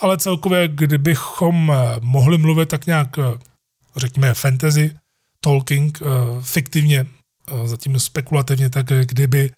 Ale 0.00 0.18
celkově, 0.18 0.68
kdybychom 0.68 1.72
eh, 1.72 1.96
mohli 2.00 2.38
mluvit 2.38 2.68
tak 2.68 2.86
nějak, 2.86 3.18
eh, 3.18 3.38
řekněme, 3.96 4.34
fantasy, 4.34 4.96
talking, 5.40 5.98
eh, 6.02 6.06
fiktivně, 6.42 7.06
zatím 7.64 8.00
spekulativně, 8.00 8.70
tak 8.70 8.86
kdyby 8.86 9.50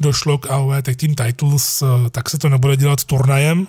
došlo 0.00 0.38
k 0.38 0.50
AOE 0.50 0.82
Tag 0.82 0.96
Team 0.96 1.14
Titles, 1.14 1.82
tak 2.10 2.30
se 2.30 2.38
to 2.38 2.48
nebude 2.48 2.76
dělat 2.76 3.04
turnajem, 3.04 3.66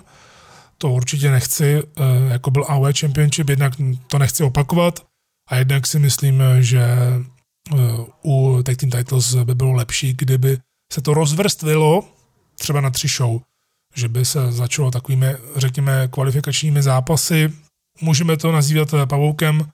to 0.78 0.90
určitě 0.90 1.30
nechci, 1.30 1.82
jako 2.28 2.50
byl 2.50 2.64
AOE 2.68 2.92
Championship, 2.92 3.48
jednak 3.48 3.72
to 4.06 4.18
nechci 4.18 4.44
opakovat 4.44 5.06
a 5.48 5.56
jednak 5.56 5.86
si 5.86 5.98
myslím, 5.98 6.42
že 6.60 6.84
u 8.24 8.62
Tag 8.62 8.76
Team 8.76 8.90
Titles 8.90 9.34
by 9.34 9.54
bylo 9.54 9.72
lepší, 9.72 10.12
kdyby 10.12 10.58
se 10.92 11.00
to 11.00 11.14
rozvrstvilo 11.14 12.04
třeba 12.58 12.80
na 12.80 12.90
tři 12.90 13.08
show, 13.08 13.40
že 13.94 14.08
by 14.08 14.24
se 14.24 14.52
začalo 14.52 14.90
takovými, 14.90 15.36
řekněme, 15.56 16.08
kvalifikačními 16.08 16.82
zápasy. 16.82 17.52
Můžeme 18.00 18.36
to 18.36 18.52
nazývat 18.52 18.88
pavoukem, 19.08 19.70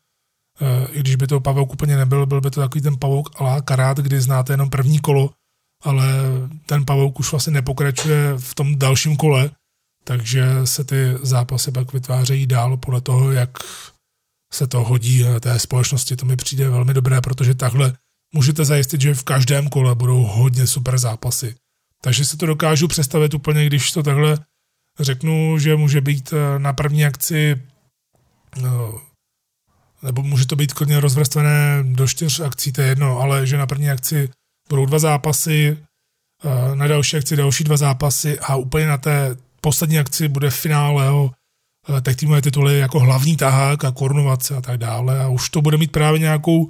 i 0.91 1.01
když 1.01 1.17
by 1.17 1.27
to 1.27 1.41
pavouk 1.41 1.73
úplně 1.73 1.97
nebyl, 1.97 2.27
byl 2.27 2.41
by 2.41 2.51
to 2.51 2.61
takový 2.61 2.83
ten 2.83 2.99
pavouk 2.99 3.41
alá 3.41 3.61
karát, 3.61 3.99
kdy 3.99 4.21
znáte 4.21 4.53
jenom 4.53 4.71
první 4.71 4.99
kolo, 4.99 5.31
ale 5.83 6.07
ten 6.67 6.85
pavouk 6.85 7.21
už 7.21 7.31
vlastně 7.31 7.53
nepokračuje 7.53 8.33
v 8.39 8.55
tom 8.55 8.79
dalším 8.79 9.17
kole, 9.17 9.51
takže 10.05 10.45
se 10.65 10.85
ty 10.85 11.15
zápasy 11.23 11.73
pak 11.73 11.93
vytvářejí 11.93 12.47
dál 12.47 12.77
podle 12.77 13.01
toho, 13.01 13.33
jak 13.33 13.51
se 14.53 14.67
to 14.67 14.85
hodí 14.85 15.25
té 15.41 15.59
společnosti. 15.59 16.17
To 16.17 16.27
mi 16.27 16.37
přijde 16.37 16.71
velmi 16.71 16.95
dobré, 16.95 17.21
protože 17.21 17.55
takhle 17.55 17.93
můžete 18.35 18.65
zajistit, 18.65 19.01
že 19.01 19.15
v 19.15 19.25
každém 19.25 19.69
kole 19.69 19.95
budou 19.95 20.23
hodně 20.23 20.67
super 20.67 20.99
zápasy. 20.99 21.55
Takže 22.03 22.25
si 22.25 22.37
to 22.37 22.47
dokážu 22.47 22.89
představit 22.89 23.35
úplně, 23.35 23.67
když 23.67 23.93
to 23.93 24.03
takhle 24.03 24.39
řeknu, 25.01 25.59
že 25.59 25.77
může 25.77 26.01
být 26.01 26.33
eh, 26.33 26.59
na 26.59 26.73
první 26.73 27.05
akci 27.05 27.63
no, 28.63 29.01
nebo 30.03 30.23
může 30.23 30.47
to 30.47 30.57
být 30.57 30.73
klidně 30.73 31.01
rozvrstvené 31.01 31.83
do 31.83 32.09
čtyř 32.09 32.41
akcí, 32.41 32.73
to 32.73 32.81
je 32.81 32.89
jedno, 32.89 33.19
ale 33.19 33.47
že 33.47 33.57
na 33.57 33.67
první 33.67 33.91
akci 33.91 34.31
budou 34.69 34.87
dva 34.87 34.99
zápasy, 34.99 35.79
eh, 36.45 36.77
na 36.77 36.87
další 36.87 37.17
akci 37.17 37.37
další 37.37 37.65
dva 37.65 37.77
zápasy 37.77 38.39
a 38.41 38.57
úplně 38.57 38.87
na 38.87 38.99
té 38.99 39.37
poslední 39.61 39.99
akci 39.99 40.29
bude 40.29 40.51
finále 40.51 41.07
jo, 41.07 41.31
tak 42.03 42.17
týmové 42.17 42.43
tituly 42.43 42.79
jako 42.79 43.01
hlavní 43.01 43.37
tahák 43.37 43.85
a 43.85 43.93
korunovace 43.93 44.57
a 44.57 44.61
tak 44.61 44.79
dále 44.79 45.21
a 45.21 45.29
už 45.29 45.51
to 45.51 45.63
bude 45.63 45.77
mít 45.77 45.93
právě 45.93 46.21
nějakou 46.21 46.69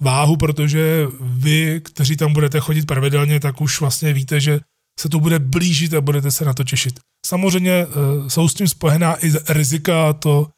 váhu, 0.00 0.36
protože 0.36 1.06
vy, 1.20 1.80
kteří 1.84 2.16
tam 2.16 2.32
budete 2.32 2.60
chodit 2.60 2.86
pravidelně, 2.86 3.40
tak 3.40 3.60
už 3.60 3.80
vlastně 3.80 4.12
víte, 4.12 4.40
že 4.40 4.60
se 5.00 5.08
to 5.08 5.20
bude 5.20 5.38
blížit 5.38 5.94
a 5.94 6.00
budete 6.00 6.30
se 6.30 6.44
na 6.44 6.54
to 6.54 6.64
těšit. 6.64 7.00
Samozřejmě 7.26 7.72
eh, 7.72 7.86
jsou 8.30 8.48
s 8.48 8.54
tím 8.54 8.68
spojená 8.68 9.24
i 9.26 9.32
rizika 9.48 10.12
to, 10.12 10.48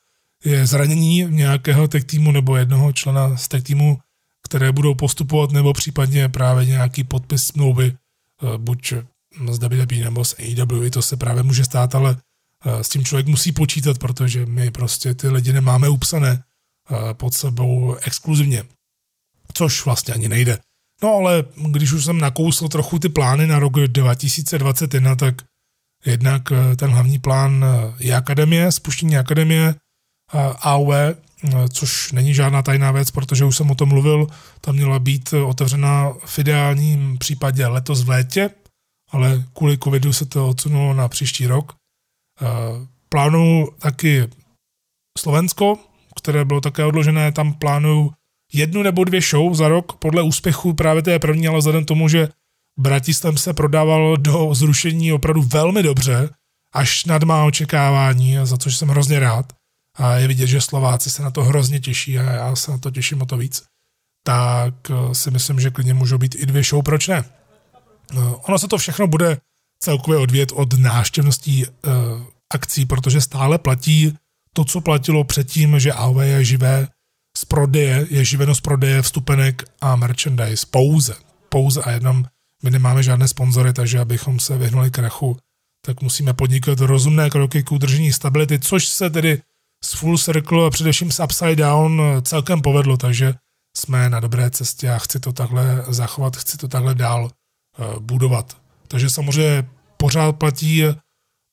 je 0.45 0.67
zranění 0.67 1.27
nějakého 1.29 1.89
tech 1.89 2.05
týmu 2.05 2.33
nebo 2.33 2.57
jednoho 2.57 2.93
člena 2.93 3.37
z 3.37 3.49
tech 3.49 3.63
týmu, 3.63 3.99
které 4.43 4.73
budou 4.73 4.95
postupovat, 4.95 5.51
nebo 5.51 5.73
případně 5.73 6.29
právě 6.29 6.67
nějaký 6.67 7.05
podpis 7.05 7.45
smlouvy, 7.45 7.93
eh, 7.93 8.59
buď 8.59 8.93
z 9.51 9.59
WWE 9.59 10.05
nebo 10.05 10.25
z 10.25 10.35
AEW, 10.39 10.91
to 10.91 11.03
se 11.03 11.17
právě 11.17 11.43
může 11.43 11.65
stát, 11.65 11.95
ale 11.95 12.17
eh, 12.19 12.21
s 12.65 12.89
tím 12.89 13.05
člověk 13.05 13.27
musí 13.27 13.53
počítat, 13.53 13.99
protože 13.99 14.47
my 14.47 14.71
prostě 14.71 15.15
ty 15.15 15.29
lidi 15.29 15.53
nemáme 15.53 15.89
upsané 15.89 16.43
eh, 16.91 17.15
pod 17.15 17.35
sebou 17.35 17.95
exkluzivně, 17.95 18.65
což 19.53 19.85
vlastně 19.85 20.15
ani 20.15 20.29
nejde. 20.29 20.59
No 21.03 21.15
ale 21.15 21.45
když 21.71 21.93
už 21.93 22.05
jsem 22.05 22.19
nakousl 22.19 22.69
trochu 22.69 22.99
ty 22.99 23.09
plány 23.09 23.47
na 23.47 23.59
rok 23.59 23.73
2021, 23.73 25.17
tak 25.17 25.43
jednak 26.05 26.43
ten 26.77 26.91
hlavní 26.91 27.19
plán 27.19 27.65
je 27.99 28.17
akademie, 28.17 28.73
spuštění 28.73 29.17
akademie, 29.17 29.75
AOV, 30.61 30.91
což 31.73 32.13
není 32.13 32.35
žádná 32.35 32.63
tajná 32.63 32.93
věc, 32.93 33.11
protože 33.11 33.45
už 33.45 33.57
jsem 33.57 33.71
o 33.71 33.75
tom 33.75 33.89
mluvil, 33.89 34.27
tam 34.61 34.75
měla 34.75 34.99
být 34.99 35.33
otevřena 35.33 36.13
v 36.25 36.39
ideálním 36.39 37.19
případě 37.19 37.67
letos 37.67 38.03
v 38.03 38.09
létě, 38.09 38.51
ale 39.11 39.45
kvůli 39.53 39.79
covidu 39.79 40.13
se 40.13 40.27
to 40.27 40.49
odsunulo 40.49 40.95
na 40.95 41.09
příští 41.09 41.47
rok. 41.47 41.75
Plánuju 43.09 43.69
taky 43.79 44.29
Slovensko, 45.19 45.79
které 46.17 46.45
bylo 46.45 46.61
také 46.61 46.85
odložené, 46.85 47.33
tam 47.33 47.53
plánuju 47.53 48.13
jednu 48.53 48.83
nebo 48.83 49.05
dvě 49.05 49.21
show 49.21 49.55
za 49.55 49.69
rok 49.69 49.93
podle 49.93 50.23
úspěchu 50.23 50.75
právě 50.75 51.03
té 51.03 51.19
první, 51.19 51.49
ale 51.49 51.59
vzhledem 51.59 51.85
tomu, 51.85 52.09
že 52.09 52.29
Bratislam 52.79 53.37
se 53.39 53.55
prodával 53.55 54.17
do 54.17 54.55
zrušení 54.55 55.13
opravdu 55.13 55.43
velmi 55.43 55.83
dobře, 55.83 56.31
až 56.75 57.05
nad 57.05 57.23
má 57.23 57.45
očekávání, 57.45 58.37
za 58.43 58.59
což 58.59 58.77
jsem 58.77 58.89
hrozně 58.89 59.21
rád. 59.21 59.53
A 59.95 60.15
je 60.15 60.29
vidět, 60.29 60.47
že 60.47 60.61
Slováci 60.61 61.11
se 61.11 61.23
na 61.23 61.31
to 61.31 61.45
hrozně 61.45 61.81
těší 61.81 62.19
a 62.19 62.23
já 62.23 62.57
se 62.57 62.71
na 62.71 62.79
to 62.79 62.91
těším 62.91 63.23
o 63.23 63.27
to 63.27 63.37
víc, 63.37 63.63
tak 64.25 64.75
eh, 64.91 65.15
si 65.15 65.31
myslím, 65.31 65.61
že 65.61 65.71
klidně 65.71 65.95
můžou 65.95 66.19
být 66.19 66.35
i 66.35 66.47
dvě 66.47 66.63
show, 66.63 66.83
proč 66.83 67.09
ne? 67.09 67.25
Eh, 68.13 68.19
ono 68.49 68.59
se 68.59 68.69
to 68.69 68.79
všechno 68.79 69.07
bude 69.07 69.39
celkově 69.83 70.19
odvět 70.19 70.53
od 70.53 70.79
náštěvností 70.79 71.67
uh, 71.67 71.73
akcí, 72.55 72.87
protože 72.87 73.21
stále 73.21 73.59
platí 73.59 74.19
to, 74.53 74.65
co 74.65 74.81
platilo 74.81 75.25
předtím, 75.25 75.81
že 75.81 75.93
AOV 75.93 76.17
je 76.23 76.45
živé 76.45 76.89
z 77.37 77.45
prodeje, 77.45 78.07
je 78.11 78.25
živeno 78.25 78.55
z 78.55 78.61
prodeje 78.61 79.03
vstupenek 79.03 79.65
a 79.81 79.97
merchandise. 79.97 80.67
Pouze. 80.71 81.15
Pouze 81.49 81.83
a 81.83 81.91
jenom 81.91 82.25
my 82.63 82.71
nemáme 82.71 83.03
žádné 83.03 83.29
sponzory, 83.29 83.73
takže 83.73 84.01
abychom 84.01 84.41
se 84.41 84.59
vyhnuli 84.59 84.91
krachu, 84.91 85.37
tak 85.87 86.03
musíme 86.03 86.35
podnikat 86.35 86.81
rozumné 86.81 87.31
kroky 87.31 87.63
k 87.63 87.73
udržení 87.73 88.13
stability, 88.13 88.59
což 88.59 88.89
se 88.89 89.11
tedy 89.11 89.43
s 89.85 89.95
Full 89.95 90.19
Circle 90.19 90.67
a 90.67 90.71
především 90.71 91.13
s 91.13 91.23
Upside 91.25 91.57
Down 91.57 92.03
celkem 92.23 92.63
povedlo, 92.63 92.97
takže 92.97 93.35
jsme 93.77 94.11
na 94.11 94.21
dobré 94.21 94.51
cestě 94.51 94.91
a 94.91 94.99
chci 94.99 95.21
to 95.21 95.33
takhle 95.33 95.85
zachovat, 95.89 96.37
chci 96.37 96.59
to 96.59 96.69
takhle 96.69 96.95
dál 96.95 97.31
eh, 97.31 97.85
budovat. 98.01 98.57
Takže 98.89 99.11
samozřejmě 99.11 99.69
pořád 99.97 100.33
platí, 100.33 100.85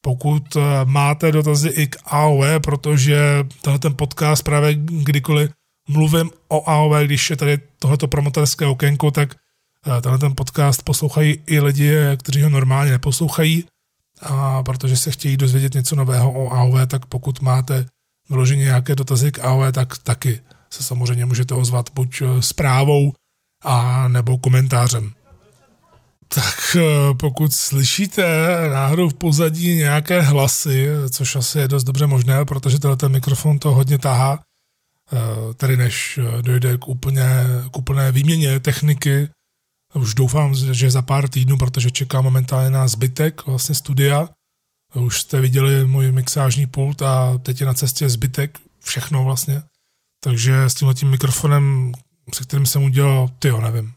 pokud 0.01 0.55
eh, 0.55 0.61
máte 0.85 1.31
dotazy 1.31 1.69
i 1.69 1.87
k 1.87 1.95
AOE, 2.05 2.59
protože 2.59 3.45
tenhle 3.61 3.79
ten 3.79 3.93
podcast 3.93 4.43
právě 4.43 4.75
kdykoliv 4.75 5.51
mluvím 5.89 6.29
o 6.47 6.69
AOE, 6.69 7.05
když 7.05 7.29
je 7.29 7.35
tady 7.35 7.57
tohleto 7.79 8.07
promotorské 8.07 8.65
okénko, 8.65 9.11
tak 9.11 9.35
eh, 9.35 10.01
tenhle 10.01 10.19
ten 10.19 10.33
podcast 10.35 10.83
poslouchají 10.83 11.39
i 11.45 11.59
lidi, 11.59 11.95
kteří 12.17 12.41
ho 12.41 12.49
normálně 12.49 12.91
neposlouchají, 12.91 13.65
a 14.21 14.63
protože 14.63 14.97
se 14.97 15.11
chtějí 15.11 15.37
dozvědět 15.37 15.73
něco 15.73 15.95
nového 15.95 16.31
o 16.31 16.53
AOE, 16.53 16.87
tak 16.87 17.05
pokud 17.05 17.41
máte 17.41 17.85
vyloženě 18.29 18.63
nějaké 18.63 18.95
dotazy 18.95 19.31
k 19.31 19.39
AOE, 19.39 19.71
tak 19.71 19.97
taky 19.97 20.41
se 20.69 20.83
samozřejmě 20.83 21.25
můžete 21.25 21.53
ozvat 21.53 21.89
buď 21.93 22.21
eh, 22.21 22.41
zprávou 22.41 23.13
a 23.63 24.07
nebo 24.07 24.37
komentářem. 24.37 25.11
Tak 26.27 26.75
eh, 26.75 27.13
pokud 27.13 27.53
slyšíte 27.53 28.23
náhodou 28.69 29.09
v 29.09 29.13
pozadí 29.13 29.75
nějaké 29.75 30.21
hlasy, 30.21 30.87
což 31.09 31.35
asi 31.35 31.59
je 31.59 31.67
dost 31.67 31.83
dobře 31.83 32.07
možné, 32.07 32.45
protože 32.45 32.79
tenhle 32.79 33.09
mikrofon 33.09 33.59
to 33.59 33.71
hodně 33.71 33.97
tahá, 33.97 34.39
eh, 35.13 35.53
tedy 35.53 35.77
než 35.77 36.19
dojde 36.41 36.77
k, 36.77 36.87
úplně, 36.87 37.25
k 37.71 37.77
úplné 37.77 38.11
výměně 38.11 38.59
techniky, 38.59 39.29
už 39.93 40.13
doufám, 40.13 40.55
že 40.55 40.91
za 40.91 41.01
pár 41.01 41.29
týdnů, 41.29 41.57
protože 41.57 41.91
čeká 41.91 42.21
momentálně 42.21 42.69
na 42.69 42.87
zbytek 42.87 43.45
vlastně 43.45 43.75
studia, 43.75 44.29
už 44.93 45.21
jste 45.21 45.41
viděli 45.41 45.85
můj 45.85 46.11
mixážní 46.11 46.67
pult 46.67 47.01
a 47.01 47.37
teď 47.37 47.59
je 47.59 47.65
na 47.65 47.73
cestě 47.73 48.09
zbytek, 48.09 48.59
všechno 48.83 49.23
vlastně. 49.23 49.63
Takže 50.23 50.63
s 50.63 50.73
tímhle 50.73 50.93
tím 50.93 51.09
mikrofonem, 51.09 51.91
se 52.33 52.43
kterým 52.43 52.65
jsem 52.65 52.83
udělal, 52.83 53.29
ty 53.39 53.47
jo, 53.47 53.61
nevím, 53.61 53.93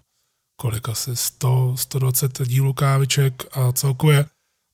kolik 0.60 0.88
asi 0.88 1.16
100, 1.16 1.76
120 1.76 2.48
dílů 2.48 2.72
káviček 2.72 3.44
a 3.52 3.72
celkově, 3.72 4.24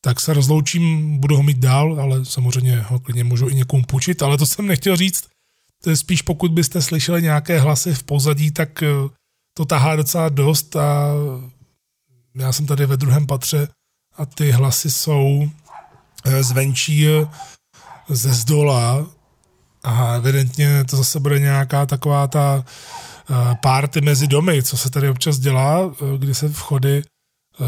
tak 0.00 0.20
se 0.20 0.34
rozloučím, 0.34 1.18
budu 1.18 1.36
ho 1.36 1.42
mít 1.42 1.58
dál, 1.58 2.00
ale 2.00 2.24
samozřejmě 2.24 2.80
ho 2.80 3.00
klidně 3.00 3.24
můžu 3.24 3.48
i 3.48 3.54
někomu 3.54 3.84
půjčit, 3.84 4.22
ale 4.22 4.38
to 4.38 4.46
jsem 4.46 4.66
nechtěl 4.66 4.96
říct. 4.96 5.28
To 5.84 5.90
je 5.90 5.96
spíš 5.96 6.22
pokud 6.22 6.52
byste 6.52 6.82
slyšeli 6.82 7.22
nějaké 7.22 7.60
hlasy 7.60 7.94
v 7.94 8.02
pozadí, 8.02 8.50
tak 8.50 8.82
eh, 8.82 8.88
to 9.56 9.64
tahá 9.64 9.96
docela 9.96 10.28
dost 10.28 10.76
a 10.76 11.12
já 12.34 12.52
jsem 12.52 12.66
tady 12.66 12.86
ve 12.86 12.96
druhém 12.96 13.26
patře 13.26 13.68
a 14.16 14.26
ty 14.26 14.50
hlasy 14.50 14.90
jsou 14.90 15.50
Eh, 16.24 16.42
zvenčí 16.42 17.08
eh, 17.08 17.28
ze 18.08 18.34
zdola 18.34 19.06
a 19.82 20.14
evidentně 20.14 20.84
to 20.84 20.96
zase 20.96 21.20
bude 21.20 21.38
nějaká 21.38 21.86
taková 21.86 22.26
ta 22.26 22.64
párty 23.62 24.00
mezi 24.00 24.26
domy, 24.26 24.62
co 24.62 24.76
se 24.76 24.90
tady 24.90 25.08
občas 25.08 25.38
dělá, 25.38 25.94
kdy 26.18 26.34
se 26.34 26.48
vchody 26.48 27.02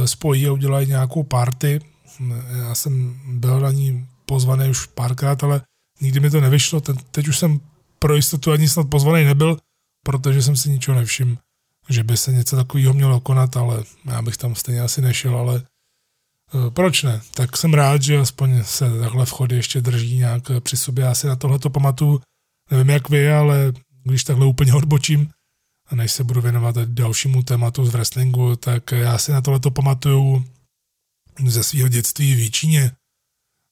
spojí 0.05 0.47
a 0.47 0.53
udělají 0.53 0.89
nějakou 0.89 1.23
párty. 1.23 1.81
Já 2.59 2.75
jsem 2.75 3.21
byl 3.27 3.61
na 3.61 3.73
ní 3.73 4.07
pozvaný 4.27 4.69
už 4.69 4.87
párkrát, 4.87 5.45
ale 5.45 5.61
nikdy 6.01 6.21
mi 6.21 6.31
to 6.31 6.41
nevyšlo. 6.41 6.81
Teď 7.11 7.29
už 7.29 7.39
jsem 7.39 7.61
pro 7.99 8.15
jistotu 8.17 8.53
ani 8.53 8.69
snad 8.69 8.89
pozvaný 8.89 9.25
nebyl, 9.25 9.59
protože 10.05 10.43
jsem 10.43 10.57
si 10.57 10.71
ničeho 10.71 10.97
nevšiml, 10.97 11.37
že 11.89 12.05
by 12.05 12.17
se 12.17 12.33
něco 12.33 12.57
takového 12.57 12.95
mělo 12.95 13.21
konat, 13.21 13.57
ale 13.57 13.83
já 14.05 14.23
bych 14.23 14.37
tam 14.37 14.55
stejně 14.55 14.81
asi 14.81 15.01
nešel, 15.03 15.37
ale 15.37 15.63
Eh, 16.55 16.71
proč 16.71 17.03
ne? 17.03 17.21
Tak 17.35 17.57
jsem 17.57 17.75
rád, 17.75 18.03
že 18.03 18.19
aspoň 18.19 18.65
se 18.65 19.01
takhle 19.01 19.27
vchody 19.27 19.57
ještě 19.57 19.81
drží 19.81 20.19
nějak 20.19 20.43
při 20.61 20.77
sobě. 20.77 21.05
Já 21.05 21.15
si 21.15 21.27
na 21.27 21.37
tohle 21.37 21.59
to 21.59 21.71
pamatuju, 21.71 22.21
nevím 22.71 22.91
jak 22.91 23.09
vy, 23.09 23.33
ale 23.33 23.73
když 24.05 24.25
takhle 24.25 24.47
úplně 24.47 24.75
odbočím, 24.75 25.31
a 25.89 25.95
než 25.95 26.12
se 26.12 26.24
budu 26.24 26.41
věnovat 26.41 26.76
dalšímu 26.78 27.43
tématu 27.43 27.87
z 27.87 27.93
wrestlingu, 27.93 28.57
tak 28.57 28.93
já 28.93 29.18
si 29.18 29.32
na 29.32 29.41
tohle 29.41 29.61
to 29.61 29.70
pamatuju 29.70 30.45
ze 31.47 31.62
svého 31.62 31.89
dětství 31.89 32.34
v 32.34 32.51
Číně, 32.51 32.93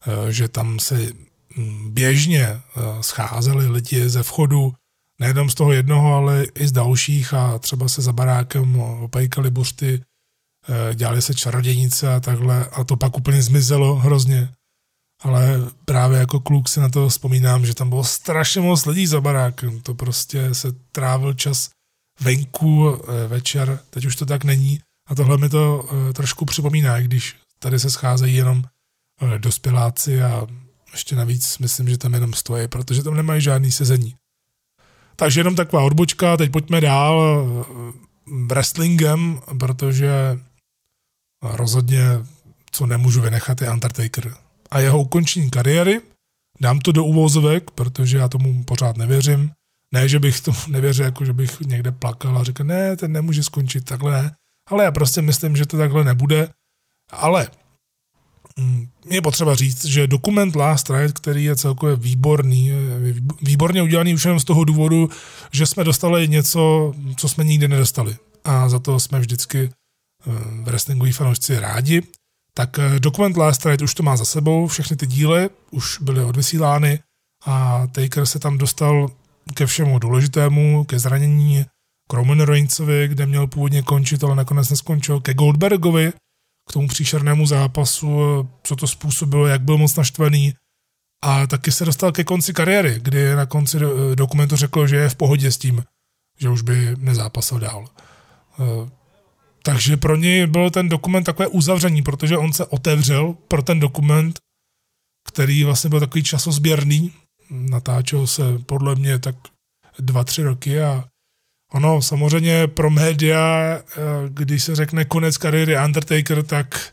eh, 0.07 0.33
že 0.33 0.49
tam 0.49 0.79
se 0.79 1.13
hm, 1.57 1.91
běžně 1.91 2.45
eh, 2.47 2.61
scházeli 3.01 3.69
lidi 3.69 4.09
ze 4.09 4.23
vchodu, 4.23 4.75
nejenom 5.21 5.51
z 5.51 5.55
toho 5.55 5.73
jednoho, 5.73 6.15
ale 6.15 6.45
i 6.45 6.69
z 6.69 6.73
dalších 6.73 7.35
a 7.35 7.59
třeba 7.59 7.89
se 7.89 8.03
za 8.03 8.13
barákem 8.13 8.81
opejkali 8.81 9.51
buřty, 9.51 10.05
Eh, 10.69 10.95
dělali 10.95 11.23
se 11.23 11.35
čarodějnice 11.35 12.15
a 12.15 12.21
takhle 12.21 12.67
a 12.67 12.85
to 12.85 12.97
pak 12.97 13.17
úplně 13.17 13.43
zmizelo 13.43 13.95
hrozně. 13.95 14.53
Ale 15.23 15.61
právě 15.85 16.19
jako 16.19 16.41
kluk 16.41 16.69
si 16.69 16.81
na 16.81 16.89
to 16.89 17.09
vzpomínám, 17.09 17.67
že 17.67 17.75
tam 17.75 17.89
bylo 17.89 18.05
strašně 18.05 18.61
moc 18.61 18.87
lidí 18.87 19.07
za 19.07 19.21
barákem. 19.21 19.81
To 19.81 19.95
prostě 19.95 20.55
se 20.55 20.73
trávil 20.93 21.35
čas 21.35 21.71
venku 22.21 22.95
eh, 22.95 23.29
večer, 23.29 23.81
teď 23.91 24.05
už 24.05 24.17
to 24.17 24.27
tak 24.27 24.45
není. 24.45 24.81
A 25.09 25.15
tohle 25.15 25.39
mi 25.39 25.49
to 25.49 25.89
eh, 25.89 26.13
trošku 26.13 26.45
připomíná, 26.45 27.01
když 27.01 27.37
tady 27.59 27.79
se 27.79 27.91
scházejí 27.91 28.35
jenom 28.37 28.63
dospěláci 29.39 30.23
a 30.23 30.47
ještě 30.93 31.17
navíc 31.17 31.59
myslím, 31.59 31.89
že 31.89 31.99
tam 31.99 32.15
jenom 32.15 32.33
stojí, 32.33 32.69
protože 32.69 33.03
tam 33.03 33.15
nemají 33.15 33.43
žádný 33.43 33.73
sezení. 33.73 34.15
Takže 35.17 35.41
jenom 35.41 35.57
taková 35.57 35.83
odbočka, 35.83 36.37
teď 36.37 36.53
pojďme 36.53 36.81
dál 36.81 37.37
wrestlingem, 38.47 39.41
protože 39.59 40.39
rozhodně, 41.43 42.05
co 42.71 42.87
nemůžu 42.87 43.21
vynechat, 43.21 43.63
je 43.63 43.71
Undertaker. 43.71 44.35
A 44.71 44.79
jeho 44.79 45.01
ukončení 45.01 45.51
kariéry, 45.51 46.01
dám 46.61 46.79
to 46.79 46.93
do 46.93 47.05
uvozovek, 47.05 47.71
protože 47.71 48.19
já 48.19 48.29
tomu 48.29 48.65
pořád 48.65 48.97
nevěřím. 48.97 49.51
Ne, 49.95 50.09
že 50.09 50.19
bych 50.19 50.41
to 50.41 50.53
nevěřil, 50.69 51.05
jako 51.05 51.25
že 51.25 51.33
bych 51.33 51.61
někde 51.61 51.93
plakal 51.93 52.39
a 52.39 52.45
řekl, 52.45 52.65
ne, 52.65 52.97
ten 52.97 53.13
nemůže 53.13 53.43
skončit, 53.43 53.85
takhle 53.85 54.23
ne. 54.23 54.37
Ale 54.71 54.85
já 54.85 54.93
prostě 54.93 55.23
myslím, 55.23 55.57
že 55.57 55.67
to 55.67 55.79
takhle 55.79 56.05
nebude. 56.05 56.49
Ale 57.11 57.49
mm, 58.57 58.89
je 59.11 59.23
potřeba 59.23 59.55
říct, 59.55 59.85
že 59.85 60.07
dokument 60.07 60.57
Last 60.57 60.91
Ride, 60.91 61.13
který 61.13 61.45
je 61.45 61.57
celkově 61.57 61.97
výborný, 61.97 62.71
výborně 63.43 63.83
udělaný 63.83 64.15
už 64.15 64.25
jenom 64.25 64.41
z 64.41 64.45
toho 64.45 64.65
důvodu, 64.65 65.11
že 65.53 65.67
jsme 65.67 65.85
dostali 65.85 66.29
něco, 66.29 66.95
co 67.17 67.29
jsme 67.29 67.45
nikdy 67.45 67.69
nedostali. 67.69 68.17
A 68.45 68.69
za 68.69 68.79
to 68.79 69.01
jsme 69.01 69.21
vždycky 69.21 69.71
wrestlingoví 70.63 71.13
fanoušci 71.13 71.61
rádi, 71.61 72.03
tak 72.55 72.79
eh, 72.79 73.01
dokument 73.01 73.37
Last 73.37 73.67
Ride 73.67 73.85
už 73.85 73.95
to 73.95 74.03
má 74.03 74.17
za 74.17 74.25
sebou, 74.25 74.67
všechny 74.67 74.97
ty 74.97 75.07
díly 75.07 75.51
už 75.71 75.99
byly 76.01 76.25
odvysílány 76.25 76.99
a 77.47 77.87
Taker 77.87 78.27
se 78.27 78.39
tam 78.39 78.59
dostal 78.59 79.11
ke 79.55 79.67
všemu 79.67 79.99
důležitému, 79.99 80.85
ke 80.85 80.99
zranění 80.99 81.65
k 82.11 82.13
Roman 82.13 82.41
Reignsovi, 82.41 83.09
kde 83.09 83.27
měl 83.27 83.47
původně 83.47 83.83
končit, 83.83 84.25
ale 84.25 84.37
nakonec 84.37 84.71
neskončil, 84.71 85.21
ke 85.21 85.35
Goldbergovi, 85.35 86.13
k 86.69 86.73
tomu 86.73 86.89
příšernému 86.89 87.47
zápasu, 87.47 88.09
co 88.63 88.77
to 88.77 88.87
způsobilo, 88.87 89.47
jak 89.47 89.63
byl 89.63 89.79
moc 89.79 89.97
naštvaný. 89.97 90.55
A 91.25 91.47
taky 91.47 91.73
se 91.73 91.85
dostal 91.85 92.13
ke 92.13 92.25
konci 92.25 92.53
kariéry, 92.53 93.01
kdy 93.03 93.35
na 93.35 93.47
konci 93.47 93.79
dokumentu 94.15 94.57
řekl, 94.57 94.87
že 94.87 94.97
je 94.97 95.09
v 95.09 95.15
pohodě 95.15 95.53
s 95.53 95.59
tím, 95.59 95.85
že 96.39 96.49
už 96.49 96.63
by 96.63 96.97
nezápasil 96.99 97.59
dál. 97.59 97.87
Eh, 98.61 98.91
takže 99.63 99.97
pro 99.97 100.17
něj 100.17 100.47
byl 100.47 100.71
ten 100.71 100.89
dokument 100.89 101.25
takové 101.25 101.47
uzavření, 101.49 102.03
protože 102.03 102.39
on 102.39 102.53
se 102.53 102.65
otevřel 102.65 103.37
pro 103.49 103.63
ten 103.63 103.81
dokument, 103.81 104.39
který 105.29 105.65
vlastně 105.65 105.91
byl 105.91 106.01
takový 106.01 106.23
časozběrný. 106.23 107.13
Natáčel 107.55 108.27
se 108.27 108.59
podle 108.67 108.95
mě 108.95 109.19
tak 109.19 109.37
dva, 109.99 110.25
tři 110.25 110.43
roky 110.43 110.83
a 110.83 111.05
ono 111.73 112.03
samozřejmě 112.03 112.67
pro 112.67 112.91
média, 112.91 113.39
eh, 113.79 113.83
když 114.29 114.65
se 114.65 114.75
řekne 114.75 115.05
konec 115.05 115.37
kariéry 115.37 115.79
Undertaker, 115.85 116.43
tak 116.43 116.93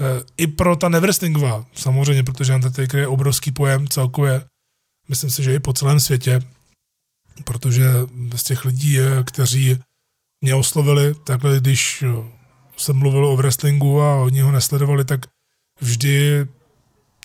eh, 0.00 0.22
i 0.36 0.46
pro 0.46 0.76
ta 0.76 0.88
Neverstingová, 0.88 1.66
samozřejmě, 1.74 2.22
protože 2.22 2.54
Undertaker 2.54 3.00
je 3.00 3.06
obrovský 3.06 3.52
pojem 3.52 3.88
celkově, 3.88 4.44
myslím 5.08 5.30
si, 5.30 5.42
že 5.42 5.54
i 5.54 5.60
po 5.60 5.72
celém 5.72 6.00
světě, 6.00 6.40
protože 7.44 7.84
z 8.36 8.42
těch 8.42 8.64
lidí, 8.64 8.98
kteří 9.24 9.78
mě 10.40 10.54
oslovili, 10.54 11.14
takhle 11.14 11.60
když 11.60 12.04
jsem 12.76 12.96
mluvil 12.96 13.26
o 13.26 13.36
wrestlingu 13.36 14.02
a 14.02 14.14
oni 14.14 14.40
ho 14.40 14.52
nesledovali, 14.52 15.04
tak 15.04 15.20
vždy 15.80 16.46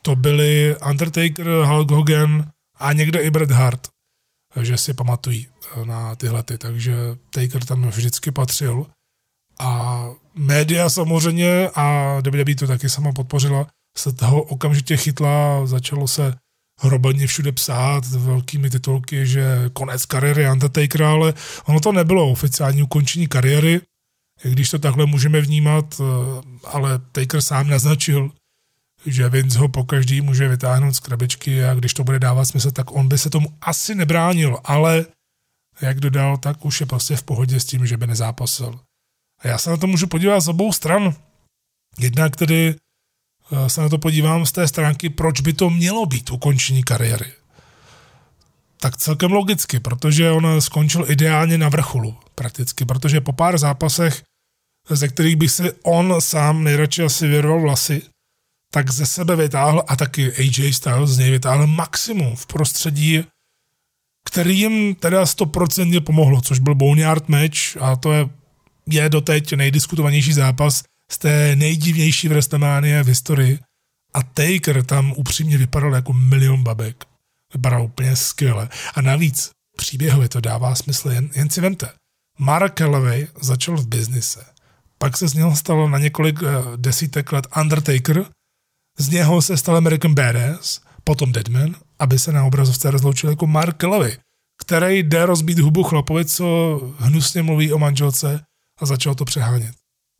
to 0.01 0.15
byli 0.15 0.75
Undertaker, 0.89 1.47
Hulk 1.47 1.91
Hogan 1.91 2.51
někde 2.93 3.19
i 3.19 3.29
Bret 3.29 3.51
Hart, 3.51 3.87
že 4.61 4.77
si 4.77 4.93
pamatují 4.93 5.47
na 5.83 6.15
tyhle 6.15 6.43
ty, 6.43 6.57
takže 6.57 6.95
Taker 7.29 7.65
tam 7.65 7.89
vždycky 7.89 8.31
patřil. 8.31 8.85
A 9.59 10.05
média 10.35 10.89
samozřejmě 10.89 11.69
a 11.75 12.15
WWE 12.19 12.55
to 12.55 12.67
taky 12.67 12.89
sama 12.89 13.11
podpořila, 13.11 13.67
se 13.97 14.13
toho 14.13 14.43
okamžitě 14.43 14.97
chytla, 14.97 15.65
začalo 15.65 16.07
se 16.07 16.33
hrobaně 16.79 17.27
všude 17.27 17.51
psát 17.51 18.05
velkými 18.05 18.69
titulky, 18.69 19.27
že 19.27 19.69
konec 19.73 20.05
kariéry 20.05 20.51
Undertakera, 20.51 21.11
ale 21.11 21.33
ono 21.65 21.79
to 21.79 21.91
nebylo 21.91 22.31
oficiální 22.31 22.83
ukončení 22.83 23.27
kariéry, 23.27 23.81
když 24.43 24.69
to 24.69 24.79
takhle 24.79 25.05
můžeme 25.05 25.41
vnímat, 25.41 26.01
eh, 26.01 26.41
ale 26.63 26.99
Taker 27.11 27.41
sám 27.41 27.67
naznačil, 27.67 28.31
že 29.05 29.29
Vince 29.29 29.59
ho 29.59 29.67
po 29.67 29.83
každý 29.83 30.21
může 30.21 30.47
vytáhnout 30.47 30.95
z 30.95 30.99
krabičky 30.99 31.63
a 31.63 31.73
když 31.73 31.93
to 31.93 32.03
bude 32.03 32.19
dávat 32.19 32.45
smysl, 32.45 32.71
tak 32.71 32.91
on 32.91 33.07
by 33.07 33.17
se 33.17 33.29
tomu 33.29 33.53
asi 33.61 33.95
nebránil, 33.95 34.59
ale 34.63 35.05
jak 35.81 35.99
dodal, 35.99 36.37
tak 36.37 36.65
už 36.65 36.79
je 36.79 36.85
prostě 36.85 37.15
v 37.15 37.23
pohodě 37.23 37.59
s 37.59 37.65
tím, 37.65 37.85
že 37.85 37.97
by 37.97 38.07
nezápasil. 38.07 38.79
A 39.39 39.47
já 39.47 39.57
se 39.57 39.69
na 39.69 39.77
to 39.77 39.87
můžu 39.87 40.07
podívat 40.07 40.39
z 40.39 40.47
obou 40.47 40.73
stran. 40.73 41.15
Jednak 41.99 42.35
tedy 42.35 42.75
Eh, 43.51 43.69
se 43.69 43.81
na 43.81 43.89
to 43.89 43.97
podívám 43.97 44.45
z 44.45 44.51
té 44.51 44.67
stránky, 44.67 45.09
proč 45.09 45.41
by 45.41 45.53
to 45.53 45.69
mělo 45.69 46.05
být 46.05 46.31
ukončení 46.31 46.83
kariéry. 46.83 47.31
Tak 48.81 48.97
celkem 48.97 49.31
logicky, 49.31 49.79
protože 49.79 50.31
on 50.31 50.61
skončil 50.61 51.05
ideálně 51.11 51.57
na 51.57 51.69
vrcholu 51.69 52.17
prakticky, 52.35 52.85
protože 52.85 53.21
po 53.21 53.33
pár 53.33 53.57
zápasech, 53.57 54.23
ze 54.89 55.07
kterých 55.07 55.35
by 55.35 55.49
si 55.49 55.71
on 55.83 56.15
sám 56.19 56.63
nejradši 56.63 57.03
asi 57.03 57.27
vyrval 57.27 57.61
vlasy, 57.61 58.01
tak 58.71 58.91
ze 58.91 59.05
sebe 59.05 59.35
vytáhl 59.35 59.83
a 59.87 59.95
taky 59.95 60.33
AJ 60.33 60.73
Styles 60.73 61.09
z 61.09 61.17
něj 61.17 61.31
vytáhl 61.31 61.67
maximum 61.67 62.35
v 62.35 62.45
prostředí, 62.45 63.23
který 64.25 64.59
jim 64.59 64.95
teda 64.95 65.25
stoprocentně 65.25 66.01
pomohlo, 66.01 66.41
což 66.41 66.59
byl 66.59 66.75
Boneyard 66.75 67.29
match 67.29 67.77
a 67.79 67.95
to 67.95 68.11
je, 68.11 68.29
je 68.87 69.09
doteď 69.09 69.53
nejdiskutovanější 69.53 70.33
zápas 70.33 70.83
z 71.11 71.17
té 71.17 71.55
nejdivnější 71.55 72.27
WrestleMania 72.27 73.03
v 73.03 73.07
historii 73.07 73.59
a 74.13 74.23
Taker 74.23 74.85
tam 74.85 75.13
upřímně 75.17 75.57
vypadal 75.57 75.93
jako 75.93 76.13
milion 76.13 76.63
babek. 76.63 77.05
Vypadal 77.53 77.83
úplně 77.83 78.15
skvěle. 78.15 78.69
A 78.95 79.01
navíc 79.01 79.51
příběhově 79.77 80.29
to 80.29 80.41
dává 80.41 80.75
smysl, 80.75 81.09
jen, 81.09 81.29
jen 81.35 81.49
si 81.49 81.61
vemte. 81.61 81.89
Mark 82.39 82.77
Calloway 82.77 83.27
začal 83.41 83.77
v 83.77 83.87
biznise. 83.87 84.45
Pak 84.97 85.17
se 85.17 85.27
z 85.27 85.33
něho 85.33 85.55
stalo 85.55 85.89
na 85.89 85.97
několik 85.97 86.41
uh, 86.41 86.49
desítek 86.75 87.31
let 87.31 87.47
Undertaker, 87.61 88.25
z 88.99 89.09
něho 89.09 89.41
se 89.41 89.57
stal 89.57 89.77
American 89.77 90.13
Badass, 90.13 90.81
potom 91.03 91.31
Deadman, 91.31 91.75
aby 91.99 92.19
se 92.19 92.31
na 92.31 92.43
obrazovce 92.43 92.91
rozloučil 92.91 93.29
jako 93.29 93.47
Mark 93.47 93.77
Calloway, 93.81 94.17
který 94.61 95.03
jde 95.03 95.25
rozbít 95.25 95.59
hubu 95.59 95.83
chlapovi, 95.83 96.25
co 96.25 96.79
hnusně 96.97 97.41
mluví 97.41 97.73
o 97.73 97.77
manželce 97.77 98.43
a 98.81 98.85
začal 98.85 99.15
to 99.15 99.25
přehánět. 99.25 99.75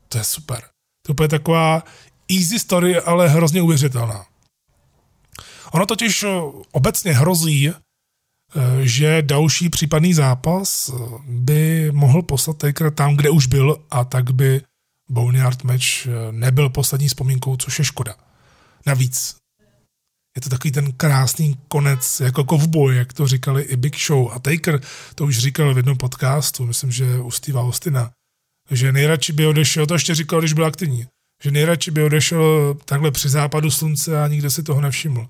To 0.09 0.17
je 0.17 0.23
super. 0.23 0.63
To 1.05 1.23
je 1.23 1.27
taková 1.27 1.84
easy 2.32 2.59
story, 2.59 2.99
ale 2.99 3.30
hrozně 3.30 3.61
uvěřitelná. 3.61 4.25
Ono 5.71 5.86
totiž 5.86 6.23
eh, 6.23 6.27
obecně 6.71 7.13
hrozí, 7.13 7.69
eh, 7.69 7.75
že 8.82 9.21
další 9.21 9.69
případný 9.69 10.13
zápas 10.13 10.89
eh, 10.89 10.93
by 11.27 11.91
mohl 11.91 12.21
poslat 12.21 12.57
Taker 12.57 12.91
tam, 12.91 13.15
kde 13.15 13.30
už 13.30 13.45
byl 13.45 13.84
a 13.91 14.03
tak 14.03 14.32
by 14.32 14.61
Boneyard 15.09 15.63
match 15.63 16.07
nebyl 16.32 16.69
poslední 16.69 17.07
vzpomínkou, 17.07 17.57
což 17.57 17.80
je 17.80 17.86
škoda. 17.86 18.15
Navíc 18.86 19.39
je 20.38 20.41
to 20.41 20.49
takový 20.49 20.71
ten 20.71 20.91
krásný 20.91 21.57
konec, 21.67 22.19
jako 22.19 22.43
kovboj, 22.43 22.95
jak 22.95 23.13
to 23.13 23.27
říkali 23.27 23.63
i 23.63 23.75
Big 23.75 23.99
Show. 23.99 24.32
A 24.32 24.39
Taker 24.39 24.82
to 25.15 25.25
už 25.25 25.38
říkal 25.38 25.73
v 25.73 25.77
jednom 25.77 25.97
podcastu, 25.97 26.65
myslím, 26.65 26.91
že 26.91 27.19
u 27.19 27.32
Steva 27.32 27.61
Austina, 27.61 28.11
že 28.71 28.91
nejradši 28.91 29.34
by 29.34 29.45
odešel, 29.45 29.86
to 29.86 29.93
ještě 29.93 30.15
říkal, 30.15 30.39
když 30.39 30.53
byl 30.53 30.65
aktivní, 30.65 31.07
že 31.43 31.51
nejradši 31.51 31.91
by 31.91 32.03
odešel 32.03 32.77
takhle 32.86 33.11
při 33.11 33.30
západu 33.30 33.71
slunce 33.71 34.23
a 34.23 34.27
nikdo 34.27 34.51
si 34.51 34.63
toho 34.63 34.82
nevšiml. 34.82 35.27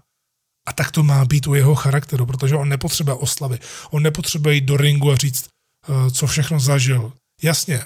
A 0.67 0.73
tak 0.73 0.91
to 0.91 1.03
má 1.03 1.25
být 1.25 1.47
u 1.47 1.53
jeho 1.53 1.75
charakteru, 1.75 2.25
protože 2.25 2.55
on 2.55 2.69
nepotřebuje 2.69 3.15
oslavy. 3.15 3.59
On 3.91 4.03
nepotřebuje 4.03 4.55
jít 4.55 4.65
do 4.65 4.77
ringu 4.77 5.11
a 5.11 5.15
říct, 5.15 5.47
eh, 5.47 6.11
co 6.11 6.27
všechno 6.27 6.59
zažil. 6.59 7.13
Jasně, 7.41 7.81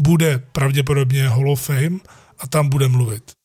bude 0.00 0.38
pravděpodobně 0.38 1.28
Hall 1.28 1.50
of 1.50 1.62
Fame 1.62 1.98
a 2.38 2.46
tam 2.46 2.68
bude 2.68 2.88
mluvit. 2.88 3.37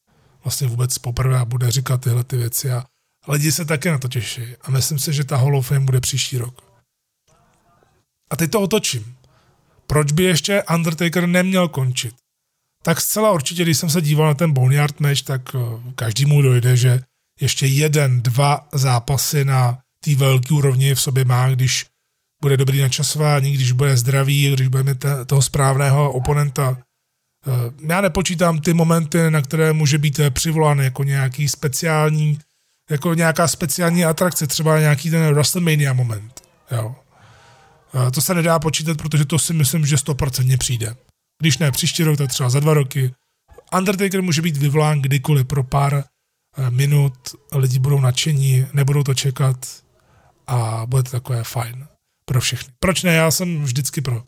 Vlastně 0.44 0.68
vůbec 0.68 0.98
poprvé 0.98 1.40
a 1.40 1.46
bude 1.46 1.72
říkat 1.72 2.02
tyhle 2.02 2.24
ty 2.24 2.38
věci 2.38 2.72
a 2.72 2.86
lidi 3.28 3.52
se 3.52 3.66
také 3.66 3.92
na 3.92 3.98
to 3.98 4.08
těší. 4.08 4.42
A 4.62 4.72
myslím 4.72 5.00
si, 5.00 5.14
že 5.14 5.24
ta 5.24 5.38
Hall 5.38 5.58
of 5.58 5.68
Fame 5.68 5.86
bude 5.86 6.00
příští 6.00 6.38
rok. 6.38 6.62
A 8.32 8.36
teď 8.36 8.52
to 8.52 8.62
otočím 8.62 9.16
proč 9.88 10.12
by 10.12 10.24
ještě 10.24 10.64
Undertaker 10.64 11.28
neměl 11.28 11.68
končit? 11.68 12.16
Tak 12.84 13.02
zcela 13.02 13.32
určitě, 13.32 13.64
když 13.64 13.78
jsem 13.78 13.90
se 13.90 14.02
díval 14.02 14.28
na 14.28 14.34
ten 14.34 14.52
Boneyard 14.52 15.00
match, 15.00 15.22
tak 15.22 15.42
eh, 15.56 15.60
každému 15.96 16.42
dojde, 16.42 16.78
že 16.78 17.02
ještě 17.42 17.66
jeden, 17.66 18.22
dva 18.22 18.68
zápasy 18.74 19.46
na 19.46 19.78
té 20.06 20.16
velké 20.16 20.54
úrovni 20.54 20.96
v 20.96 21.02
sobě 21.02 21.26
má, 21.26 21.50
když 21.50 21.86
bude 22.42 22.58
dobrý 22.58 22.82
načasování, 22.82 23.54
když 23.54 23.72
bude 23.72 23.98
zdravý, 23.98 24.54
když 24.54 24.68
bude 24.68 24.84
mít 24.84 25.06
toho 25.26 25.42
správného 25.42 26.12
oponenta. 26.12 26.78
Eh, 27.48 27.86
já 27.94 28.02
nepočítám 28.02 28.60
ty 28.60 28.74
momenty, 28.74 29.32
na 29.32 29.42
které 29.42 29.74
může 29.74 29.98
být 29.98 30.20
eh, 30.20 30.32
přivolán 30.32 30.80
jako 30.80 31.04
nějaký 31.04 31.50
speciální, 31.50 32.40
jako 32.90 33.14
nějaká 33.14 33.48
speciální 33.48 34.06
atrakce, 34.06 34.48
třeba 34.48 34.80
nějaký 34.80 35.10
ten 35.10 35.34
WrestleMania 35.34 35.94
moment. 35.94 36.42
Jo. 36.72 36.96
To 38.14 38.22
se 38.22 38.34
nedá 38.34 38.60
počítat, 38.60 38.98
protože 38.98 39.26
to 39.26 39.40
si 39.40 39.54
myslím, 39.54 39.86
že 39.86 39.96
100% 39.96 40.58
přijde. 40.58 40.96
Když 41.42 41.58
ne 41.58 41.72
příští 41.72 42.04
rok, 42.04 42.18
tak 42.18 42.30
třeba 42.30 42.50
za 42.50 42.60
dva 42.60 42.74
roky. 42.74 43.14
Undertaker 43.78 44.22
může 44.22 44.42
být 44.42 44.58
vyvolán 44.58 45.02
kdykoliv 45.02 45.48
pro 45.48 45.64
pár 45.64 45.94
eh, 45.94 46.70
minut, 46.70 47.14
lidi 47.52 47.80
budou 47.80 48.00
nadšení, 48.00 48.68
nebudou 48.74 49.04
to 49.04 49.14
čekat 49.14 49.84
a 50.48 50.86
bude 50.86 51.04
to 51.04 51.12
takové 51.12 51.44
fajn 51.44 51.88
pro 52.26 52.42
všechny. 52.42 52.74
Proč 52.80 53.04
ne? 53.04 53.14
Já 53.14 53.32
jsem 53.32 53.64
vždycky 53.64 54.02
pro. 54.02 54.24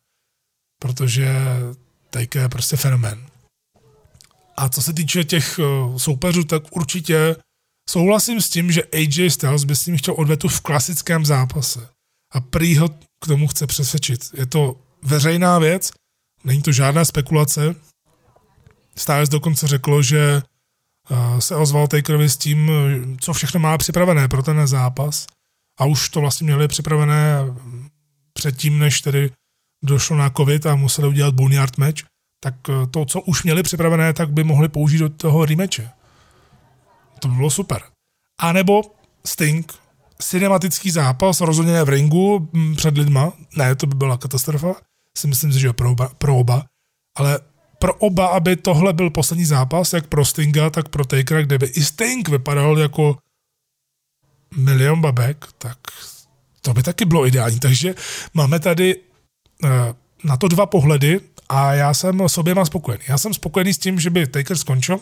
Protože 0.80 1.36
Taker 2.16 2.42
je 2.42 2.50
prostě 2.50 2.78
fenomén. 2.78 3.28
A 4.58 4.70
co 4.70 4.82
se 4.82 4.94
týče 4.94 5.24
těch 5.24 5.60
eh, 5.60 6.00
soupeřů, 6.00 6.44
tak 6.44 6.64
určitě 6.72 7.36
souhlasím 7.90 8.42
s 8.42 8.50
tím, 8.50 8.72
že 8.72 8.84
AJ 8.84 9.30
Styles 9.30 9.64
by 9.64 9.76
s 9.76 9.86
ním 9.86 9.98
chtěl 9.98 10.16
odvetu 10.18 10.48
v 10.48 10.62
klasickém 10.62 11.26
zápase. 11.26 11.90
A 12.32 12.42
prý 12.42 12.78
ho 12.78 12.90
k 13.24 13.28
tomu 13.28 13.48
chce 13.48 13.68
přesvědčit. 13.68 14.30
Je 14.34 14.46
to 14.46 14.76
veřejná 15.04 15.60
věc, 15.60 15.92
není 16.44 16.62
to 16.62 16.72
žádná 16.72 17.06
spekulace. 17.06 17.76
Styles 18.96 19.30
dokonce 19.30 19.68
řeklo, 19.68 20.02
že 20.02 20.42
eh, 20.42 21.42
se 21.42 21.56
ozval 21.56 21.88
Takerovi 21.88 22.30
s 22.30 22.38
tím, 22.38 22.72
co 23.22 23.34
všechno 23.34 23.60
má 23.60 23.78
připravené 23.78 24.28
pro 24.28 24.44
ten 24.44 24.68
zápas 24.68 25.28
a 25.80 25.86
už 25.86 26.10
to 26.10 26.22
vlastně 26.22 26.46
měli 26.46 26.68
připravené 26.68 27.40
předtím, 28.34 28.80
než 28.80 29.02
tedy 29.02 29.32
došlo 29.86 30.18
na 30.18 30.30
covid 30.30 30.66
a 30.66 30.76
museli 30.76 31.08
udělat 31.08 31.34
boneyard 31.34 31.78
match, 31.78 32.04
tak 32.44 32.56
eh, 32.70 32.88
to, 32.88 33.06
co 33.06 33.22
už 33.22 33.44
měli 33.44 33.64
připravené, 33.64 34.14
tak 34.14 34.32
by 34.34 34.44
mohli 34.44 34.70
použít 34.70 34.98
do 34.98 35.10
toho 35.10 35.46
rematche. 35.46 35.90
To 37.20 37.28
by 37.28 37.36
bylo 37.36 37.50
super. 37.50 37.82
A 38.42 38.52
nebo 38.52 38.82
Sting 39.26 39.74
cinematický 40.22 40.92
zápas, 40.92 41.42
rozhodně 41.42 41.74
ne 41.74 41.84
v 41.84 41.90
ringu 41.90 42.50
před 42.76 42.98
lidma, 42.98 43.34
ne, 43.56 43.76
to 43.76 43.88
by 43.88 43.96
byla 43.96 44.18
katastrofa, 44.18 44.76
si 45.18 45.28
myslím, 45.28 45.52
že 45.52 45.74
pro 45.74 45.92
oba, 45.92 46.12
pro 46.18 46.38
oba, 46.38 46.66
ale 47.18 47.40
pro 47.80 47.94
oba, 47.94 48.28
aby 48.28 48.56
tohle 48.56 48.94
byl 48.94 49.10
poslední 49.10 49.46
zápas, 49.46 49.94
jak 49.94 50.08
pro 50.08 50.26
Stinga, 50.26 50.70
tak 50.70 50.90
pro 50.90 51.06
Takera, 51.06 51.42
kde 51.42 51.58
by 51.58 51.66
i 51.66 51.84
Sting 51.84 52.30
vypadal 52.30 52.80
jako 52.80 53.18
milion 54.56 55.02
babek, 55.02 55.46
tak 55.58 55.78
to 56.62 56.74
by 56.74 56.84
taky 56.84 57.06
bylo 57.06 57.28
ideální. 57.28 57.60
Takže 57.60 57.96
máme 58.34 58.60
tady 58.60 58.96
na 60.24 60.38
to 60.38 60.48
dva 60.48 60.66
pohledy 60.66 61.22
a 61.50 61.74
já 61.74 61.94
jsem 61.94 62.22
s 62.22 62.38
oběma 62.38 62.66
spokojený. 62.66 63.04
Já 63.08 63.18
jsem 63.18 63.34
spokojený 63.34 63.74
s 63.74 63.78
tím, 63.78 64.00
že 64.00 64.10
by 64.10 64.28
Taker 64.28 64.58
skončil, 64.58 65.00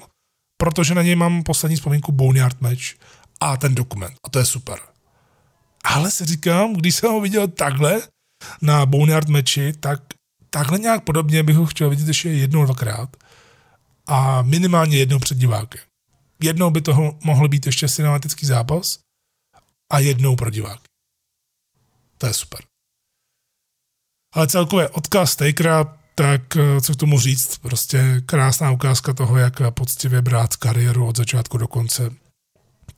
protože 0.58 0.95
na 0.95 1.01
něj 1.01 1.16
mám 1.16 1.43
poslední 1.43 1.76
vzpomínku 1.76 2.12
Boneyard 2.12 2.62
match 2.62 2.84
a 3.39 3.58
ten 3.58 3.76
dokument. 3.76 4.14
A 4.24 4.30
to 4.30 4.39
je 4.39 4.45
super. 4.45 4.80
Ale 5.84 6.12
si 6.12 6.26
říkám, 6.26 6.74
když 6.74 6.95
jsem 6.95 7.12
ho 7.12 7.22
viděl 7.22 7.47
takhle 7.47 8.01
na 8.62 8.86
Boneyard 8.86 9.28
matchi, 9.28 9.74
tak 9.74 10.01
takhle 10.49 10.80
nějak 10.80 11.04
podobně 11.04 11.43
bych 11.43 11.56
ho 11.56 11.66
chtěl 11.66 11.89
vidět 11.89 12.08
ještě 12.08 12.30
jednou, 12.30 12.66
dvakrát. 12.66 13.18
A 14.08 14.41
minimálně 14.41 14.97
jednou 14.97 15.20
před 15.20 15.38
divákem. 15.38 15.82
Jednou 16.41 16.70
by 16.70 16.82
toho 16.82 17.20
mohl 17.24 17.47
být 17.47 17.66
ještě 17.66 17.89
cinematický 17.89 18.45
zápas 18.45 18.99
a 19.91 19.99
jednou 19.99 20.36
pro 20.36 20.49
diváky. 20.49 20.84
To 22.18 22.28
je 22.28 22.34
super. 22.34 22.60
Ale 24.34 24.47
celkově 24.47 24.89
odkaz 24.89 25.36
Takera, 25.36 25.97
tak 26.15 26.57
eh, 26.57 26.81
co 26.81 26.93
k 26.93 26.95
tomu 26.95 27.19
říct, 27.19 27.57
prostě 27.57 28.21
krásná 28.25 28.71
ukázka 28.71 29.13
toho, 29.13 29.38
jak 29.38 29.61
poctivě 29.69 30.21
brát 30.21 30.55
kariéru 30.55 31.07
od 31.07 31.17
začátku 31.17 31.57
do 31.57 31.67
konce. 31.67 32.11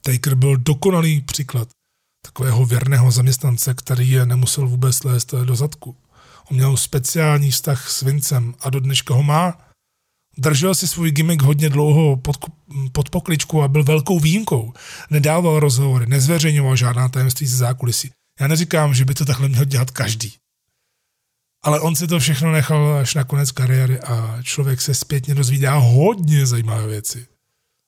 Taker 0.01 0.35
byl 0.35 0.57
dokonalý 0.57 1.21
příklad 1.21 1.67
takového 2.25 2.65
věrného 2.65 3.11
zaměstnance, 3.11 3.73
který 3.73 4.09
je 4.09 4.25
nemusel 4.25 4.67
vůbec 4.67 5.03
lézt 5.03 5.33
do 5.33 5.55
zadku. 5.55 5.95
On 6.51 6.57
měl 6.57 6.77
speciální 6.77 7.51
vztah 7.51 7.89
s 7.89 8.01
Vincem 8.01 8.55
a 8.59 8.69
do 8.69 8.79
dneška 8.79 9.13
ho 9.13 9.23
má. 9.23 9.57
Držel 10.37 10.75
si 10.75 10.87
svůj 10.87 11.11
gimmick 11.11 11.41
hodně 11.41 11.69
dlouho 11.69 12.17
pod, 12.17 12.37
pod 12.91 13.09
pokličku 13.09 13.63
a 13.63 13.67
byl 13.67 13.83
velkou 13.83 14.19
výjimkou. 14.19 14.73
Nedával 15.09 15.59
rozhovory, 15.59 16.05
nezveřejňoval 16.05 16.75
žádná 16.75 17.09
tajemství 17.09 17.47
ze 17.47 17.57
zákulisí. 17.57 18.11
Já 18.39 18.47
neříkám, 18.47 18.93
že 18.93 19.05
by 19.05 19.13
to 19.13 19.25
takhle 19.25 19.49
měl 19.49 19.65
dělat 19.65 19.91
každý. 19.91 20.33
Ale 21.65 21.79
on 21.79 21.95
si 21.95 22.07
to 22.07 22.19
všechno 22.19 22.51
nechal 22.51 22.93
až 22.93 23.15
na 23.15 23.23
konec 23.23 23.51
kariéry 23.51 23.99
a 23.99 24.41
člověk 24.41 24.81
se 24.81 24.95
zpětně 24.95 25.35
dozvídá 25.35 25.77
hodně 25.77 26.45
zajímavé 26.45 26.87
věci. 26.87 27.27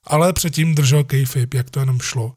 Ale 0.03 0.33
předtím 0.33 0.75
držel 0.75 1.03
kayfabe, 1.03 1.57
jak 1.57 1.69
to 1.69 1.79
jenom 1.79 1.99
šlo. 1.99 2.33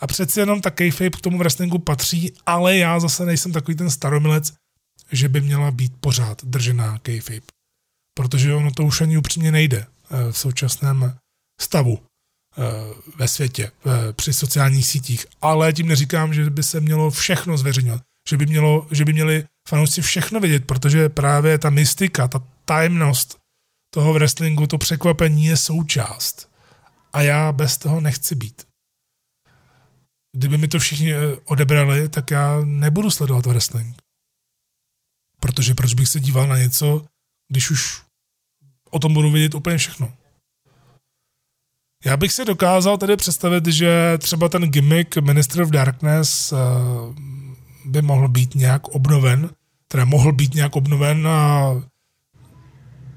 A 0.00 0.06
přeci 0.06 0.40
jenom 0.40 0.60
ta 0.60 0.70
kayfabe 0.70 1.10
k 1.10 1.20
tomu 1.20 1.38
wrestlingu 1.38 1.78
patří, 1.78 2.32
ale 2.46 2.76
já 2.76 3.00
zase 3.00 3.26
nejsem 3.26 3.52
takový 3.52 3.76
ten 3.76 3.90
staromilec, 3.90 4.52
že 5.12 5.28
by 5.28 5.40
měla 5.40 5.70
být 5.70 5.92
pořád 6.00 6.44
držená 6.44 6.98
kayfabe. 6.98 7.46
Protože 8.14 8.54
ono 8.54 8.70
to 8.70 8.84
už 8.84 9.00
ani 9.00 9.18
upřímně 9.18 9.52
nejde 9.52 9.86
eh, 9.86 10.32
v 10.32 10.38
současném 10.38 11.16
stavu 11.60 11.98
eh, 11.98 12.62
ve 13.16 13.28
světě, 13.28 13.72
eh, 13.86 14.12
při 14.12 14.32
sociálních 14.32 14.86
sítích. 14.86 15.26
Ale 15.40 15.72
tím 15.72 15.88
neříkám, 15.88 16.34
že 16.34 16.50
by 16.50 16.62
se 16.62 16.80
mělo 16.80 17.10
všechno 17.10 17.56
zveřejňovat. 17.56 18.02
Že 18.28 18.36
by, 18.36 18.46
mělo, 18.46 18.86
že 18.90 19.04
by 19.04 19.12
měli 19.12 19.44
fanoušci 19.68 20.02
všechno 20.02 20.40
vědět, 20.40 20.66
protože 20.66 21.08
právě 21.08 21.58
ta 21.58 21.70
mystika, 21.70 22.28
ta 22.28 22.48
tajemnost 22.64 23.38
toho 23.94 24.12
wrestlingu, 24.12 24.66
to 24.66 24.78
překvapení 24.78 25.44
je 25.44 25.56
součást. 25.56 26.52
A 27.12 27.22
já 27.22 27.52
bez 27.52 27.78
toho 27.78 28.00
nechci 28.00 28.34
být. 28.34 28.66
Kdyby 30.36 30.58
mi 30.58 30.68
to 30.68 30.78
všichni 30.78 31.14
odebrali, 31.44 32.08
tak 32.08 32.30
já 32.30 32.60
nebudu 32.64 33.10
sledovat 33.10 33.46
wrestling. 33.46 34.02
Protože 35.40 35.74
proč 35.74 35.94
bych 35.94 36.08
se 36.08 36.20
díval 36.20 36.48
na 36.48 36.58
něco, 36.58 37.06
když 37.48 37.70
už 37.70 38.02
o 38.90 38.98
tom 38.98 39.14
budu 39.14 39.30
vědět 39.30 39.54
úplně 39.54 39.78
všechno. 39.78 40.12
Já 42.04 42.16
bych 42.16 42.32
si 42.32 42.44
dokázal 42.44 42.98
tedy 42.98 43.16
představit, 43.16 43.66
že 43.66 44.18
třeba 44.18 44.48
ten 44.48 44.62
gimmick 44.62 45.16
Minister 45.16 45.62
of 45.62 45.70
Darkness 45.70 46.52
eh, 46.52 46.56
by 47.84 48.02
mohl 48.02 48.28
být 48.28 48.54
nějak 48.54 48.88
obnoven, 48.88 49.50
teda 49.88 50.04
mohl 50.04 50.32
být 50.32 50.54
nějak 50.54 50.76
obnoven 50.76 51.28
a 51.28 51.70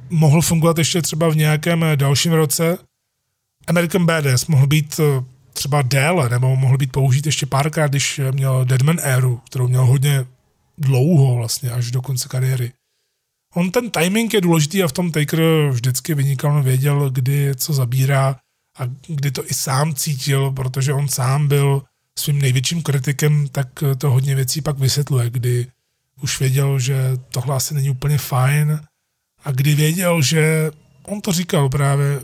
mohl 0.09 0.41
fungovat 0.41 0.78
ještě 0.78 1.01
třeba 1.01 1.30
v 1.30 1.36
nějakém 1.36 1.86
dalším 1.95 2.32
roce. 2.32 2.78
American 3.68 4.05
Badass 4.05 4.47
mohl 4.47 4.68
být 4.68 4.99
eh, 4.99 5.24
třeba 5.53 5.82
déle, 5.82 6.30
nebo 6.30 6.55
mohl 6.55 6.78
být 6.78 6.91
použít 6.91 7.26
ještě 7.26 7.45
párkrát, 7.45 7.88
když 7.88 8.22
měl 8.32 8.66
Deadman 8.66 8.97
Eru, 9.01 9.41
kterou 9.45 9.68
měl 9.68 9.86
hodně 9.86 10.26
dlouho 10.78 11.36
vlastně, 11.36 11.72
až 11.72 11.91
do 11.91 12.01
konce 12.01 12.28
kariéry. 12.28 12.72
On 13.55 13.72
ten 13.72 13.91
timing 13.91 14.34
je 14.34 14.41
důležitý 14.41 14.84
a 14.84 14.88
v 14.88 14.91
tom 14.91 15.11
Taker 15.11 15.41
vždycky 15.70 16.13
vynikal, 16.13 16.55
on 16.55 16.63
věděl, 16.63 17.09
kdy 17.09 17.55
co 17.55 17.74
zabírá 17.74 18.36
a 18.80 18.84
kdy 19.07 19.32
to 19.32 19.45
i 19.45 19.53
sám 19.53 19.95
cítil, 19.95 20.51
protože 20.51 20.93
on 20.93 21.07
sám 21.07 21.47
byl 21.47 21.84
svým 22.20 22.39
největším 22.39 22.84
kritikem, 22.84 23.47
tak 23.47 23.68
to 23.97 24.11
hodně 24.11 24.36
věcí 24.36 24.61
pak 24.61 24.78
vysvětluje, 24.78 25.30
kdy 25.30 25.68
už 26.22 26.39
věděl, 26.39 26.80
že 26.80 27.11
tohle 27.30 27.55
asi 27.55 27.74
není 27.74 27.89
úplně 27.89 28.18
fajn 28.18 28.80
a 29.43 29.51
kdy 29.51 29.76
věděl, 29.76 30.22
že 30.22 30.72
on 31.03 31.22
to 31.22 31.32
říkal 31.32 31.70
právě, 31.70 32.22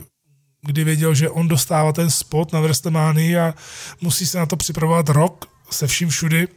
kdy 0.62 0.84
věděl, 0.84 1.14
že 1.14 1.30
on 1.30 1.48
dostává 1.48 1.92
ten 1.92 2.10
spot 2.10 2.52
na 2.52 2.60
Vrstemány 2.60 3.38
a 3.38 3.54
musí 4.00 4.26
se 4.26 4.38
na 4.38 4.46
to 4.46 4.56
připravovat 4.56 5.08
rok 5.08 5.52
se 5.70 5.86
vším 5.86 6.08
všudy 6.08 6.48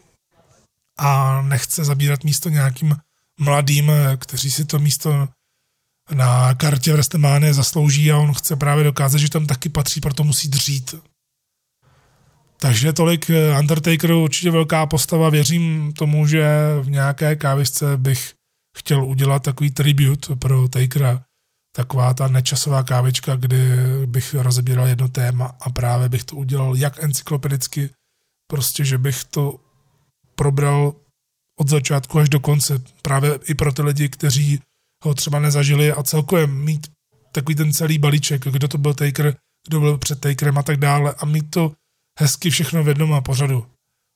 a 0.98 1.42
nechce 1.42 1.86
zabírat 1.86 2.24
místo 2.24 2.50
nějakým 2.50 2.96
mladým, 3.40 3.92
kteří 4.18 4.52
si 4.52 4.66
to 4.66 4.80
místo 4.80 5.28
na 6.14 6.54
kartě 6.54 6.94
v 6.94 6.96
Restemáne 6.96 7.54
zaslouží 7.54 8.12
a 8.12 8.18
on 8.18 8.34
chce 8.34 8.56
právě 8.56 8.84
dokázat, 8.84 9.18
že 9.18 9.30
tam 9.30 9.48
taky 9.48 9.70
patří, 9.70 10.02
proto 10.02 10.24
musí 10.24 10.48
dřít. 10.48 10.96
Takže 12.66 12.94
tolik 12.94 13.32
Undertaker, 13.60 14.12
určitě 14.12 14.52
velká 14.52 14.86
postava. 14.86 15.30
Věřím 15.30 15.94
tomu, 15.94 16.28
že 16.28 16.46
v 16.82 16.90
nějaké 16.90 17.36
kávisce 17.36 17.98
bych 17.98 18.34
chtěl 18.78 19.06
udělat 19.06 19.44
takový 19.44 19.72
tribut 19.72 20.32
pro 20.40 20.68
Takera. 20.68 21.24
Taková 21.76 22.14
ta 22.14 22.28
nečasová 22.28 22.84
kávička, 22.84 23.36
kdy 23.36 23.58
bych 24.06 24.34
rozebíral 24.34 24.88
jedno 24.88 25.10
téma 25.10 25.58
a 25.62 25.70
právě 25.70 26.10
bych 26.10 26.24
to 26.24 26.36
udělal 26.36 26.76
jak 26.76 27.04
encyklopedicky, 27.04 27.90
prostě, 28.48 28.86
že 28.86 28.98
bych 28.98 29.24
to 29.24 29.60
probral 30.36 30.94
od 31.60 31.70
začátku 31.70 32.20
až 32.20 32.30
do 32.30 32.40
konce. 32.40 32.82
Právě 33.02 33.40
i 33.48 33.54
pro 33.54 33.74
ty 33.74 33.82
lidi, 33.82 34.10
kteří 34.10 34.60
ho 35.04 35.14
třeba 35.14 35.40
nezažili 35.40 35.92
a 35.92 36.04
celkově 36.04 36.48
mít 36.48 36.88
takový 37.32 37.56
ten 37.56 37.74
celý 37.74 37.98
balíček, 37.98 38.48
kdo 38.48 38.68
to 38.68 38.78
byl 38.78 38.94
Taker, 38.94 39.36
kdo 39.68 39.80
byl 39.80 39.98
před 39.98 40.20
Takerem 40.20 40.58
a 40.58 40.64
tak 40.64 40.78
dále 40.78 41.14
a 41.18 41.26
mít 41.26 41.52
to 41.52 41.72
hezky 42.20 42.50
všechno 42.50 42.84
v 42.84 42.88
jednom 42.88 43.14
a 43.14 43.22
pořadu, 43.22 43.66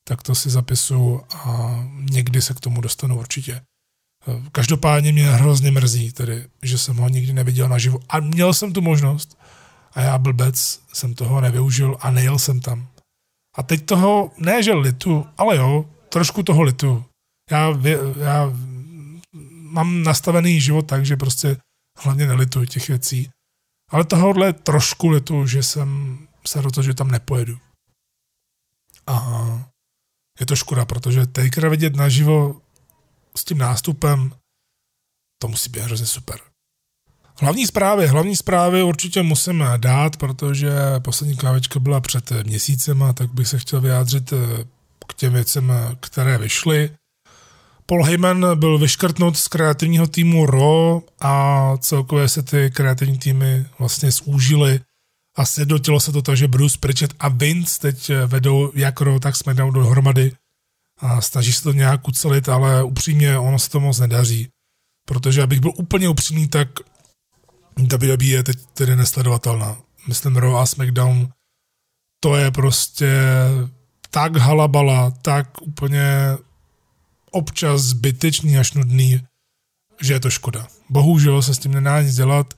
tak 0.07 0.23
to 0.23 0.35
si 0.35 0.49
zapisu 0.49 1.21
a 1.33 1.75
někdy 2.11 2.41
se 2.41 2.53
k 2.53 2.59
tomu 2.59 2.81
dostanu 2.81 3.19
určitě. 3.19 3.61
Každopádně 4.51 5.11
mě 5.11 5.31
hrozně 5.31 5.71
mrzí, 5.71 6.11
tedy, 6.11 6.47
že 6.63 6.77
jsem 6.77 6.97
ho 6.97 7.09
nikdy 7.09 7.33
neviděl 7.33 7.69
naživo 7.69 7.99
a 8.09 8.19
měl 8.19 8.53
jsem 8.53 8.73
tu 8.73 8.81
možnost 8.81 9.37
a 9.93 10.01
já 10.01 10.17
blbec 10.17 10.81
jsem 10.93 11.13
toho 11.13 11.41
nevyužil 11.41 11.97
a 11.99 12.11
nejel 12.11 12.39
jsem 12.39 12.59
tam. 12.59 12.87
A 13.57 13.63
teď 13.63 13.85
toho, 13.85 14.31
ne 14.37 14.63
že 14.63 14.73
litu, 14.73 15.25
ale 15.37 15.57
jo, 15.57 15.85
trošku 16.09 16.43
toho 16.43 16.61
litu. 16.61 17.05
Já, 17.51 17.69
já 18.17 18.53
mám 19.61 20.03
nastavený 20.03 20.61
život 20.61 20.81
tak, 20.81 21.05
že 21.05 21.17
prostě 21.17 21.57
hlavně 21.97 22.27
nelituju 22.27 22.65
těch 22.65 22.87
věcí. 22.87 23.29
Ale 23.91 24.03
tohohle 24.03 24.53
trošku 24.53 25.09
litu, 25.09 25.47
že 25.47 25.63
jsem 25.63 26.19
se 26.47 26.61
rozhodl, 26.61 26.85
že 26.85 26.93
tam 26.93 27.11
nepojedu. 27.11 27.57
A 29.09 29.15
je 30.39 30.45
to 30.45 30.55
škoda, 30.55 30.85
protože 30.85 31.27
Taker 31.27 31.69
vidět 31.69 31.95
naživo 31.95 32.61
s 33.37 33.45
tím 33.45 33.57
nástupem, 33.57 34.31
to 35.41 35.47
musí 35.47 35.69
být 35.69 35.81
hrozně 35.81 36.05
super. 36.05 36.39
Hlavní 37.41 37.67
zprávy, 37.67 38.07
hlavní 38.07 38.35
zprávy 38.35 38.83
určitě 38.83 39.21
musím 39.23 39.63
dát, 39.77 40.17
protože 40.17 40.71
poslední 40.99 41.37
kávečka 41.37 41.79
byla 41.79 42.01
před 42.01 42.31
měsícem, 42.31 43.03
a 43.03 43.13
tak 43.13 43.33
bych 43.33 43.47
se 43.47 43.59
chtěl 43.59 43.81
vyjádřit 43.81 44.33
k 45.07 45.13
těm 45.13 45.33
věcem, 45.33 45.73
které 45.99 46.37
vyšly. 46.37 46.91
Paul 47.85 48.03
Heyman 48.03 48.59
byl 48.59 48.77
vyškrtnut 48.77 49.37
z 49.37 49.47
kreativního 49.47 50.07
týmu 50.07 50.45
Raw 50.45 50.99
a 51.19 51.73
celkově 51.77 52.29
se 52.29 52.43
ty 52.43 52.71
kreativní 52.71 53.17
týmy 53.17 53.65
vlastně 53.79 54.11
zúžily 54.11 54.81
a 55.39 55.45
sjednotilo 55.45 55.99
se 55.99 56.11
to 56.11 56.21
tak, 56.21 56.37
že 56.37 56.47
Bruce 56.47 56.77
Pritchett 56.79 57.15
a 57.19 57.27
Vince 57.27 57.79
teď 57.79 58.11
vedou 58.27 58.71
jak 58.75 59.01
Raw, 59.01 59.19
tak 59.19 59.35
SmackDown 59.35 59.73
dohromady 59.73 60.31
a 60.97 61.21
snaží 61.21 61.53
se 61.53 61.63
to 61.63 61.71
nějak 61.71 62.07
ucelit, 62.07 62.49
ale 62.49 62.83
upřímně 62.83 63.37
ono 63.37 63.59
se 63.59 63.69
to 63.69 63.79
moc 63.79 63.99
nedaří. 63.99 64.47
Protože 65.05 65.41
abych 65.41 65.59
byl 65.59 65.71
úplně 65.77 66.09
upřímný, 66.09 66.47
tak 66.47 66.67
WWE 67.77 68.25
je 68.25 68.43
teď 68.43 68.57
tedy 68.73 68.95
nesledovatelná. 68.95 69.77
Myslím 70.07 70.35
Raw 70.35 70.57
a 70.57 70.65
SmackDown 70.65 71.29
to 72.19 72.35
je 72.35 72.51
prostě 72.51 73.23
tak 74.09 74.35
halabala, 74.35 75.11
tak 75.11 75.61
úplně 75.61 76.37
občas 77.31 77.81
zbytečný 77.81 78.57
až 78.57 78.73
nudný, 78.73 79.21
že 80.01 80.13
je 80.13 80.19
to 80.19 80.29
škoda. 80.29 80.67
Bohužel 80.89 81.41
se 81.41 81.55
s 81.55 81.59
tím 81.59 81.71
nedá 81.71 82.01
nic 82.01 82.15
dělat. 82.15 82.53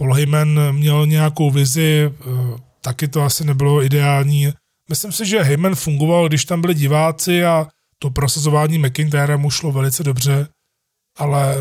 Paul 0.00 0.14
Heyman 0.14 0.72
měl 0.72 1.06
nějakou 1.06 1.50
vizi, 1.50 2.10
eh, 2.10 2.58
taky 2.80 3.08
to 3.08 3.22
asi 3.22 3.44
nebylo 3.44 3.82
ideální. 3.82 4.52
Myslím 4.88 5.12
si, 5.12 5.26
že 5.26 5.42
Heyman 5.42 5.74
fungoval, 5.74 6.28
když 6.28 6.44
tam 6.44 6.60
byli 6.60 6.74
diváci 6.74 7.44
a 7.44 7.66
to 7.98 8.10
prosazování 8.10 8.78
McIntyre 8.78 9.36
mu 9.36 9.50
šlo 9.50 9.72
velice 9.72 10.04
dobře, 10.04 10.48
ale 11.18 11.56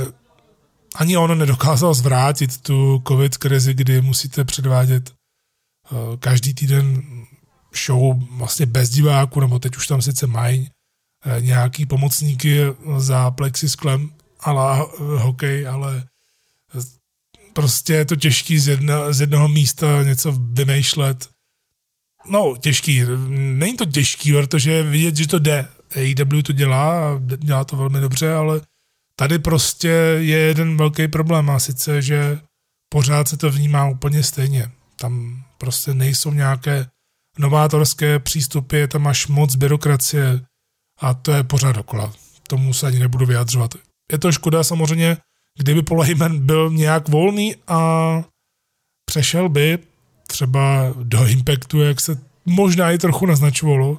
ani 0.96 1.18
on 1.18 1.38
nedokázal 1.38 1.94
zvrátit 1.94 2.62
tu 2.62 3.04
covid 3.08 3.38
krizi, 3.38 3.74
kdy 3.74 4.02
musíte 4.02 4.44
předvádět 4.44 5.12
eh, 5.12 6.18
každý 6.20 6.54
týden 6.54 7.04
show 7.86 8.24
vlastně 8.38 8.66
bez 8.66 8.90
diváku, 8.90 9.40
nebo 9.40 9.60
teď 9.60 9.78
už 9.78 9.88
tam 9.88 10.02
sice 10.02 10.28
mají 10.28 10.70
eh, 11.26 11.42
nějaký 11.42 11.86
pomocníky 11.86 12.60
za 12.98 13.32
plexisklem, 13.32 14.10
ale 14.40 14.86
hokej, 15.18 15.68
ale 15.68 16.04
prostě 17.60 17.94
je 17.94 18.06
to 18.06 18.16
těžký 18.16 18.60
z, 18.60 18.68
jedna, 18.68 19.14
z 19.14 19.22
jednoho 19.22 19.48
místa 19.48 20.04
něco 20.04 20.32
vymýšlet. 20.32 21.30
No, 22.30 22.56
těžký. 22.60 23.04
Není 23.30 23.78
to 23.78 23.86
těžký, 23.86 24.32
protože 24.32 24.84
vidět, 24.84 25.18
že 25.18 25.28
to 25.28 25.40
jde. 25.40 25.68
AEW 25.96 26.42
to 26.44 26.54
dělá 26.54 27.10
a 27.10 27.20
dělá 27.38 27.64
to 27.64 27.76
velmi 27.76 28.00
dobře, 28.00 28.34
ale 28.34 28.62
tady 29.16 29.40
prostě 29.40 29.88
je 30.18 30.38
jeden 30.38 30.78
velký 30.78 31.08
problém 31.08 31.50
a 31.50 31.60
sice, 31.60 32.02
že 32.02 32.40
pořád 32.90 33.28
se 33.28 33.38
to 33.38 33.52
vnímá 33.52 33.90
úplně 33.90 34.24
stejně. 34.24 34.72
Tam 34.96 35.44
prostě 35.58 35.94
nejsou 35.94 36.34
nějaké 36.34 36.88
novátorské 37.38 38.20
přístupy, 38.20 38.78
je 38.78 38.88
tam 38.88 39.08
až 39.08 39.28
moc 39.28 39.56
byrokracie 39.56 40.42
a 41.02 41.14
to 41.14 41.32
je 41.32 41.44
pořád 41.44 41.76
dokola. 41.76 42.14
Tomu 42.48 42.74
se 42.74 42.88
ani 42.88 43.00
nebudu 43.00 43.26
vyjadřovat. 43.26 43.76
Je 44.12 44.18
to 44.18 44.32
škoda 44.32 44.64
samozřejmě, 44.64 45.18
kdyby 45.60 45.82
Paul 45.84 46.02
Heyman 46.02 46.40
byl 46.40 46.70
nějak 46.70 47.10
volný 47.10 47.56
a 47.68 48.24
přešel 49.06 49.50
by 49.50 49.80
třeba 50.28 50.94
do 51.04 51.28
Impactu, 51.28 51.82
jak 51.82 52.00
se 52.00 52.22
možná 52.46 52.92
i 52.92 52.98
trochu 52.98 53.26
naznačovalo, 53.26 53.98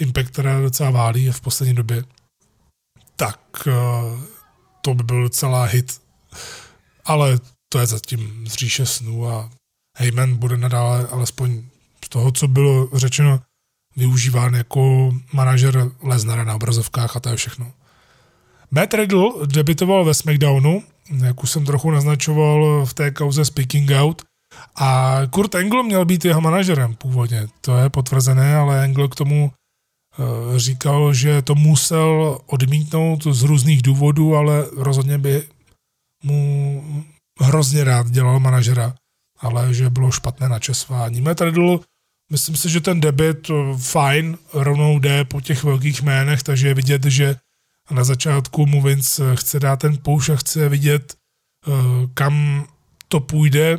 Impact 0.00 0.30
teda 0.30 0.60
docela 0.60 0.90
válí 0.90 1.30
v 1.30 1.40
poslední 1.40 1.74
době, 1.74 2.04
tak 3.16 3.40
eh, 3.66 3.72
to 4.80 4.94
by 4.94 5.02
byl 5.02 5.22
docela 5.22 5.64
hit. 5.64 6.02
Ale 7.04 7.38
to 7.68 7.78
je 7.78 7.86
zatím 7.86 8.46
z 8.46 8.52
říše 8.52 8.86
snů 8.86 9.28
a 9.28 9.50
Heyman 9.98 10.36
bude 10.36 10.56
nadále 10.56 11.06
alespoň 11.06 11.62
z 12.04 12.08
toho, 12.08 12.32
co 12.32 12.48
bylo 12.48 12.88
řečeno, 12.98 13.40
využíván 13.96 14.54
jako 14.54 15.12
manažer 15.32 15.90
Lesnara 16.02 16.44
na 16.44 16.54
obrazovkách 16.54 17.16
a 17.16 17.20
to 17.20 17.28
je 17.28 17.36
všechno. 17.36 17.72
Matt 18.70 18.94
Riddle 18.94 19.46
debitoval 19.46 20.04
ve 20.04 20.14
SmackDownu, 20.14 20.82
jak 21.24 21.42
už 21.42 21.50
jsem 21.50 21.64
trochu 21.64 21.90
naznačoval 21.90 22.86
v 22.86 22.94
té 22.94 23.10
kauze 23.10 23.44
Speaking 23.44 23.90
Out, 23.90 24.22
a 24.76 25.20
Kurt 25.30 25.54
Angle 25.54 25.82
měl 25.82 26.04
být 26.04 26.24
jeho 26.24 26.40
manažerem 26.40 26.94
původně. 26.94 27.48
To 27.60 27.76
je 27.76 27.90
potvrzené, 27.90 28.56
ale 28.56 28.84
Angle 28.84 29.08
k 29.08 29.14
tomu 29.14 29.52
eh, 29.52 30.58
říkal, 30.58 31.14
že 31.14 31.42
to 31.42 31.54
musel 31.54 32.38
odmítnout 32.46 33.22
z 33.24 33.42
různých 33.42 33.82
důvodů, 33.82 34.36
ale 34.36 34.66
rozhodně 34.76 35.18
by 35.18 35.48
mu 36.24 36.84
hrozně 37.40 37.84
rád 37.84 38.10
dělal 38.10 38.40
manažera, 38.40 38.94
ale 39.38 39.74
že 39.74 39.90
bylo 39.90 40.10
špatné 40.10 40.48
načasování. 40.48 41.20
Matt 41.20 41.40
Riddle, 41.40 41.78
myslím 42.30 42.56
si, 42.56 42.70
že 42.70 42.80
ten 42.80 43.00
debit 43.00 43.50
eh, 43.50 43.78
fajn, 43.78 44.38
rovnou 44.52 44.98
jde 44.98 45.24
po 45.24 45.40
těch 45.40 45.64
velkých 45.64 46.02
jménech, 46.02 46.42
takže 46.42 46.68
je 46.68 46.74
vidět, 46.74 47.04
že 47.04 47.36
na 47.92 48.04
začátku 48.04 48.66
mu 48.66 48.82
Vince 48.82 49.36
chce 49.36 49.60
dát 49.60 49.76
ten 49.76 49.98
push 49.98 50.30
a 50.30 50.36
chce 50.36 50.68
vidět, 50.68 51.14
eh, 51.68 51.72
kam 52.14 52.66
to 53.08 53.20
půjde, 53.20 53.78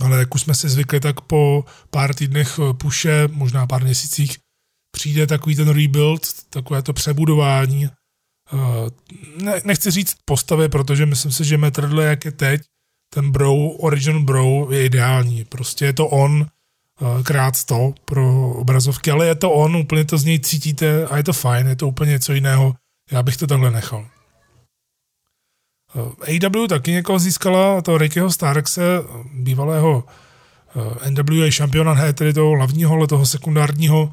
ale 0.00 0.18
jak 0.18 0.34
už 0.34 0.40
jsme 0.40 0.54
si 0.54 0.68
zvykli, 0.68 1.00
tak 1.00 1.20
po 1.20 1.64
pár 1.90 2.14
týdnech 2.14 2.58
eh, 2.58 2.74
puše, 2.74 3.28
možná 3.32 3.66
pár 3.66 3.84
měsících, 3.84 4.38
přijde 4.96 5.26
takový 5.26 5.56
ten 5.56 5.68
rebuild, 5.68 6.20
takové 6.50 6.82
to 6.82 6.92
přebudování. 6.92 7.84
Eh, 7.86 8.90
ne, 9.42 9.60
nechci 9.64 9.90
říct 9.90 10.14
postavy, 10.24 10.68
protože 10.68 11.06
myslím 11.06 11.32
si, 11.32 11.44
že 11.44 11.58
Metrodle, 11.58 12.04
jak 12.04 12.24
je 12.24 12.32
teď, 12.32 12.62
ten 13.14 13.30
bro, 13.30 13.54
original 13.56 14.22
bro 14.22 14.68
je 14.70 14.84
ideální. 14.84 15.44
Prostě 15.44 15.84
je 15.84 15.92
to 15.92 16.06
on, 16.08 16.46
krát 17.24 17.56
100 17.56 17.94
pro 18.04 18.50
obrazovky, 18.50 19.10
ale 19.10 19.26
je 19.26 19.34
to 19.34 19.50
on, 19.50 19.76
úplně 19.76 20.04
to 20.04 20.18
z 20.18 20.24
něj 20.24 20.40
cítíte 20.40 21.06
a 21.06 21.16
je 21.16 21.22
to 21.22 21.32
fajn, 21.32 21.66
je 21.66 21.76
to 21.76 21.88
úplně 21.88 22.10
něco 22.10 22.32
jiného, 22.32 22.74
já 23.10 23.22
bych 23.22 23.36
to 23.36 23.46
takhle 23.46 23.70
nechal. 23.70 24.06
AW 25.94 26.66
taky 26.68 26.90
někoho 26.90 27.18
získala, 27.18 27.82
to 27.82 27.98
Rickyho 27.98 28.30
Starkse, 28.30 28.82
bývalého 29.34 30.04
eh, 31.04 31.10
NWA 31.10 31.50
šampiona, 31.50 32.12
tedy 32.12 32.32
toho 32.32 32.56
hlavního, 32.56 32.94
ale 32.94 33.06
toho 33.06 33.26
sekundárního. 33.26 34.12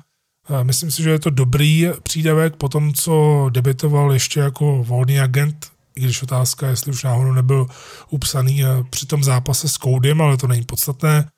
Eh, 0.50 0.64
myslím 0.64 0.91
si, 0.91 1.04
že 1.04 1.10
je 1.10 1.20
to 1.20 1.30
dobrý 1.30 1.89
přídavek 2.04 2.56
po 2.56 2.70
tom, 2.70 2.93
co 2.93 3.45
debitoval 3.50 4.14
ještě 4.14 4.39
jako 4.39 4.84
volný 4.84 5.20
agent, 5.20 5.72
i 5.95 6.02
když 6.02 6.24
otázka, 6.24 6.68
jestli 6.68 6.91
už 6.91 7.04
náhodou 7.04 7.32
nebyl 7.32 7.68
upsaný 8.10 8.64
eh, 8.64 8.68
při 8.89 9.06
tom 9.06 9.24
zápase 9.24 9.70
s 9.70 9.74
Codym, 9.74 10.22
ale 10.22 10.38
to 10.38 10.48
není 10.48 10.66
podstatné. 10.66 11.30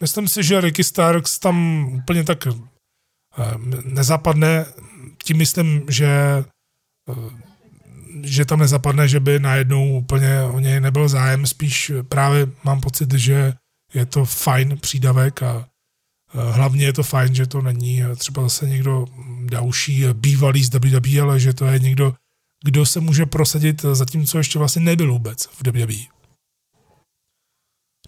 Myslím 0.00 0.28
si, 0.28 0.42
že 0.42 0.60
Ricky 0.60 0.84
Starks 0.84 1.38
tam 1.38 1.86
úplně 1.92 2.24
tak 2.24 2.48
nezapadne. 3.84 4.66
Tím 5.24 5.38
myslím, 5.38 5.82
že 5.88 6.44
že 8.24 8.44
tam 8.44 8.58
nezapadne, 8.58 9.08
že 9.08 9.20
by 9.20 9.38
najednou 9.38 9.98
úplně 9.98 10.42
o 10.42 10.60
něj 10.60 10.80
nebyl 10.80 11.08
zájem, 11.08 11.46
spíš 11.46 11.92
právě 12.08 12.46
mám 12.64 12.80
pocit, 12.80 13.14
že 13.14 13.54
je 13.94 14.06
to 14.06 14.24
fajn 14.24 14.78
přídavek 14.80 15.42
a 15.42 15.68
hlavně 16.32 16.84
je 16.84 16.92
to 16.92 17.02
fajn, 17.02 17.34
že 17.34 17.46
to 17.46 17.62
není 17.62 18.02
třeba 18.16 18.42
zase 18.42 18.68
někdo 18.68 19.06
další 19.44 20.04
bývalý 20.12 20.64
z 20.64 20.70
WWE, 20.74 21.20
ale 21.20 21.40
že 21.40 21.52
to 21.52 21.66
je 21.66 21.78
někdo, 21.78 22.14
kdo 22.64 22.86
se 22.86 23.00
může 23.00 23.26
prosadit 23.26 23.82
zatímco 23.82 24.38
ještě 24.38 24.58
vlastně 24.58 24.82
nebyl 24.82 25.12
vůbec 25.12 25.44
v 25.44 25.62
WWE. 25.66 26.22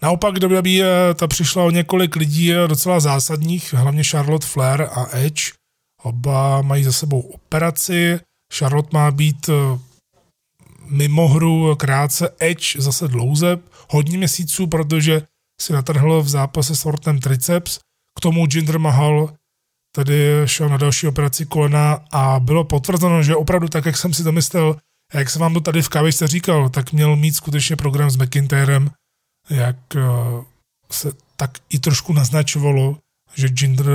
Naopak 0.02 0.38
WWE 0.38 1.14
ta 1.14 1.26
přišla 1.26 1.64
o 1.64 1.70
několik 1.70 2.16
lidí 2.16 2.52
docela 2.66 3.00
zásadních, 3.00 3.74
hlavně 3.74 4.04
Charlotte 4.04 4.46
Flair 4.46 4.82
a 4.82 5.06
Edge. 5.12 5.52
Oba 6.02 6.62
mají 6.62 6.84
za 6.84 6.92
sebou 6.92 7.20
operaci, 7.20 8.20
Charlotte 8.58 8.90
má 8.92 9.10
být 9.10 9.48
eh, 9.48 9.78
mimo 10.86 11.28
hru 11.28 11.76
krátce, 11.76 12.34
Edge 12.38 12.82
zase 12.82 13.08
dlouze, 13.08 13.58
hodně 13.90 14.18
měsíců, 14.18 14.66
protože 14.66 15.22
si 15.60 15.72
natrhl 15.72 16.22
v 16.22 16.28
zápase 16.28 16.76
s 16.76 16.86
Ortem 16.86 17.20
triceps, 17.20 17.78
k 18.18 18.20
tomu 18.20 18.46
Jinder 18.54 18.78
Mahal 18.78 19.34
tady 19.94 20.42
šel 20.44 20.68
na 20.68 20.76
další 20.76 21.06
operaci 21.06 21.46
kolena 21.46 22.04
a 22.12 22.40
bylo 22.40 22.64
potvrzeno, 22.64 23.22
že 23.22 23.36
opravdu 23.36 23.68
tak, 23.68 23.86
jak 23.86 23.96
jsem 23.96 24.14
si 24.14 24.24
to 24.24 24.32
myslel, 24.32 24.76
jak 25.14 25.30
jsem 25.30 25.40
vám 25.40 25.54
to 25.54 25.60
tady 25.60 25.82
v 25.82 25.88
kávičce 25.88 26.26
říkal, 26.26 26.68
tak 26.68 26.92
měl 26.92 27.16
mít 27.16 27.36
skutečně 27.36 27.76
program 27.76 28.10
s 28.10 28.16
McIntyrem, 28.16 28.90
jak 29.50 29.76
eh, 29.96 30.00
se 30.90 31.12
tak 31.36 31.58
i 31.70 31.78
trošku 31.78 32.12
naznačovalo, 32.12 32.98
že 33.34 33.48
Jinder 33.60 33.86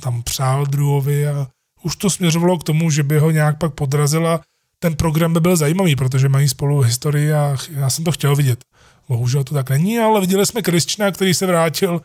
tam 0.00 0.22
přál 0.22 0.66
druhovi 0.66 1.28
a 1.28 1.48
už 1.82 1.96
to 1.96 2.10
směřovalo 2.10 2.58
k 2.58 2.64
tomu, 2.64 2.90
že 2.90 3.02
by 3.02 3.18
ho 3.18 3.30
nějak 3.30 3.58
pak 3.58 3.74
podrazila. 3.74 4.40
Ten 4.78 4.96
program 4.96 5.32
by 5.32 5.40
byl 5.40 5.56
zajímavý, 5.56 5.96
protože 5.96 6.28
mají 6.28 6.48
spolu 6.48 6.80
historii 6.80 7.32
a 7.32 7.56
já 7.70 7.90
jsem 7.90 8.04
to 8.04 8.12
chtěl 8.12 8.36
vidět. 8.36 8.64
Bohužel 9.08 9.44
to 9.44 9.54
tak 9.54 9.70
není, 9.70 9.98
ale 9.98 10.20
viděli 10.20 10.46
jsme 10.46 10.62
Kristična, 10.62 11.10
který 11.10 11.34
se 11.34 11.46
vrátil 11.46 12.00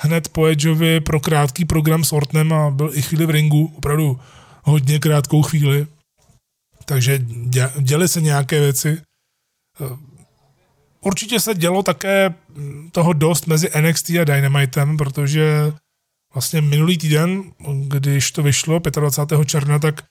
hned 0.00 0.28
po 0.28 0.46
Edgeovi 0.46 1.00
pro 1.00 1.20
krátký 1.20 1.64
program 1.64 2.04
s 2.04 2.12
Ortnem 2.12 2.52
a 2.52 2.70
byl 2.70 2.90
i 2.94 3.02
chvíli 3.02 3.26
v 3.26 3.30
ringu, 3.30 3.72
opravdu 3.76 4.20
hodně 4.62 4.98
krátkou 4.98 5.42
chvíli. 5.42 5.86
Takže 6.84 7.18
děly 7.80 8.08
se 8.08 8.20
nějaké 8.20 8.60
věci. 8.60 9.02
Určitě 11.00 11.40
se 11.40 11.54
dělo 11.54 11.82
také 11.82 12.34
toho 12.92 13.12
dost 13.12 13.46
mezi 13.46 13.70
NXT 13.80 14.10
a 14.10 14.24
Dynamitem, 14.24 14.96
protože 14.96 15.72
vlastně 16.34 16.60
minulý 16.60 16.98
týden, 16.98 17.52
když 17.88 18.32
to 18.32 18.42
vyšlo 18.42 18.80
25. 18.90 19.44
června, 19.44 19.78
tak 19.78 20.04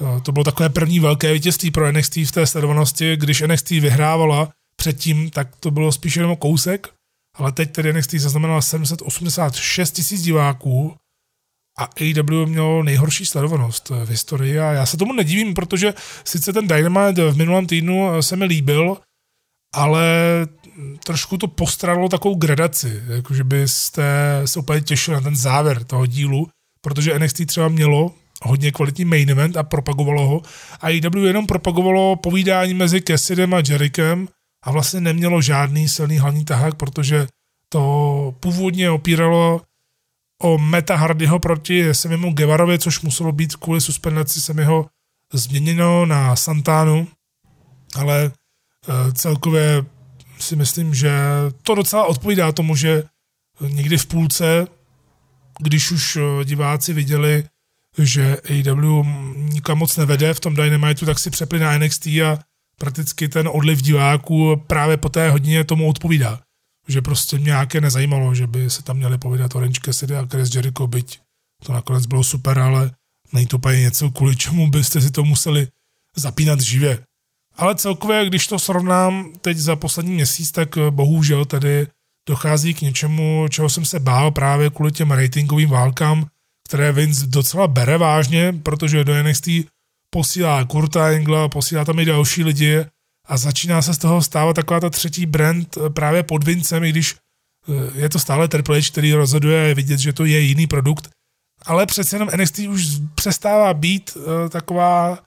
eh, 0.00 0.20
to 0.20 0.32
bylo 0.32 0.44
takové 0.44 0.68
první 0.68 1.00
velké 1.00 1.32
vítězství 1.32 1.70
pro 1.70 1.92
NXT 1.92 2.16
v 2.16 2.32
té 2.32 2.46
sledovanosti. 2.46 3.16
Když 3.16 3.40
NXT 3.40 3.70
vyhrávala 3.70 4.52
předtím, 4.76 5.30
tak 5.30 5.56
to 5.56 5.70
bylo 5.70 5.92
spíš 5.92 6.16
jenom 6.16 6.36
kousek, 6.36 6.88
ale 7.36 7.52
teď 7.52 7.72
tedy 7.72 7.92
NXT 7.92 8.10
zaznamenala 8.10 8.62
786 8.62 9.90
tisíc 9.90 10.22
diváků 10.22 10.96
a 11.78 11.84
AEW 11.84 12.46
mělo 12.46 12.82
nejhorší 12.82 13.26
sledovanost 13.26 13.90
v 13.90 14.08
historii 14.08 14.58
a 14.58 14.72
já 14.72 14.86
se 14.86 14.96
tomu 14.96 15.12
nedivím, 15.12 15.54
protože 15.54 15.94
sice 16.24 16.52
ten 16.52 16.68
Dynamite 16.68 17.30
v 17.30 17.36
minulém 17.36 17.66
týdnu 17.66 18.22
se 18.22 18.36
mi 18.36 18.44
líbil, 18.44 18.96
ale 19.74 20.06
trošku 21.04 21.36
to 21.36 21.48
postradalo 21.48 22.08
takovou 22.08 22.34
gradaci, 22.34 23.02
jakože 23.08 23.44
byste 23.44 24.04
se 24.44 24.58
úplně 24.58 24.80
těšili 24.80 25.14
na 25.14 25.20
ten 25.20 25.36
závěr 25.36 25.84
toho 25.84 26.06
dílu, 26.06 26.48
protože 26.80 27.18
NXT 27.18 27.46
třeba 27.46 27.68
mělo 27.68 28.12
hodně 28.42 28.72
kvalitní 28.72 29.04
main 29.04 29.30
event 29.30 29.56
a 29.56 29.62
propagovalo 29.62 30.26
ho. 30.26 30.42
A 30.80 30.86
AEW 30.86 31.26
jenom 31.26 31.46
propagovalo 31.46 32.16
povídání 32.16 32.74
mezi 32.74 33.02
Cassidem 33.02 33.54
a 33.54 33.62
Jerikem 33.68 34.28
a 34.64 34.70
vlastně 34.70 35.00
nemělo 35.00 35.42
žádný 35.42 35.88
silný 35.88 36.18
hlavní 36.18 36.44
tahák, 36.44 36.74
protože 36.74 37.26
to 37.68 38.34
původně 38.40 38.90
opíralo 38.90 39.60
o 40.42 40.58
Meta 40.58 40.96
Hardyho 40.96 41.38
proti 41.38 41.94
Semimu 41.94 42.32
Guevarovi, 42.32 42.78
což 42.78 43.00
muselo 43.00 43.32
být 43.32 43.56
kvůli 43.56 43.80
suspendaci 43.80 44.40
Semiho 44.40 44.86
změněno 45.32 46.06
na 46.06 46.36
Santánu, 46.36 47.08
ale 47.96 48.24
eh, 48.88 49.12
celkově 49.12 49.84
si 50.44 50.56
myslím, 50.56 50.94
že 50.94 51.12
to 51.62 51.74
docela 51.74 52.06
odpovídá 52.06 52.52
tomu, 52.52 52.76
že 52.76 53.02
někdy 53.60 53.98
v 53.98 54.06
půlce, 54.06 54.66
když 55.58 55.90
už 55.90 56.16
eh, 56.16 56.44
diváci 56.44 56.92
viděli, 56.92 57.44
že 57.98 58.36
AEW 58.50 59.06
nikam 59.36 59.78
moc 59.78 59.96
nevede 59.96 60.34
v 60.34 60.40
tom 60.40 60.54
Dynamitu, 60.54 61.06
tak 61.06 61.18
si 61.18 61.30
přepli 61.30 61.58
na 61.58 61.78
NXT 61.78 62.06
a 62.06 62.38
prakticky 62.78 63.28
ten 63.28 63.48
odliv 63.52 63.82
diváků 63.82 64.62
právě 64.66 64.96
po 64.96 65.08
té 65.08 65.30
hodině 65.30 65.64
tomu 65.64 65.88
odpovídá. 65.88 66.40
Že 66.88 67.02
prostě 67.02 67.36
mě 67.36 67.44
nějaké 67.44 67.80
nezajímalo, 67.80 68.34
že 68.34 68.46
by 68.46 68.70
se 68.70 68.82
tam 68.82 68.96
měli 68.96 69.18
povídat 69.18 69.54
Orange 69.54 69.80
Cassidy 69.84 70.16
a 70.16 70.26
Chris 70.26 70.54
Jericho, 70.54 70.86
byť 70.86 71.20
to 71.66 71.72
nakonec 71.72 72.06
bylo 72.06 72.24
super, 72.24 72.58
ale 72.58 72.90
není 73.32 73.46
to 73.46 73.56
úplně 73.56 73.80
něco, 73.80 74.10
kvůli 74.10 74.36
čemu 74.36 74.70
byste 74.70 75.00
si 75.00 75.10
to 75.10 75.24
museli 75.24 75.68
zapínat 76.16 76.60
živě. 76.60 76.98
Ale 77.56 77.74
celkově, 77.74 78.26
když 78.26 78.46
to 78.46 78.58
srovnám 78.58 79.32
teď 79.40 79.56
za 79.56 79.76
poslední 79.76 80.14
měsíc, 80.14 80.52
tak 80.52 80.76
eh, 80.76 80.90
bohužel 80.90 81.44
tady 81.44 81.86
dochází 82.28 82.74
k 82.74 82.80
něčemu, 82.80 83.46
čeho 83.50 83.68
jsem 83.68 83.84
se 83.84 84.00
bál 84.00 84.30
právě 84.30 84.70
kvůli 84.70 84.92
těm 84.92 85.10
ratingovým 85.10 85.70
válkám, 85.70 86.26
které 86.68 86.92
Vince 86.92 87.26
docela 87.26 87.68
bere 87.68 87.98
vážně, 87.98 88.52
protože 88.62 89.04
do 89.04 89.22
NXT 89.22 89.48
posílá 90.10 90.64
Kurta 90.64 91.10
Engla, 91.10 91.48
posílá 91.48 91.84
tam 91.84 91.98
i 91.98 92.04
další 92.04 92.44
lidi 92.44 92.84
a 93.26 93.36
začíná 93.36 93.82
se 93.82 93.94
z 93.94 93.98
toho 93.98 94.22
stávat 94.22 94.56
taková 94.56 94.80
ta 94.80 94.90
třetí 94.90 95.26
brand 95.26 95.76
eh, 95.76 95.90
právě 95.90 96.22
pod 96.22 96.44
Vincem, 96.44 96.84
i 96.84 96.90
když 96.90 97.14
eh, 97.14 98.00
je 98.00 98.08
to 98.08 98.18
stále 98.18 98.48
Triple 98.48 98.78
H, 98.78 98.90
který 98.90 99.12
rozhoduje, 99.12 99.58
je 99.58 99.74
vidět, 99.74 99.98
že 99.98 100.12
to 100.12 100.24
je 100.24 100.40
jiný 100.40 100.66
produkt, 100.66 101.10
ale 101.66 101.86
přece 101.86 102.16
jenom 102.16 102.28
NXT 102.36 102.58
už 102.58 102.86
přestává 103.14 103.74
být 103.74 104.16
taková 104.50 105.18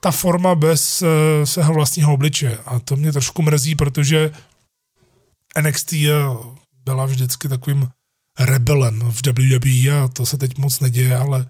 ta 0.00 0.10
forma 0.10 0.54
bez 0.54 1.02
uh, 1.02 1.08
svého 1.44 1.74
vlastního 1.74 2.14
obliče. 2.14 2.58
A 2.66 2.78
to 2.78 2.96
mě 2.96 3.12
trošku 3.12 3.42
mrzí, 3.42 3.74
protože 3.74 4.30
NXT 5.60 5.94
byla 6.84 7.06
vždycky 7.06 7.48
takovým 7.48 7.88
rebelem 8.38 9.00
v 9.00 9.22
WWE 9.26 10.02
a 10.02 10.08
to 10.08 10.26
se 10.26 10.38
teď 10.38 10.58
moc 10.58 10.80
neděje, 10.80 11.16
ale 11.16 11.46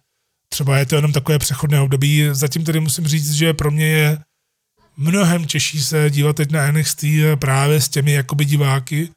třeba 0.49 0.79
je 0.79 0.87
to 0.87 0.97
jenom 0.97 1.13
takové 1.13 1.39
přechodné 1.39 1.81
období. 1.81 2.29
Zatím 2.33 2.65
tedy 2.65 2.81
musím 2.81 3.07
říct, 3.07 3.33
že 3.33 3.55
pro 3.55 3.71
mě 3.71 3.87
je 3.87 4.19
mnohem 4.97 5.45
těžší 5.45 5.85
se 5.85 6.11
dívat 6.11 6.37
teď 6.37 6.51
na 6.51 6.73
NXT 6.73 7.05
právě 7.39 7.81
s 7.81 7.89
těmi 7.89 8.13
jakoby 8.13 8.45
diváky, 8.45 9.09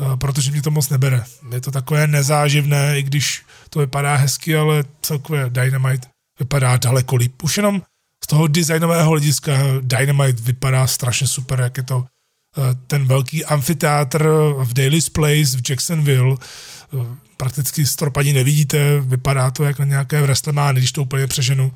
eh, 0.00 0.16
protože 0.16 0.50
mě 0.50 0.62
to 0.62 0.70
moc 0.70 0.88
nebere. 0.88 1.24
Je 1.52 1.60
to 1.60 1.70
takové 1.70 2.06
nezáživné, 2.06 2.98
i 2.98 3.02
když 3.02 3.44
to 3.70 3.78
vypadá 3.78 4.16
hezky, 4.16 4.56
ale 4.56 4.84
celkově 5.02 5.50
Dynamite 5.50 6.08
vypadá 6.38 6.76
daleko 6.76 7.16
líp. 7.16 7.42
Už 7.42 7.56
jenom 7.56 7.82
toho 8.30 8.46
designového 8.46 9.10
hlediska 9.10 9.52
Dynamite 9.80 10.42
vypadá 10.42 10.86
strašně 10.86 11.26
super, 11.26 11.60
jak 11.60 11.76
je 11.76 11.82
to 11.82 12.04
eh, 12.04 12.74
ten 12.86 13.06
velký 13.06 13.44
amfiteátr 13.44 14.28
v 14.62 14.74
Daily's 14.74 15.08
Place 15.08 15.56
v 15.56 15.70
Jacksonville. 15.70 16.36
Eh, 16.38 17.16
prakticky 17.36 17.86
stropaní 17.86 18.32
nevidíte, 18.32 19.00
vypadá 19.00 19.50
to 19.50 19.64
jako 19.64 19.84
nějaké 19.84 20.22
WrestleMania, 20.22 20.72
když 20.72 20.92
to 20.92 21.02
úplně 21.02 21.26
přeženu, 21.26 21.72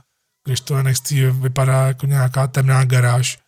když 0.47 0.61
to 0.61 0.83
NXT 0.83 1.11
vypadá 1.33 1.87
jako 1.87 2.07
nějaká 2.07 2.47
temná 2.47 2.85
garáž. 2.85 3.39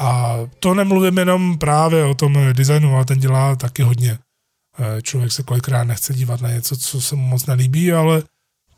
A 0.00 0.36
to 0.60 0.74
nemluvím 0.74 1.18
jenom 1.18 1.58
právě 1.58 2.04
o 2.04 2.14
tom 2.14 2.38
designu, 2.52 2.94
ale 2.94 3.04
ten 3.04 3.18
dělá 3.18 3.56
taky 3.56 3.82
hodně. 3.82 4.18
Eh, 4.78 5.02
člověk 5.02 5.32
se 5.32 5.42
kolikrát 5.42 5.84
nechce 5.84 6.14
dívat 6.14 6.40
na 6.40 6.50
něco, 6.50 6.76
co 6.76 7.00
se 7.00 7.16
mu 7.16 7.22
moc 7.22 7.46
nelíbí, 7.46 7.92
ale 7.92 8.22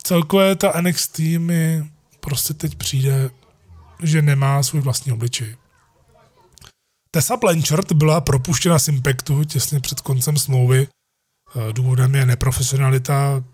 celkově 0.02 0.56
ta 0.56 0.80
NXT 0.80 1.18
mi 1.38 1.90
prostě 2.20 2.54
teď 2.54 2.74
přijde, 2.74 3.30
že 4.02 4.22
nemá 4.22 4.62
svůj 4.62 4.80
vlastní 4.80 5.12
obličej. 5.12 5.56
Tessa 7.10 7.36
Blanchard 7.36 7.92
byla 7.92 8.20
propuštěna 8.20 8.78
z 8.78 8.88
Impactu 8.88 9.44
těsně 9.44 9.80
před 9.80 10.00
koncem 10.00 10.36
smlouvy. 10.36 10.88
Eh, 10.88 11.72
důvodem 11.72 12.14
je 12.14 12.26
neprofesionalita. 12.26 13.44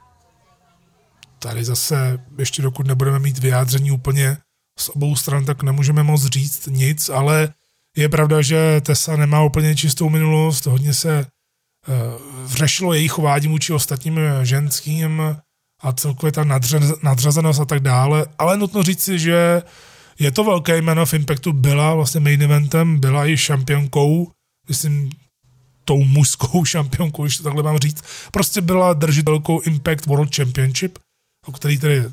Tady 1.39 1.65
zase, 1.65 2.19
ještě 2.39 2.63
dokud 2.63 2.87
nebudeme 2.87 3.19
mít 3.19 3.39
vyjádření 3.39 3.91
úplně 3.91 4.37
z 4.79 4.89
obou 4.89 5.17
stran, 5.17 5.45
tak 5.45 5.63
nemůžeme 5.63 6.03
moc 6.03 6.25
říct 6.25 6.67
nic, 6.67 7.09
ale 7.09 7.55
je 7.97 8.09
pravda, 8.09 8.43
že 8.43 8.81
Tessa 8.81 9.17
nemá 9.17 9.43
úplně 9.43 9.77
čistou 9.77 10.09
minulost, 10.09 10.67
hodně 10.67 10.95
se 10.95 11.27
uh, 11.89 12.47
řešilo 12.47 12.93
její 12.93 13.09
chování 13.09 13.49
vůči 13.49 13.73
ostatním 13.73 14.21
ženským 14.43 15.23
a 15.83 15.93
celkově 15.93 16.33
ta 16.33 16.45
nadřazenost 17.03 17.61
a 17.61 17.65
tak 17.65 17.81
dále, 17.81 18.27
ale 18.39 18.57
nutno 18.57 18.83
říci, 18.83 19.19
že 19.19 19.63
je 20.19 20.31
to 20.31 20.45
velké 20.45 20.77
jméno 20.79 21.07
v 21.07 21.15
Impactu, 21.15 21.53
byla 21.53 21.95
vlastně 21.95 22.21
main 22.21 22.43
eventem, 22.43 23.01
byla 23.01 23.27
i 23.27 23.37
šampionkou, 23.37 24.31
myslím, 24.69 25.11
tou 25.85 26.05
mužskou 26.05 26.65
šampionkou, 26.75 27.23
když 27.23 27.37
to 27.37 27.43
takhle 27.43 27.63
mám 27.63 27.79
říct, 27.79 28.05
prostě 28.33 28.61
byla 28.61 28.93
držitelkou 28.93 29.61
Impact 29.61 30.07
World 30.07 30.37
Championship, 30.37 30.99
o 31.47 31.53
který 31.53 31.79
tedy 31.79 32.05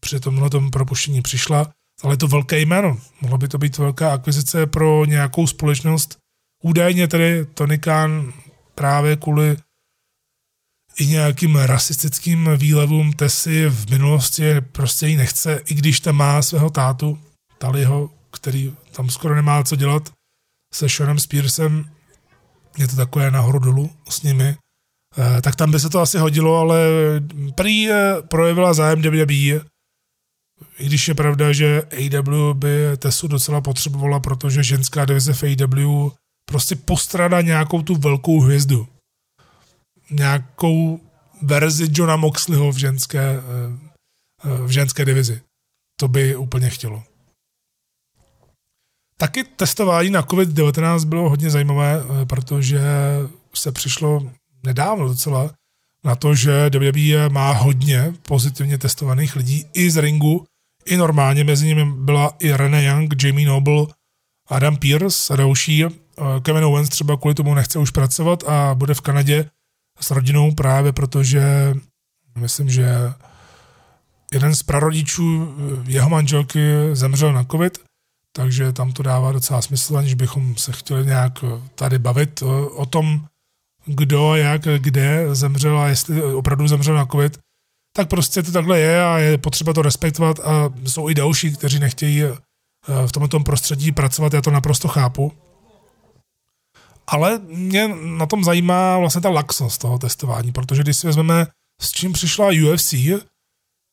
při 0.00 0.20
tomhle 0.20 0.50
tom 0.50 0.70
propuštění 0.70 1.22
přišla, 1.22 1.70
ale 2.02 2.12
je 2.12 2.18
to 2.18 2.28
velké 2.28 2.60
jméno. 2.60 2.98
Mohla 3.20 3.38
by 3.38 3.48
to 3.48 3.58
být 3.58 3.78
velká 3.78 4.12
akvizice 4.12 4.66
pro 4.66 5.04
nějakou 5.04 5.46
společnost. 5.46 6.18
Údajně 6.62 7.08
tedy 7.08 7.46
Tony 7.54 7.78
Khan 7.78 8.32
právě 8.74 9.16
kvůli 9.16 9.56
i 10.98 11.06
nějakým 11.06 11.56
rasistickým 11.56 12.50
výlevům 12.56 13.12
Tesy 13.12 13.66
v 13.68 13.90
minulosti 13.90 14.60
prostě 14.60 15.06
ji 15.06 15.16
nechce, 15.16 15.60
i 15.66 15.74
když 15.74 16.00
tam 16.00 16.16
má 16.16 16.42
svého 16.42 16.70
tátu, 16.70 17.18
Taliho, 17.64 18.10
který 18.30 18.74
tam 18.92 19.10
skoro 19.10 19.34
nemá 19.34 19.64
co 19.64 19.76
dělat 19.76 20.12
se 20.74 20.88
Seanem 20.88 21.18
Spearsem, 21.18 21.84
je 22.78 22.88
to 22.88 22.96
takové 22.96 23.30
nahoru 23.30 23.58
dolů 23.58 23.90
s 24.08 24.22
nimi, 24.22 24.56
eh, 25.18 25.40
tak 25.42 25.56
tam 25.56 25.70
by 25.70 25.80
se 25.80 25.88
to 25.88 26.00
asi 26.00 26.18
hodilo, 26.18 26.56
ale 26.56 26.78
prý 27.54 27.90
eh, 27.90 28.22
projevila 28.28 28.74
zájem 28.74 29.02
WWE, 29.02 29.64
i 30.78 30.86
když 30.86 31.08
je 31.08 31.14
pravda, 31.14 31.52
že 31.52 31.82
AW 31.82 32.54
by 32.54 32.96
Tesu 32.96 33.28
docela 33.28 33.60
potřebovala, 33.60 34.20
protože 34.20 34.62
ženská 34.62 35.04
divize 35.04 35.32
v 35.32 35.42
AW 35.42 36.10
prostě 36.48 36.76
postrádá 36.76 37.40
nějakou 37.40 37.82
tu 37.82 37.94
velkou 37.94 38.40
hvězdu 38.40 38.88
nějakou 40.10 41.00
verzi 41.42 41.88
Johna 41.90 42.16
Moxleyho 42.16 42.72
v 42.72 42.76
ženské, 42.76 43.40
eh, 43.40 44.58
v 44.66 44.70
ženské 44.70 45.04
divizi. 45.04 45.40
To 46.00 46.08
by 46.08 46.36
úplně 46.36 46.70
chtělo. 46.70 47.02
Taky 49.18 49.44
testování 49.44 50.10
na 50.10 50.22
COVID-19 50.22 51.04
bylo 51.04 51.28
hodně 51.28 51.50
zajímavé, 51.50 52.00
eh, 52.00 52.26
protože 52.26 52.80
se 53.54 53.72
přišlo 53.72 54.22
nedávno 54.66 55.08
docela 55.08 55.50
na 56.04 56.14
to, 56.14 56.34
že 56.34 56.70
WWE 56.70 57.28
má 57.28 57.52
hodně 57.52 58.14
pozitivně 58.28 58.78
testovaných 58.78 59.36
lidí 59.36 59.66
i 59.74 59.90
z 59.90 59.96
ringu, 59.96 60.44
i 60.86 60.96
normálně. 60.96 61.44
Mezi 61.44 61.66
nimi 61.66 61.84
byla 61.84 62.36
i 62.38 62.52
René 62.52 62.84
Young, 62.84 63.22
Jamie 63.22 63.48
Noble, 63.48 63.86
Adam 64.48 64.76
Pierce 64.76 65.34
a 65.34 65.36
další. 65.36 65.84
Kevin 66.42 66.64
Owens 66.64 66.88
třeba 66.88 67.16
kvůli 67.16 67.34
tomu 67.34 67.54
nechce 67.54 67.78
už 67.78 67.90
pracovat 67.90 68.42
a 68.48 68.74
bude 68.74 68.94
v 68.94 69.00
Kanadě 69.00 69.50
s 70.00 70.10
rodinou 70.10 70.54
právě 70.54 70.92
protože 70.92 71.74
myslím, 72.38 72.70
že 72.70 72.88
jeden 74.32 74.54
z 74.54 74.62
prarodičů 74.62 75.54
jeho 75.86 76.10
manželky 76.10 76.60
zemřel 76.92 77.32
na 77.32 77.44
covid, 77.44 77.78
takže 78.36 78.72
tam 78.72 78.92
to 78.92 79.02
dává 79.02 79.32
docela 79.32 79.62
smysl, 79.62 79.96
aniž 79.96 80.14
bychom 80.14 80.56
se 80.56 80.72
chtěli 80.72 81.06
nějak 81.06 81.44
tady 81.74 81.98
bavit 81.98 82.42
o 82.74 82.86
tom, 82.86 83.26
kdo, 83.86 84.36
jak, 84.36 84.62
kde 84.78 85.34
zemřel 85.34 85.78
a 85.78 85.88
jestli 85.88 86.22
opravdu 86.22 86.68
zemřel 86.68 86.94
na 86.94 87.06
covid, 87.06 87.38
tak 87.96 88.08
prostě 88.08 88.42
to 88.42 88.52
takhle 88.52 88.78
je 88.78 89.04
a 89.04 89.18
je 89.18 89.38
potřeba 89.38 89.72
to 89.72 89.82
respektovat 89.82 90.40
a 90.40 90.70
jsou 90.86 91.08
i 91.08 91.14
další, 91.14 91.56
kteří 91.56 91.78
nechtějí 91.78 92.22
eh, 92.24 92.36
v 93.06 93.12
tomto 93.12 93.40
prostředí 93.40 93.92
pracovat, 93.92 94.34
já 94.34 94.42
to 94.42 94.50
naprosto 94.50 94.88
chápu. 94.88 95.32
Ale 97.06 97.38
mě 97.38 97.88
na 97.88 98.26
tom 98.26 98.44
zajímá 98.44 98.98
vlastně 98.98 99.20
ta 99.20 99.30
laxnost 99.30 99.80
toho 99.80 99.98
testování, 99.98 100.52
protože 100.52 100.82
když 100.82 100.96
si 100.96 101.06
vezmeme, 101.06 101.46
s 101.80 101.92
čím 101.92 102.12
přišla 102.12 102.48
UFC, 102.72 102.94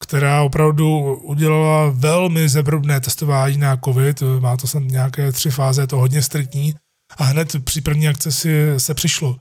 která 0.02 0.41
opravdu 0.41 1.16
udělala 1.16 1.89
velmi 1.89 2.49
zevrubné 2.49 2.99
testování 2.99 3.58
na 3.58 3.78
COVID, 3.78 4.24
má 4.39 4.58
to 4.58 4.68
sem 4.68 4.88
nějaké 4.88 5.32
tři 5.32 5.52
fáze, 5.52 5.82
je 5.82 5.88
to 5.88 5.97
hodně 5.97 6.22
striktní. 6.22 6.76
A 7.18 7.24
hned 7.24 7.56
při 7.64 7.82
první 7.82 8.08
akci 8.08 8.32
si 8.32 8.74
se 8.78 8.93
přišlo 8.93 9.36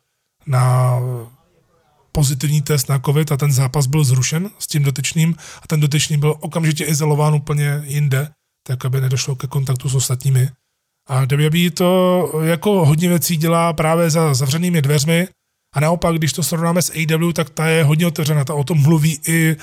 na 0.47 0.97
pozitivní 2.13 2.63
test 2.63 2.89
na 2.89 2.99
COVID 2.99 3.33
a 3.33 3.37
ten 3.37 3.53
zápas 3.53 3.87
byl 3.87 4.05
zrušen 4.05 4.51
s 4.59 4.67
tím 4.67 4.83
dotyčným 4.83 5.35
a 5.63 5.67
ten 5.67 5.81
dotyčný 5.81 6.17
byl 6.17 6.35
okamžitě 6.41 6.85
izolován 6.85 7.35
úplně 7.35 7.83
jinde, 7.85 8.29
tak 8.67 8.85
aby 8.85 9.01
nedošlo 9.01 9.37
ke 9.37 9.47
kontaktu 9.47 9.89
s 9.89 9.95
ostatními. 9.95 10.49
A 11.09 11.21
WWE 11.21 11.71
to 11.71 12.33
jako 12.43 12.87
hodně 12.87 13.09
věcí 13.09 13.37
dělá 13.37 13.73
právě 13.73 14.11
za 14.11 14.35
zavřenými 14.35 14.83
dveřmi. 14.83 15.29
A 15.75 15.81
naopak, 15.81 16.15
když 16.15 16.33
to 16.33 16.43
srovnáme 16.43 16.83
s 16.83 16.93
AW, 16.93 17.33
tak 17.33 17.51
ta 17.51 17.67
je 17.67 17.85
hodně 17.85 18.07
otevřená, 18.07 18.45
ta 18.45 18.55
o 18.55 18.65
tom 18.65 18.83
mluví 18.83 19.21
i 19.29 19.57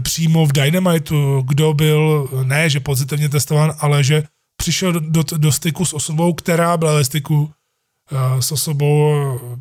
přímo 0.00 0.46
v 0.46 0.52
Dynamitu, 0.52 1.44
kdo 1.48 1.74
byl, 1.74 2.28
ne 2.44 2.70
že 2.70 2.80
pozitivně 2.80 3.28
testovan, 3.28 3.74
ale 3.78 4.04
že 4.04 4.22
přišel 4.56 4.92
do, 4.92 5.00
do, 5.00 5.24
do 5.36 5.52
styku 5.52 5.84
s 5.84 5.94
osobou, 5.94 6.32
která 6.32 6.76
byla 6.76 6.94
ve 6.94 7.04
styku 7.04 7.40
uh, 7.42 8.40
s 8.40 8.52
osobou 8.52 9.12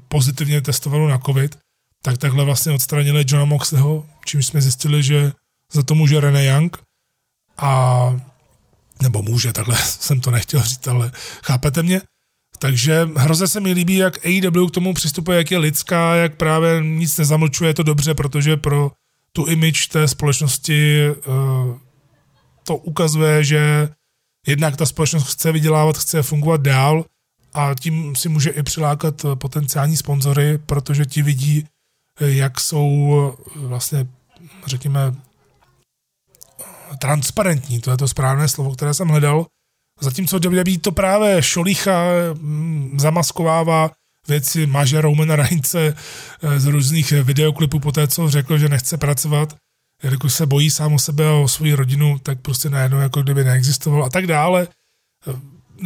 pozitivně 0.08 0.62
testovanou 0.62 1.08
na 1.08 1.18
COVID, 1.18 1.58
tak 2.04 2.18
takhle 2.18 2.46
vlastně 2.46 2.72
odstranili 2.72 3.26
Johna 3.28 3.46
Moxleyho, 3.46 4.06
čímž 4.26 4.46
jsme 4.46 4.62
zjistili, 4.62 5.04
že 5.04 5.32
za 5.74 5.84
to 5.84 5.96
může 5.96 6.20
René 6.20 6.46
Young 6.46 6.78
a 7.58 8.22
nebo 9.02 9.22
může, 9.22 9.54
takhle 9.54 9.78
jsem 9.84 10.22
to 10.22 10.32
nechtěl 10.32 10.62
říct, 10.62 10.88
ale 10.88 11.12
chápete 11.44 11.84
mě? 11.84 12.02
Takže 12.60 13.10
hroze 13.16 13.48
se 13.48 13.60
mi 13.60 13.72
líbí, 13.72 13.96
jak 13.96 14.26
AEW 14.26 14.68
k 14.68 14.72
tomu 14.72 14.94
přistupuje, 14.94 15.38
jak 15.38 15.52
je 15.52 15.58
lidská, 15.58 16.16
jak 16.16 16.36
právě 16.36 16.82
nic 16.84 17.18
nezamlčuje, 17.18 17.70
je 17.70 17.74
to 17.74 17.84
dobře, 17.84 18.14
protože 18.14 18.58
pro 18.58 18.92
tu 19.34 19.46
image 19.46 19.88
té 19.88 20.08
společnosti 20.08 21.10
uh, 21.10 21.78
to 22.64 22.76
ukazuje, 22.76 23.44
že 23.44 23.90
jednak 24.48 24.76
ta 24.78 24.86
společnost 24.86 25.34
chce 25.34 25.52
vydělávat, 25.52 25.98
chce 25.98 26.24
fungovat 26.24 26.62
dál 26.62 27.06
a 27.54 27.76
tím 27.80 28.16
si 28.16 28.30
může 28.30 28.50
i 28.50 28.64
přilákat 28.64 29.26
potenciální 29.36 29.98
sponzory, 29.98 30.58
protože 30.58 31.06
ti 31.06 31.22
vidí, 31.22 31.68
jak 32.20 32.60
jsou 32.60 33.38
vlastně, 33.56 34.08
řekněme, 34.66 35.16
transparentní, 37.00 37.82
to 37.82 37.92
je 37.92 37.98
to 37.98 38.08
správné 38.08 38.48
slovo, 38.48 38.76
které 38.76 38.94
jsem 38.94 39.08
hledal. 39.08 39.46
Zatímco 40.02 40.40
WWE 40.40 40.78
to 40.82 40.92
právě 40.92 41.44
šolicha 41.44 42.02
mm, 42.34 43.00
zamaskovává 43.00 43.92
věci 44.28 44.66
maže 44.66 45.02
Romana 45.02 45.36
Reince 45.36 45.96
eh, 46.42 46.60
z 46.60 46.66
různých 46.66 47.12
videoklipů 47.12 47.80
po 47.80 47.92
té, 47.92 48.08
co 48.08 48.30
řekl, 48.30 48.58
že 48.58 48.70
nechce 48.70 48.98
pracovat, 48.98 49.56
jelikož 50.04 50.34
se 50.34 50.46
bojí 50.46 50.70
sám 50.70 50.94
o 50.94 51.00
sebe 51.00 51.28
a 51.28 51.34
o 51.34 51.48
svou 51.48 51.76
rodinu, 51.76 52.20
tak 52.20 52.42
prostě 52.42 52.70
najednou 52.70 53.00
jako 53.00 53.22
kdyby 53.22 53.44
neexistoval 53.44 54.04
a 54.04 54.10
tak 54.10 54.28
dále. 54.28 54.68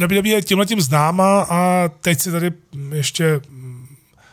WWE 0.06 0.28
je 0.28 0.42
tímhle 0.42 0.66
tím 0.66 0.80
známa 0.80 1.42
a 1.42 1.88
teď 1.88 2.20
si 2.20 2.32
tady 2.32 2.52
ještě 2.92 3.40
mm, 3.48 3.86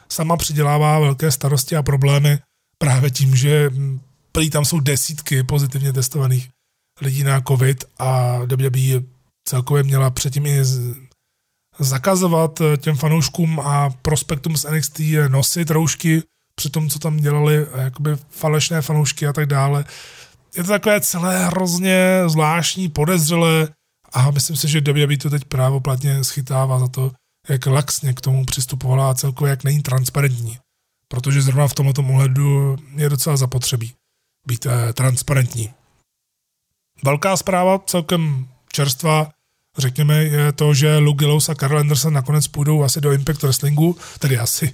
sama 0.10 0.38
přidělává 0.38 1.00
velké 1.00 1.32
starosti 1.32 1.76
a 1.76 1.84
problémy 1.84 2.40
právě 2.78 3.12
tím, 3.12 3.36
že 3.36 3.70
mm, 3.70 4.00
prý 4.32 4.50
tam 4.50 4.66
jsou 4.66 4.80
desítky 4.80 5.44
pozitivně 5.44 5.94
testovaných 5.94 6.50
lidí 7.02 7.24
na 7.24 7.42
COVID 7.42 7.84
a 8.00 8.38
WWE 8.38 9.04
celkově 9.48 9.84
měla 9.84 10.10
předtím 10.10 10.46
i 10.46 10.60
zakazovat 11.80 12.62
eh, 12.62 12.78
těm 12.78 12.96
fanouškům 12.96 13.60
a 13.60 13.90
prospektům 14.02 14.58
z 14.58 14.66
NXT 14.72 15.00
nosit 15.28 15.70
roušky 15.70 16.24
při 16.56 16.70
tom, 16.70 16.90
co 16.90 17.00
tam 17.00 17.18
dělali, 17.18 17.68
jakoby 17.76 18.18
falešné 18.30 18.82
fanoušky 18.82 19.28
a 19.28 19.34
tak 19.34 19.46
dále. 19.46 19.86
Je 20.58 20.64
to 20.64 20.70
takové 20.70 21.02
celé 21.02 21.46
hrozně 21.46 22.24
zvláštní, 22.28 22.90
podezřelé 22.90 23.68
a 24.14 24.32
myslím 24.32 24.56
si, 24.56 24.68
že 24.68 24.82
WWE 24.82 25.18
to 25.18 25.30
teď 25.30 25.46
právoplatně 25.46 26.24
schytává 26.24 26.80
za 26.80 26.88
to, 26.88 27.12
jak 27.50 27.66
laxně 27.66 28.14
k 28.14 28.22
tomu 28.22 28.46
přistupovala 28.46 29.10
a 29.10 29.14
celkově 29.14 29.50
jak 29.50 29.64
není 29.64 29.82
transparentní. 29.82 30.58
Protože 31.08 31.42
zrovna 31.42 31.68
v 31.68 31.74
tomto 31.74 32.02
ohledu 32.02 32.76
je 32.96 33.10
docela 33.10 33.38
zapotřebí 33.38 33.94
být 34.48 34.66
eh, 34.66 34.94
transparentní. 34.94 35.74
Velká 37.04 37.38
zpráva, 37.38 37.80
celkem 37.80 38.48
čerstvá, 38.72 39.32
řekněme, 39.78 40.24
je 40.24 40.52
to, 40.52 40.74
že 40.74 40.98
Luke 40.98 41.26
Gallows 41.26 41.50
a 41.50 41.56
Carl 41.56 41.80
Anderson 41.80 42.14
nakonec 42.14 42.48
půjdou 42.48 42.84
asi 42.84 43.02
do 43.02 43.12
Impact 43.12 43.44
Wrestlingu, 43.44 43.98
tedy 44.20 44.38
asi 44.38 44.74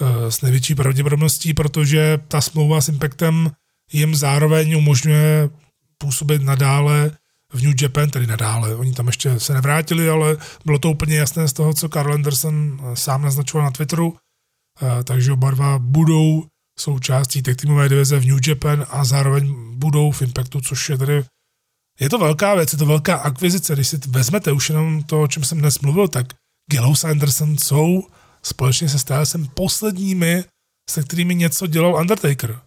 uh, 0.00 0.08
s 0.28 0.42
největší 0.42 0.74
pravděpodobností, 0.74 1.54
protože 1.54 2.18
ta 2.28 2.40
smlouva 2.40 2.80
s 2.80 2.88
Impactem 2.88 3.50
jim 3.92 4.14
zároveň 4.14 4.76
umožňuje 4.76 5.50
působit 5.98 6.42
nadále 6.42 7.10
v 7.52 7.62
New 7.62 7.74
Japan, 7.82 8.10
tedy 8.10 8.26
nadále. 8.26 8.76
Oni 8.76 8.92
tam 8.92 9.06
ještě 9.06 9.40
se 9.40 9.54
nevrátili, 9.54 10.08
ale 10.08 10.36
bylo 10.64 10.78
to 10.78 10.90
úplně 10.90 11.16
jasné 11.16 11.48
z 11.48 11.52
toho, 11.52 11.74
co 11.74 11.88
Carl 11.88 12.12
Anderson 12.12 12.80
eh, 12.82 12.96
sám 12.96 13.22
naznačoval 13.22 13.64
na 13.64 13.70
Twitteru, 13.70 14.08
uh, 14.08 14.18
takže 15.04 15.32
oba 15.32 15.50
dva 15.50 15.78
budou 15.78 16.44
součástí 16.78 17.42
tech 17.42 17.56
divize 17.88 18.18
v 18.18 18.26
New 18.26 18.48
Japan 18.48 18.86
a 18.90 19.04
zároveň 19.04 19.54
budou 19.76 20.10
v 20.10 20.22
Impactu, 20.22 20.60
což 20.60 20.90
je 20.90 20.98
tedy 20.98 21.24
je 22.00 22.10
to 22.10 22.18
velká 22.18 22.54
věc, 22.54 22.72
je 22.72 22.78
to 22.78 22.86
velká 22.86 23.16
akvizice. 23.16 23.74
Když 23.74 23.88
si 23.88 23.98
vezmete 24.08 24.52
už 24.52 24.68
jenom 24.68 25.02
to, 25.02 25.22
o 25.22 25.28
čem 25.28 25.44
jsem 25.44 25.58
dnes 25.58 25.78
mluvil, 25.78 26.08
tak 26.08 26.26
Gallows 26.70 27.04
Anderson 27.04 27.58
jsou 27.58 28.08
společně 28.42 28.88
se 28.88 28.98
Stylesem 28.98 29.46
posledními, 29.46 30.44
se 30.90 31.02
kterými 31.02 31.34
něco 31.34 31.66
dělal 31.66 31.94
Undertaker. 31.94 32.60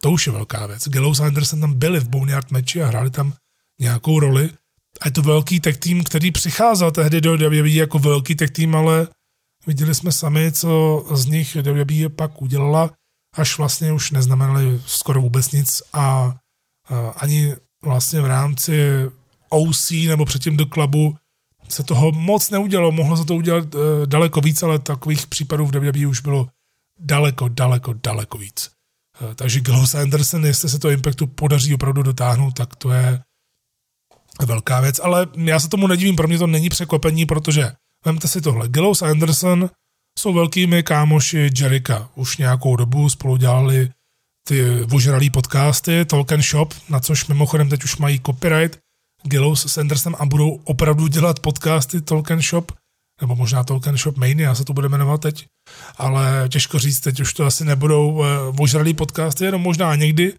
To 0.00 0.10
už 0.10 0.26
je 0.26 0.32
velká 0.32 0.66
věc. 0.66 0.88
Gallows 0.88 1.20
Anderson 1.20 1.60
tam 1.60 1.74
byli 1.74 2.00
v 2.00 2.08
Boneyard 2.08 2.50
meči 2.50 2.82
a 2.82 2.86
hráli 2.86 3.10
tam 3.10 3.32
nějakou 3.80 4.20
roli. 4.20 4.50
A 5.00 5.08
je 5.08 5.10
to 5.10 5.22
velký 5.22 5.60
tech 5.60 5.76
tým, 5.76 6.04
který 6.04 6.30
přicházel 6.30 6.90
tehdy 6.90 7.20
do 7.20 7.36
WWE 7.36 7.68
jako 7.68 7.98
velký 7.98 8.34
tech 8.34 8.50
tým, 8.50 8.74
ale 8.74 9.08
viděli 9.66 9.94
jsme 9.94 10.12
sami, 10.12 10.52
co 10.52 11.04
z 11.12 11.26
nich 11.26 11.56
WWE 11.56 12.08
pak 12.08 12.42
udělala, 12.42 12.90
až 13.36 13.58
vlastně 13.58 13.92
už 13.92 14.10
neznamenali 14.10 14.80
skoro 14.86 15.20
vůbec 15.20 15.52
nic 15.52 15.82
a, 15.92 16.36
a 16.88 17.08
ani 17.08 17.54
vlastně 17.88 18.20
v 18.20 18.26
rámci 18.26 18.72
OC 19.48 19.90
nebo 19.90 20.24
předtím 20.24 20.56
do 20.56 20.66
klubu 20.66 21.16
se 21.68 21.82
toho 21.82 22.12
moc 22.12 22.50
neudělalo. 22.50 22.92
Mohlo 22.92 23.16
se 23.16 23.24
to 23.24 23.34
udělat 23.34 23.74
e, 23.74 23.78
daleko 24.06 24.40
víc, 24.40 24.62
ale 24.62 24.78
takových 24.78 25.26
případů 25.26 25.66
v 25.66 25.70
WWE 25.70 26.06
už 26.06 26.20
bylo 26.20 26.48
daleko, 27.00 27.48
daleko, 27.48 27.94
daleko 28.02 28.38
víc. 28.38 28.70
E, 29.30 29.34
takže 29.34 29.60
Gilles 29.60 29.94
Anderson, 29.94 30.46
jestli 30.46 30.68
se 30.68 30.78
to 30.78 30.90
Impactu 30.90 31.26
podaří 31.26 31.74
opravdu 31.74 32.02
dotáhnout, 32.02 32.50
tak 32.50 32.76
to 32.76 32.90
je 32.90 33.20
velká 34.46 34.80
věc. 34.80 35.00
Ale 35.02 35.26
já 35.34 35.60
se 35.60 35.68
tomu 35.68 35.86
nedivím, 35.86 36.16
pro 36.16 36.28
mě 36.28 36.38
to 36.38 36.46
není 36.46 36.68
překvapení, 36.68 37.26
protože 37.26 37.72
vemte 38.04 38.28
si 38.28 38.40
tohle. 38.40 38.68
Gilles 38.68 39.02
Anderson 39.02 39.70
jsou 40.18 40.32
velkými 40.32 40.82
kámoši 40.82 41.50
Jerika. 41.60 42.08
Už 42.14 42.36
nějakou 42.36 42.76
dobu 42.76 43.10
spolu 43.10 43.36
dělali 43.36 43.90
ty 44.48 44.82
ožralý 44.92 45.30
podcasty, 45.30 46.04
Tolkien 46.04 46.42
Shop, 46.42 46.74
na 46.88 47.00
což 47.00 47.26
mimochodem 47.26 47.68
teď 47.68 47.84
už 47.84 47.96
mají 47.96 48.20
copyright, 48.26 48.78
Gillows 49.22 49.66
s 49.66 49.78
Andersem 49.78 50.14
a 50.18 50.26
budou 50.26 50.60
opravdu 50.64 51.06
dělat 51.06 51.40
podcasty 51.40 52.00
Tolkien 52.00 52.42
Shop, 52.42 52.72
nebo 53.20 53.36
možná 53.36 53.64
Tolkien 53.64 53.96
Shop 53.96 54.16
Mania 54.16 54.54
se 54.54 54.64
to 54.64 54.72
bude 54.72 54.88
jmenovat 54.88 55.20
teď, 55.20 55.46
ale 55.96 56.48
těžko 56.48 56.78
říct, 56.78 57.00
teď 57.00 57.20
už 57.20 57.34
to 57.34 57.46
asi 57.46 57.64
nebudou 57.64 58.10
uh, 58.12 58.24
ožralý 58.58 58.94
podcasty, 58.94 59.44
jenom 59.44 59.62
možná 59.62 59.94
někdy. 59.94 60.34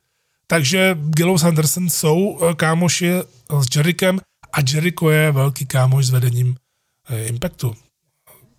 Takže 0.48 0.98
Gillows 1.02 1.44
Anderson 1.44 1.90
jsou 1.90 2.18
uh, 2.18 2.54
kámoši 2.54 3.14
s 3.60 3.76
Jerikem 3.76 4.20
a 4.54 4.58
Jericho 4.74 5.10
je 5.10 5.32
velký 5.32 5.66
kámoš 5.66 6.06
s 6.06 6.10
vedením 6.10 6.48
uh, 6.48 7.28
Impactu 7.28 7.76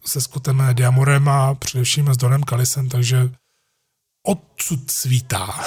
se 0.04 0.20
Scottem 0.20 0.62
Diamorem 0.72 1.28
a 1.28 1.54
především 1.54 2.08
s 2.08 2.16
Donem 2.16 2.42
Kalisem, 2.42 2.88
takže 2.88 3.30
odsud 4.22 4.90
svítá. 4.90 5.64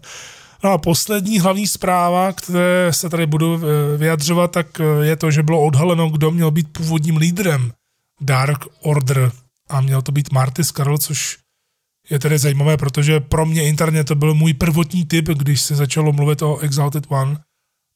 no 0.64 0.70
a 0.70 0.78
poslední 0.78 1.40
hlavní 1.40 1.66
zpráva, 1.66 2.32
které 2.32 2.92
se 2.92 3.10
tady 3.10 3.26
budu 3.26 3.54
eh, 3.56 3.96
vyjadřovat, 3.96 4.50
tak 4.50 4.80
eh, 4.80 5.06
je 5.06 5.16
to, 5.16 5.30
že 5.30 5.42
bylo 5.42 5.64
odhaleno, 5.64 6.10
kdo 6.10 6.30
měl 6.30 6.50
být 6.50 6.72
původním 6.72 7.16
lídrem 7.16 7.72
Dark 8.20 8.64
Order 8.80 9.32
a 9.68 9.80
měl 9.80 10.02
to 10.02 10.12
být 10.12 10.32
Marty 10.32 10.64
Scarl, 10.64 10.98
což 10.98 11.38
je 12.10 12.18
tedy 12.18 12.38
zajímavé, 12.38 12.76
protože 12.76 13.20
pro 13.20 13.46
mě 13.46 13.68
interně 13.68 14.04
to 14.04 14.14
byl 14.14 14.34
můj 14.34 14.54
prvotní 14.54 15.04
typ, 15.06 15.28
když 15.28 15.60
se 15.62 15.74
začalo 15.74 16.12
mluvit 16.12 16.42
o 16.42 16.58
Exalted 16.58 17.04
One, 17.08 17.38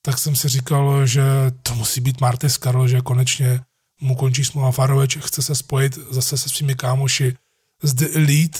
tak 0.03 0.19
jsem 0.19 0.37
si 0.37 0.49
říkal, 0.49 1.07
že 1.07 1.23
to 1.63 1.75
musí 1.75 2.01
být 2.01 2.21
Marty 2.21 2.51
Scarl, 2.51 2.89
že 2.89 3.01
konečně 3.01 3.61
mu 4.01 4.15
končí 4.15 4.45
smlouva 4.45 4.71
Faroveč, 4.71 5.19
chce 5.19 5.43
se 5.43 5.55
spojit 5.55 5.99
zase 6.11 6.39
se 6.39 6.49
svými 6.49 6.75
kámoši 6.75 7.37
z 7.83 7.95
The 7.95 8.17
Elite, 8.17 8.59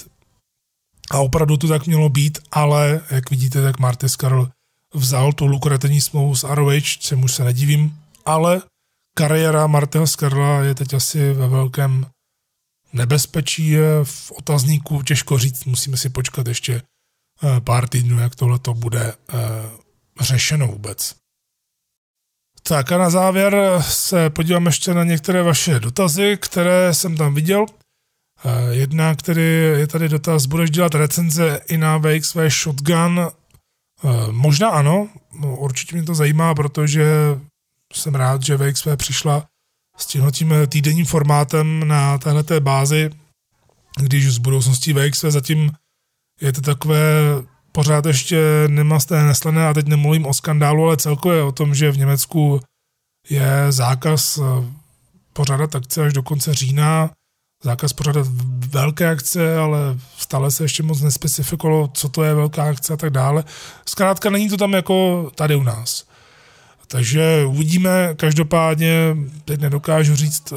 a 1.11 1.19
opravdu 1.19 1.57
to 1.57 1.69
tak 1.69 1.87
mělo 1.87 2.09
být, 2.09 2.39
ale 2.51 3.01
jak 3.11 3.31
vidíte, 3.31 3.63
tak 3.63 3.79
Marty 3.79 4.09
Scarl 4.09 4.49
vzal 4.95 5.33
tu 5.33 5.47
lukrativní 5.47 6.01
smlouvu 6.01 6.37
s 6.37 6.45
ROH, 6.55 6.83
čemu 6.83 7.29
se 7.29 7.45
nedivím, 7.45 7.99
ale 8.25 8.63
kariéra 9.15 9.67
Martyho 9.67 10.07
Scarla 10.07 10.61
je 10.61 10.75
teď 10.75 10.95
asi 10.95 11.33
ve 11.33 11.49
velkém 11.49 12.07
nebezpečí, 12.93 13.69
je 13.69 14.05
v 14.05 14.33
otazníku 14.33 15.03
těžko 15.03 15.39
říct, 15.39 15.65
musíme 15.65 15.97
si 15.97 16.09
počkat 16.09 16.47
ještě 16.47 16.83
eh, 17.43 17.61
pár 17.61 17.89
týdnů, 17.89 18.21
jak 18.21 18.35
tohle 18.35 18.59
to 18.59 18.75
bude 18.75 19.13
eh, 19.13 19.35
řešeno 20.21 20.67
vůbec. 20.67 21.15
Tak 22.63 22.93
a 22.93 22.99
na 22.99 23.11
závěr 23.11 23.57
se 23.81 24.31
podívám 24.31 24.67
ještě 24.67 24.95
na 24.95 25.05
některé 25.05 25.43
vaše 25.43 25.81
dotazy, 25.81 26.39
které 26.41 26.95
jsem 26.95 27.17
tam 27.17 27.35
viděl. 27.35 27.67
Jedna, 28.71 29.15
který 29.15 29.43
je 29.79 29.87
tady 29.87 30.09
dotaz, 30.09 30.47
budeš 30.47 30.71
dělat 30.71 30.95
recenze 30.95 31.61
i 31.69 31.77
na 31.77 31.99
VXV 31.99 32.37
Shotgun? 32.49 33.29
Možná 34.31 34.69
ano, 34.71 35.09
no, 35.41 35.57
určitě 35.57 35.97
mě 35.97 36.05
to 36.05 36.15
zajímá, 36.15 36.55
protože 36.55 37.05
jsem 37.93 38.15
rád, 38.15 38.43
že 38.43 38.57
VXV 38.57 38.87
přišla 38.97 39.47
s 39.97 40.07
tímhletím 40.07 40.55
týdenním 40.69 41.07
formátem 41.07 41.89
na 41.89 42.19
téhleté 42.19 42.61
bázi, 42.61 43.11
když 44.01 44.35
z 44.35 44.39
budoucností 44.39 44.93
VXV 44.93 45.25
zatím 45.29 45.73
je 46.41 46.53
to 46.53 46.61
takové 46.61 47.03
pořád 47.73 48.07
ještě 48.07 48.41
nemasté 48.69 49.23
neslané 49.23 49.69
a 49.69 49.75
teď 49.75 49.87
nemluvím 49.87 50.27
o 50.27 50.35
skandálu, 50.35 50.85
ale 50.85 50.97
celkově 50.97 51.43
o 51.43 51.53
tom, 51.53 51.75
že 51.75 51.91
v 51.91 51.99
Německu 51.99 52.61
je 53.31 53.73
zákaz 53.73 54.41
pořádat 55.33 55.75
akce 55.75 56.07
až 56.07 56.13
do 56.13 56.23
konce 56.23 56.55
října, 56.55 57.11
zákaz 57.67 57.93
pořádat 57.93 58.27
velké 58.71 59.09
akce, 59.11 59.59
ale 59.59 59.79
stále 60.19 60.51
se 60.51 60.65
ještě 60.65 60.83
moc 60.83 61.01
nespecifikovalo, 61.01 61.91
co 61.95 62.09
to 62.09 62.25
je 62.25 62.35
velká 62.35 62.65
akce 62.65 62.93
a 62.93 62.97
tak 62.97 63.11
dále. 63.11 63.45
Zkrátka 63.89 64.31
není 64.31 64.49
to 64.49 64.57
tam 64.57 64.73
jako 64.73 65.31
tady 65.35 65.55
u 65.57 65.63
nás. 65.63 66.07
Takže 66.87 67.45
uvidíme, 67.45 68.15
každopádně 68.15 69.17
teď 69.45 69.61
nedokážu 69.61 70.17
říct, 70.17 70.53
eh, 70.53 70.57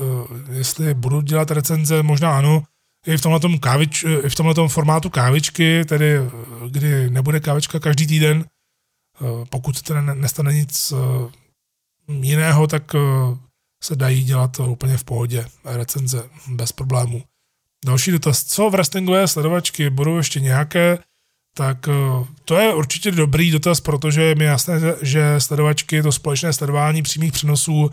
jestli 0.53 0.93
budu 0.93 1.21
dělat 1.21 1.51
recenze, 1.51 2.03
možná 2.03 2.37
ano, 2.37 2.63
i 3.07 3.17
v 3.17 3.21
tomhle, 3.21 3.57
kávič, 3.59 4.05
i 4.23 4.29
v 4.29 4.35
tomhle 4.35 4.67
formátu 4.67 5.09
kávičky, 5.09 5.85
tedy 5.85 6.17
eh, 6.17 6.29
kdy 6.69 7.09
nebude 7.09 7.39
kávička 7.39 7.79
každý 7.79 8.07
týden, 8.07 8.45
eh, 8.45 9.45
pokud 9.49 9.81
teda 9.81 10.01
nestane 10.01 10.53
nic 10.53 10.93
jiného, 12.07 12.67
tak 12.67 12.95
se 13.83 13.95
dají 13.95 14.23
dělat 14.23 14.59
úplně 14.59 14.97
v 14.97 15.03
pohodě, 15.03 15.45
recenze 15.65 16.29
bez 16.47 16.71
problémů. 16.71 17.23
Další 17.85 18.11
dotaz, 18.11 18.43
co 18.43 18.69
v 18.69 18.71
wrestlingové 18.71 19.27
sledovačky? 19.27 19.89
Budou 19.89 20.17
ještě 20.17 20.39
nějaké, 20.39 20.97
tak 21.53 21.87
eh, 21.87 22.25
to 22.45 22.57
je 22.57 22.73
určitě 22.73 23.11
dobrý 23.11 23.51
dotaz, 23.51 23.81
protože 23.81 24.21
je 24.21 24.35
mi 24.35 24.43
jasné, 24.43 24.79
že 25.01 25.35
sledovačky, 25.37 26.01
to 26.01 26.11
společné 26.11 26.53
sledování 26.53 27.01
přímých 27.01 27.31
přenosů 27.31 27.89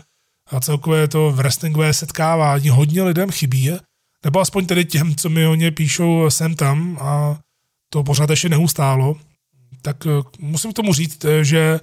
a 0.51 0.59
celkové 0.59 1.07
to 1.07 1.31
v 1.31 1.35
wrestlingové 1.35 1.93
setkávání 1.93 2.69
hodně 2.69 3.03
lidem 3.03 3.31
chybí, 3.31 3.71
nebo 4.23 4.39
aspoň 4.39 4.65
tedy 4.65 4.85
těm, 4.85 5.15
co 5.15 5.29
mi 5.29 5.43
hodně 5.43 5.71
píšou 5.71 6.29
sem 6.29 6.55
tam 6.55 6.97
a 7.01 7.39
to 7.89 8.03
pořád 8.03 8.29
ještě 8.29 8.49
neustálo, 8.49 9.15
tak 9.81 10.05
eh, 10.05 10.09
musím 10.39 10.71
k 10.71 10.75
tomu 10.75 10.93
říct, 10.93 11.25
eh, 11.25 11.43
že 11.43 11.79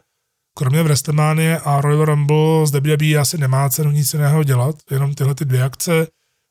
kromě 0.55 0.82
WrestleMania 0.82 1.60
a 1.60 1.81
Royal 1.81 2.05
Rumble 2.05 2.66
z 2.66 2.70
WWE 2.70 3.14
asi 3.20 3.39
nemá 3.39 3.70
cenu 3.70 3.90
nic 3.90 4.12
jiného 4.12 4.44
dělat, 4.44 4.76
jenom 4.90 5.14
tyhle 5.14 5.35
ty 5.35 5.44
dvě 5.44 5.62
akce, 5.62 6.06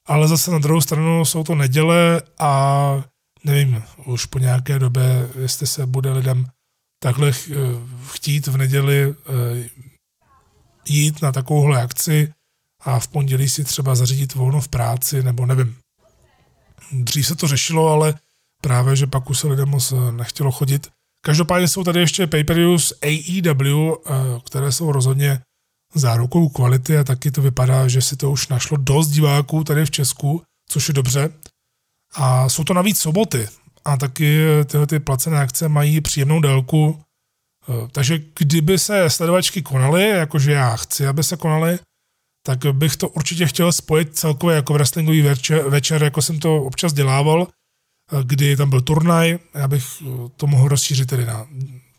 ale 0.08 0.28
zase 0.28 0.52
na 0.52 0.60
druhou 0.60 0.82
stranu 0.82 1.26
jsou 1.26 1.44
to 1.44 1.56
neděle 1.56 2.22
a 2.40 3.04
nevím, 3.44 3.84
už 4.06 4.26
po 4.26 4.40
nějaké 4.40 4.80
době, 4.80 5.30
jestli 5.42 5.68
se 5.68 5.86
bude 5.86 6.12
lidem 6.12 6.46
takhle 7.04 7.32
chtít 8.12 8.48
v 8.48 8.58
neděli 8.58 9.14
eh, 9.14 9.70
jít 10.90 11.22
na 11.22 11.32
takovouhle 11.32 11.82
akci 11.82 12.34
a 12.82 13.00
v 13.00 13.08
pondělí 13.08 13.50
si 13.50 13.64
třeba 13.64 13.96
zařídit 13.96 14.36
volno 14.36 14.62
v 14.62 14.68
práci, 14.68 15.24
nebo 15.24 15.46
nevím. 15.46 15.76
Dřív 16.92 17.28
se 17.28 17.36
to 17.36 17.48
řešilo, 17.48 17.88
ale 17.88 18.14
právě, 18.62 18.96
že 18.96 19.08
pak 19.08 19.30
už 19.30 19.40
se 19.40 19.48
lidem 19.48 19.70
moc 19.70 19.94
nechtělo 20.12 20.52
chodit. 20.52 20.88
Každopádně 21.26 21.68
jsou 21.68 21.84
tady 21.84 22.00
ještě 22.00 22.28
pay-per-views 22.28 22.94
AEW, 23.02 23.94
eh, 23.94 24.12
které 24.46 24.72
jsou 24.72 24.92
rozhodně 24.92 25.42
zárukou 25.96 26.50
kvality 26.50 26.98
a 26.98 27.04
taky 27.04 27.32
to 27.32 27.42
vypadá, 27.42 27.88
že 27.88 28.02
si 28.02 28.16
to 28.18 28.32
už 28.32 28.48
našlo 28.48 28.78
dost 28.78 29.08
diváků 29.08 29.64
tady 29.64 29.86
v 29.86 29.92
Česku, 29.92 30.44
což 30.70 30.88
je 30.88 30.94
dobře. 30.94 31.30
A 32.16 32.50
jsou 32.50 32.64
to 32.64 32.74
navíc 32.74 33.00
soboty 33.00 33.48
a 33.86 33.98
taky 33.98 34.46
tyhle 34.66 34.88
ty 34.88 35.00
placené 35.00 35.40
akce 35.40 35.70
mají 35.70 36.02
příjemnou 36.02 36.42
délku, 36.42 37.02
eh, 37.70 37.88
takže 37.92 38.20
kdyby 38.40 38.80
se 38.80 39.10
sledovačky 39.10 39.62
konaly, 39.62 40.10
jakože 40.10 40.52
já 40.52 40.76
chci, 40.76 41.08
aby 41.08 41.24
se 41.24 41.38
konaly, 41.38 41.80
tak 42.46 42.60
bych 42.72 42.98
to 42.98 43.10
určitě 43.10 43.46
chtěl 43.46 43.72
spojit 43.72 44.18
celkově 44.18 44.56
jako 44.56 44.74
wrestlingový 44.74 45.22
večer, 45.22 45.70
večer 45.70 46.04
jako 46.04 46.22
jsem 46.22 46.40
to 46.40 46.64
občas 46.64 46.94
dělával, 46.94 47.48
kdy 48.24 48.58
tam 48.58 48.70
byl 48.70 48.82
turnaj, 48.82 49.40
já 49.54 49.68
bych 49.68 49.86
eh, 50.02 50.30
to 50.38 50.48
mohl 50.48 50.68
rozšířit 50.68 51.10
tedy 51.10 51.26
na 51.26 51.48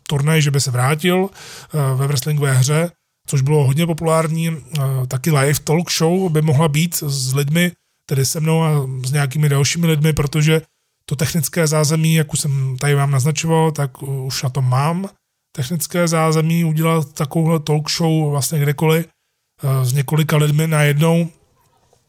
turnaj, 0.07 0.41
že 0.41 0.51
by 0.51 0.61
se 0.61 0.71
vrátil 0.71 1.29
ve 1.95 2.07
wrestlingové 2.07 2.53
hře, 2.53 2.91
což 3.27 3.41
bylo 3.41 3.63
hodně 3.63 3.85
populární, 3.85 4.57
taky 5.07 5.31
live 5.31 5.59
talk 5.59 5.91
show 5.91 6.31
by 6.31 6.41
mohla 6.41 6.67
být 6.67 6.95
s 6.95 7.33
lidmi, 7.33 7.71
tedy 8.09 8.25
se 8.25 8.39
mnou 8.39 8.63
a 8.63 8.87
s 9.05 9.11
nějakými 9.11 9.49
dalšími 9.49 9.87
lidmi, 9.87 10.13
protože 10.13 10.61
to 11.05 11.15
technické 11.15 11.67
zázemí, 11.67 12.13
jak 12.13 12.33
už 12.33 12.39
jsem 12.39 12.77
tady 12.77 12.95
vám 12.95 13.11
naznačoval, 13.11 13.71
tak 13.71 14.03
už 14.03 14.43
na 14.43 14.49
to 14.49 14.61
mám. 14.61 15.09
Technické 15.55 16.07
zázemí 16.07 16.65
udělat 16.65 17.13
takovouhle 17.13 17.59
talk 17.59 17.91
show 17.91 18.29
vlastně 18.31 18.59
kdekoliv 18.59 19.05
eh, 19.05 19.85
s 19.85 19.93
několika 19.93 20.37
lidmi 20.37 20.67
najednou. 20.67 21.29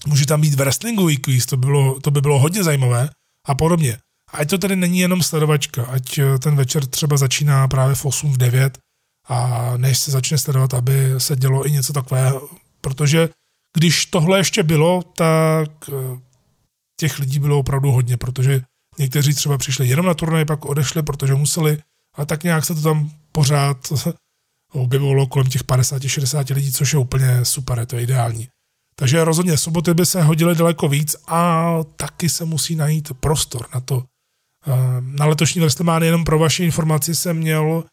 Může 0.07 0.27
tam 0.27 0.41
být 0.41 0.55
wrestlingový 0.55 1.17
quiz, 1.17 1.47
to 1.47 1.57
by 1.57 1.67
bylo, 1.67 2.01
to 2.01 2.11
by 2.11 2.21
bylo 2.21 2.39
hodně 2.39 2.65
zajímavé 2.65 3.11
a 3.47 3.55
podobně. 3.55 3.99
Ať 4.33 4.51
to 4.51 4.59
tedy 4.59 4.77
není 4.77 4.99
jenom 4.99 5.23
sledovačka, 5.23 5.85
ať 5.85 6.19
eh, 6.19 6.39
ten 6.39 6.57
večer 6.57 6.87
třeba 6.87 7.17
začíná 7.17 7.69
právě 7.69 7.95
v 7.95 8.05
8, 8.05 8.33
v 8.33 8.37
9 8.37 8.79
a 9.29 9.73
než 9.77 9.99
se 9.99 10.11
začne 10.11 10.39
sledovat, 10.39 10.75
aby 10.75 11.15
se 11.19 11.37
dělo 11.37 11.67
i 11.67 11.73
něco 11.73 11.93
takového, 11.93 12.49
protože 12.81 13.29
když 13.77 14.07
tohle 14.07 14.39
ještě 14.39 14.63
bylo, 14.63 15.03
tak 15.03 15.71
eh, 15.89 16.21
těch 17.01 17.19
lidí 17.19 17.39
bylo 17.39 17.59
opravdu 17.59 17.91
hodně, 17.91 18.17
protože 18.17 18.61
někteří 18.99 19.35
třeba 19.35 19.59
přišli 19.59 19.89
jenom 19.89 20.07
na 20.07 20.15
turnaj, 20.15 20.45
pak 20.45 20.65
odešli, 20.65 21.03
protože 21.03 21.35
museli, 21.35 21.79
a 22.17 22.25
tak 22.25 22.45
nějak 22.45 22.65
se 22.65 22.75
to 22.75 22.83
tam 22.83 23.11
pořád 23.33 23.93
objevovalo 24.73 25.27
kolem 25.27 25.49
těch 25.49 25.65
50-60 25.65 26.55
lidí, 26.55 26.73
což 26.73 26.93
je 26.93 26.99
úplně 26.99 27.45
super, 27.45 27.79
je 27.79 27.87
to 27.87 27.99
ideální. 27.99 28.49
Takže 28.99 29.25
rozhodně 29.25 29.59
soboty 29.59 29.95
by 29.95 30.07
se 30.07 30.23
hodily 30.23 30.55
daleko 30.55 30.89
víc 30.89 31.17
a 31.27 31.71
taky 31.97 32.29
se 32.29 32.45
musí 32.45 32.77
najít 32.77 33.13
prostor 33.21 33.67
na 33.75 33.81
to. 33.81 34.05
Eh, 34.67 34.73
na 35.01 35.27
letošní 35.27 35.61
WrestleMania 35.61 36.07
jenom 36.07 36.25
pro 36.25 36.39
vaši 36.39 36.65
informaci 36.65 37.15
jsem 37.15 37.37
měl 37.37 37.85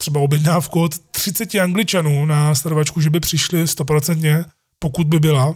třeba 0.00 0.20
objednávku 0.20 0.82
od 0.82 0.98
30 0.98 1.54
angličanů 1.54 2.26
na 2.26 2.54
sledovačku, 2.54 3.00
že 3.00 3.10
by 3.10 3.20
přišli 3.20 3.68
stoprocentně 3.68 4.44
pokud 4.82 5.06
by 5.06 5.20
byla, 5.20 5.54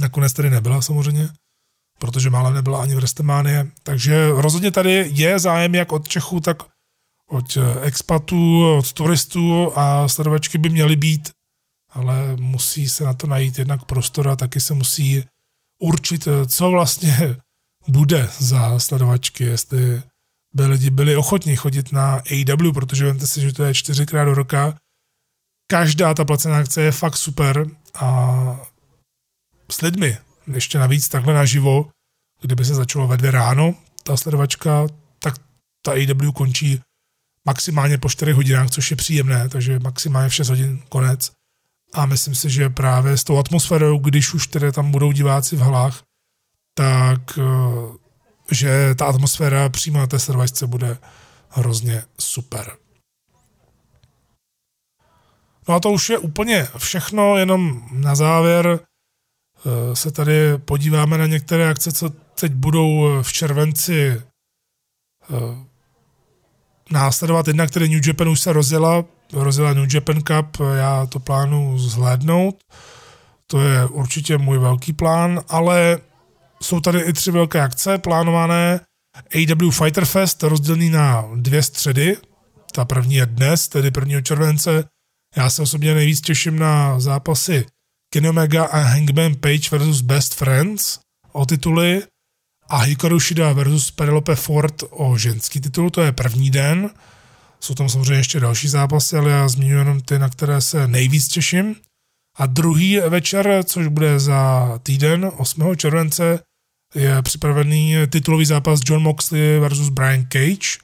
nakonec 0.00 0.32
tedy 0.32 0.50
nebyla 0.50 0.82
samozřejmě, 0.82 1.28
protože 1.98 2.30
málem 2.30 2.54
nebyla 2.54 2.82
ani 2.82 2.94
v 2.94 2.98
Restemánie, 2.98 3.70
takže 3.82 4.28
rozhodně 4.30 4.70
tady 4.70 5.10
je 5.14 5.38
zájem 5.38 5.74
jak 5.74 5.92
od 5.92 6.08
Čechů, 6.08 6.40
tak 6.40 6.62
od 7.28 7.56
eh, 7.56 7.80
expatů, 7.80 8.76
od 8.78 8.92
turistů 8.92 9.78
a 9.78 10.08
sledovačky 10.08 10.58
by 10.58 10.68
měly 10.68 10.96
být, 10.96 11.30
ale 11.92 12.36
musí 12.36 12.88
se 12.88 13.04
na 13.04 13.14
to 13.14 13.26
najít 13.26 13.58
jednak 13.58 13.84
prostor 13.84 14.28
a 14.28 14.36
taky 14.36 14.60
se 14.60 14.74
musí 14.74 15.24
určit, 15.78 16.26
eh, 16.26 16.46
co 16.46 16.70
vlastně 16.70 17.36
bude 17.88 18.28
za 18.38 18.78
sledovačky, 18.78 19.44
jestli 19.44 20.02
by 20.54 20.66
lidi 20.66 20.90
byli 20.90 21.16
ochotní 21.16 21.56
chodit 21.56 21.92
na 21.92 22.14
AW, 22.14 22.72
protože 22.74 23.04
vemte 23.04 23.26
si, 23.26 23.40
že 23.40 23.52
to 23.52 23.64
je 23.64 23.74
čtyřikrát 23.74 24.24
do 24.24 24.34
roka. 24.34 24.76
Každá 25.70 26.14
ta 26.14 26.24
placená 26.24 26.56
akce 26.56 26.82
je 26.82 26.92
fakt 26.92 27.16
super 27.16 27.66
a 27.94 28.60
s 29.70 29.80
lidmi, 29.80 30.18
ještě 30.52 30.78
navíc 30.78 31.08
takhle 31.08 31.34
naživo, 31.34 31.90
kdyby 32.40 32.64
se 32.64 32.74
začalo 32.74 33.08
ve 33.08 33.16
dvě 33.16 33.30
ráno, 33.30 33.74
ta 34.02 34.16
sledovačka, 34.16 34.86
tak 35.18 35.34
ta 35.84 35.92
AW 35.92 36.32
končí 36.32 36.80
maximálně 37.44 37.98
po 37.98 38.08
4 38.08 38.32
hodinách, 38.32 38.70
což 38.70 38.90
je 38.90 38.96
příjemné, 38.96 39.48
takže 39.48 39.78
maximálně 39.78 40.28
v 40.28 40.34
6 40.34 40.48
hodin 40.48 40.82
konec. 40.88 41.32
A 41.92 42.06
myslím 42.06 42.34
si, 42.34 42.50
že 42.50 42.68
právě 42.68 43.16
s 43.16 43.24
tou 43.24 43.38
atmosférou, 43.38 43.98
když 43.98 44.34
už 44.34 44.46
tedy 44.46 44.72
tam 44.72 44.90
budou 44.90 45.12
diváci 45.12 45.56
v 45.56 45.60
halách, 45.60 46.02
tak 46.74 47.38
eh, 47.38 47.42
že 48.50 48.94
ta 48.94 49.06
atmosféra 49.06 49.68
přímo 49.68 49.98
na 49.98 50.06
té 50.06 50.18
sledovačce 50.18 50.66
bude 50.66 50.98
hrozně 51.48 52.02
super. 52.18 52.76
No 55.68 55.74
a 55.74 55.80
to 55.80 55.90
už 55.90 56.10
je 56.10 56.18
úplně 56.18 56.68
všechno, 56.78 57.36
jenom 57.36 57.88
na 57.92 58.14
závěr 58.14 58.80
eh, 58.80 59.96
se 59.96 60.10
tady 60.10 60.58
podíváme 60.58 61.18
na 61.18 61.26
některé 61.26 61.68
akce, 61.70 61.92
co 61.92 62.10
teď 62.40 62.52
budou 62.52 63.08
eh, 63.08 63.22
v 63.22 63.32
červenci 63.32 64.22
následovat. 66.90 67.48
Jedna, 67.48 67.66
které 67.66 67.88
New 67.88 68.06
Japan 68.06 68.28
už 68.28 68.40
se 68.40 68.52
rozjela, 68.52 69.04
rozjela 69.32 69.72
New 69.72 69.94
Japan 69.94 70.22
Cup, 70.22 70.56
já 70.76 71.06
to 71.06 71.18
plánu 71.18 71.78
zhlédnout. 71.78 72.56
To 73.46 73.60
je 73.60 73.86
určitě 73.86 74.38
můj 74.38 74.58
velký 74.58 74.92
plán, 74.92 75.40
ale 75.48 75.98
jsou 76.62 76.80
tady 76.80 77.00
i 77.00 77.12
tři 77.12 77.30
velké 77.30 77.60
akce 77.60 77.98
plánované. 77.98 78.80
AW 79.34 79.70
Fighter 79.70 80.04
Fest 80.04 80.42
rozdělený 80.42 80.90
na 80.90 81.28
dvě 81.34 81.62
středy. 81.62 82.16
Ta 82.74 82.84
první 82.84 83.14
je 83.14 83.26
dnes, 83.26 83.68
tedy 83.68 83.90
1. 84.00 84.20
července 84.20 84.84
já 85.36 85.50
se 85.50 85.62
osobně 85.62 85.94
nejvíc 85.94 86.20
těším 86.20 86.58
na 86.58 87.00
zápasy 87.00 87.66
Kenny 88.12 88.28
Omega 88.28 88.64
a 88.64 88.78
Hangman 88.78 89.34
Page 89.34 89.70
versus 89.70 90.00
Best 90.00 90.34
Friends 90.34 90.98
o 91.32 91.46
tituly 91.46 92.02
a 92.68 92.76
Hikaru 92.76 93.20
Shida 93.20 93.52
versus 93.52 93.90
Penelope 93.90 94.36
Ford 94.36 94.82
o 94.90 95.18
ženský 95.18 95.60
titul, 95.60 95.90
to 95.90 96.02
je 96.02 96.12
první 96.12 96.50
den. 96.50 96.90
Jsou 97.62 97.74
tam 97.74 97.88
samozřejmě 97.88 98.14
ještě 98.14 98.40
další 98.40 98.68
zápasy, 98.68 99.16
ale 99.16 99.30
já 99.30 99.48
zmíním 99.48 99.76
jenom 99.76 100.00
ty, 100.00 100.18
na 100.18 100.28
které 100.28 100.60
se 100.60 100.88
nejvíc 100.88 101.28
těším. 101.28 101.76
A 102.36 102.46
druhý 102.46 102.98
večer, 102.98 103.64
což 103.64 103.86
bude 103.86 104.20
za 104.20 104.70
týden, 104.82 105.30
8. 105.36 105.76
července, 105.76 106.40
je 106.94 107.22
připravený 107.22 107.94
titulový 108.10 108.44
zápas 108.44 108.80
John 108.84 109.02
Moxley 109.02 109.58
versus 109.58 109.88
Brian 109.88 110.26
Cage. 110.32 110.78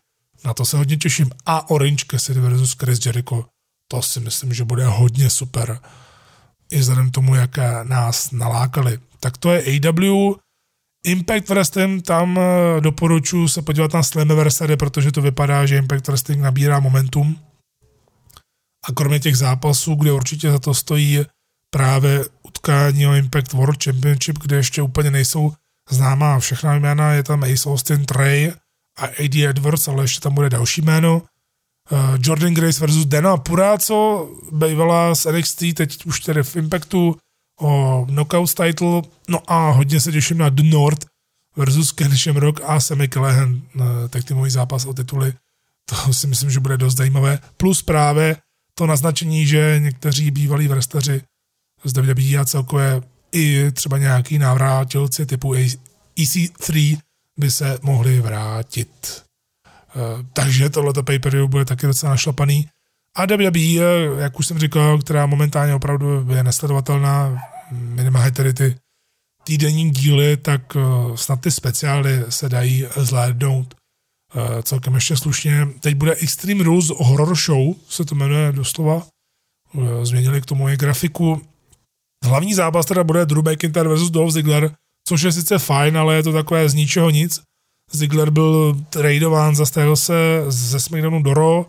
Na 0.44 0.54
to 0.54 0.64
se 0.64 0.76
hodně 0.76 0.96
těším. 0.96 1.30
A 1.46 1.70
Orange 1.70 2.04
Cassidy 2.10 2.40
versus 2.40 2.76
Chris 2.80 3.06
Jericho. 3.06 3.46
To 3.90 4.02
si 4.02 4.20
myslím, 4.20 4.54
že 4.54 4.64
bude 4.64 4.86
hodně 4.86 5.30
super. 5.30 5.80
I 6.70 6.78
vzhledem 6.78 7.10
tomu, 7.10 7.34
jak 7.34 7.58
nás 7.82 8.30
nalákali. 8.30 8.98
Tak 9.20 9.36
to 9.36 9.52
je 9.52 9.62
AW. 9.62 10.34
Impact 11.08 11.48
Wrestling, 11.48 12.02
tam 12.02 12.38
eh, 12.38 12.80
doporučuji 12.80 13.48
se 13.48 13.62
podívat 13.62 13.94
na 13.94 14.02
Slammiversary, 14.02 14.76
protože 14.76 15.12
to 15.12 15.22
vypadá, 15.22 15.66
že 15.66 15.76
Impact 15.76 16.08
Wrestling 16.08 16.42
nabírá 16.42 16.80
momentum. 16.80 17.38
A 18.88 18.92
kromě 18.92 19.20
těch 19.20 19.36
zápasů, 19.36 19.94
kde 19.94 20.12
určitě 20.12 20.50
za 20.50 20.58
to 20.58 20.74
stojí 20.74 21.24
právě 21.70 22.24
utkání 22.42 23.06
o 23.06 23.14
Impact 23.14 23.52
World 23.52 23.84
Championship, 23.84 24.38
kde 24.38 24.56
ještě 24.56 24.82
úplně 24.82 25.10
nejsou 25.10 25.52
známá 25.90 26.38
všechna 26.38 26.74
jména, 26.74 27.12
je 27.12 27.22
tam 27.22 27.42
Ace 27.42 27.70
Austin 27.70 28.04
Trey 28.04 28.52
a 28.98 29.04
AD 29.04 29.34
Edwards, 29.34 29.88
ale 29.88 30.04
ještě 30.04 30.20
tam 30.20 30.34
bude 30.34 30.50
další 30.50 30.82
jméno. 30.82 31.22
Uh, 31.90 32.18
Jordan 32.20 32.54
Grace 32.54 32.80
versus 32.80 33.06
Dana 33.06 33.36
Puráco, 33.36 34.28
bývala 34.52 35.14
z 35.14 35.24
NXT, 35.24 35.62
teď 35.74 36.06
už 36.06 36.20
tedy 36.20 36.42
v 36.42 36.56
Impactu, 36.56 37.16
o 37.58 38.04
Knockouts 38.06 38.54
title, 38.54 39.02
no 39.28 39.52
a 39.52 39.70
hodně 39.70 40.00
se 40.00 40.12
těším 40.12 40.38
na 40.38 40.48
The 40.48 40.62
North 40.62 41.06
versus 41.56 41.92
Ken 41.92 42.16
Shamrock 42.16 42.60
a 42.64 42.80
Sammy 42.80 43.08
Callahan, 43.08 43.62
eh, 43.80 44.08
tak 44.08 44.24
ty 44.24 44.34
můj 44.34 44.50
zápas 44.50 44.84
o 44.84 44.94
tituly, 44.94 45.32
to 45.84 46.12
si 46.12 46.26
myslím, 46.26 46.50
že 46.50 46.60
bude 46.60 46.76
dost 46.76 46.96
zajímavé, 46.96 47.38
plus 47.56 47.82
právě 47.82 48.36
to 48.74 48.86
naznačení, 48.86 49.46
že 49.46 49.80
někteří 49.82 50.30
bývalí 50.30 50.68
vrstaři 50.68 51.22
z 51.84 51.92
WWE 51.92 52.38
a 52.38 52.44
celkově 52.44 53.02
i 53.32 53.72
třeba 53.72 53.98
nějaký 53.98 54.38
návrátilci 54.38 55.26
typu 55.26 55.54
EC3 56.16 56.98
by 57.36 57.50
se 57.50 57.78
mohli 57.82 58.20
vrátit. 58.20 59.22
Eh, 59.66 60.24
takže 60.32 60.70
tohleto 60.70 61.02
pay 61.02 61.18
bude 61.46 61.64
taky 61.64 61.86
docela 61.86 62.10
našlapaný. 62.10 62.68
A 63.16 63.26
WWE, 63.26 64.20
jak 64.22 64.38
už 64.38 64.46
jsem 64.46 64.58
říkal, 64.58 64.98
která 64.98 65.26
momentálně 65.26 65.74
opravdu 65.74 66.32
je 66.32 66.42
nesledovatelná, 66.42 67.42
minimálně 67.70 68.30
tedy 68.30 68.52
ty 68.52 68.76
týdenní 69.44 69.90
díly, 69.90 70.36
tak 70.36 70.76
eh, 70.76 70.80
snad 71.16 71.40
ty 71.40 71.50
speciály 71.50 72.24
se 72.28 72.48
dají 72.48 72.86
zhlédnout 72.96 73.74
eh, 73.74 74.62
celkem 74.62 74.94
ještě 74.94 75.16
slušně. 75.16 75.68
Teď 75.80 75.94
bude 75.94 76.14
Extreme 76.14 76.64
Rules 76.64 76.88
Horror 76.88 77.36
Show, 77.36 77.74
se 77.88 78.04
to 78.04 78.14
jmenuje 78.14 78.52
doslova. 78.52 79.02
Změnili 80.02 80.40
k 80.40 80.46
tomu 80.46 80.68
i 80.68 80.76
grafiku. 80.76 81.42
Hlavní 82.24 82.54
zápas 82.54 82.86
teda 82.86 83.04
bude 83.04 83.26
Drew 83.26 83.48
McIntyre 83.48 83.88
versus 83.88 84.10
Dolph 84.10 84.32
Ziggler, 84.32 84.74
což 85.08 85.22
je 85.22 85.32
sice 85.32 85.58
fajn, 85.58 85.98
ale 85.98 86.14
je 86.14 86.22
to 86.22 86.32
takové 86.32 86.68
z 86.68 86.74
ničeho 86.74 87.10
nic. 87.10 87.40
Ziggler 87.92 88.30
byl 88.30 88.76
tradován, 88.90 89.56
zastavil 89.56 89.96
se 89.96 90.44
ze 90.48 90.80
SmackDownu 90.80 91.22
do 91.22 91.34
Raw 91.34 91.64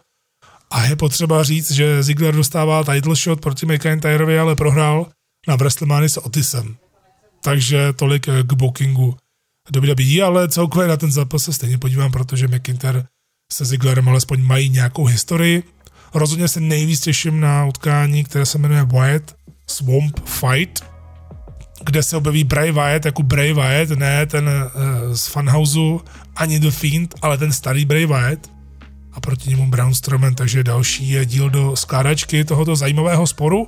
a 0.71 0.83
je 0.83 0.95
potřeba 0.95 1.43
říct, 1.43 1.71
že 1.71 2.03
Ziggler 2.03 2.35
dostává 2.35 2.83
title 2.83 3.15
shot 3.15 3.41
proti 3.41 3.65
McIntyreovi, 3.65 4.39
ale 4.39 4.55
prohrál 4.55 5.07
na 5.47 5.55
WrestleMania 5.55 6.09
s 6.09 6.17
Otisem. 6.17 6.77
Takže 7.43 7.93
tolik 7.93 8.25
k 8.43 8.53
bookingu 8.53 9.17
WWE, 9.75 10.23
ale 10.23 10.49
celkově 10.49 10.87
na 10.87 10.97
ten 10.97 11.11
zápas 11.11 11.43
se 11.43 11.53
stejně 11.53 11.77
podívám, 11.77 12.11
protože 12.11 12.47
McIntyre 12.47 13.03
se 13.53 13.65
Zigglerem 13.65 14.09
alespoň 14.09 14.41
mají 14.41 14.69
nějakou 14.69 15.05
historii. 15.05 15.63
Rozhodně 16.13 16.47
se 16.47 16.59
nejvíc 16.59 17.01
těším 17.01 17.39
na 17.39 17.65
utkání, 17.65 18.23
které 18.23 18.45
se 18.45 18.57
jmenuje 18.57 18.83
Wyatt 18.83 19.35
Swamp 19.67 20.19
Fight, 20.25 20.85
kde 21.83 22.03
se 22.03 22.17
objeví 22.17 22.43
Bray 22.43 22.71
Wyatt 22.71 23.05
jako 23.05 23.23
Bray 23.23 23.53
Wyatt, 23.53 23.89
ne 23.89 24.25
ten 24.25 24.49
uh, 24.49 25.13
z 25.13 25.27
Funhouseu, 25.27 26.01
ani 26.35 26.59
The 26.59 26.71
Fiend, 26.71 27.15
ale 27.21 27.37
ten 27.37 27.53
starý 27.53 27.85
Bray 27.85 28.05
Wyatt 28.05 28.58
a 29.13 29.19
proti 29.19 29.49
němu 29.49 29.67
Braun 29.67 29.93
Strowman, 29.93 30.35
takže 30.35 30.63
další 30.63 31.09
je 31.09 31.25
díl 31.25 31.49
do 31.49 31.75
skládačky 31.75 32.45
tohoto 32.45 32.75
zajímavého 32.75 33.27
sporu. 33.27 33.67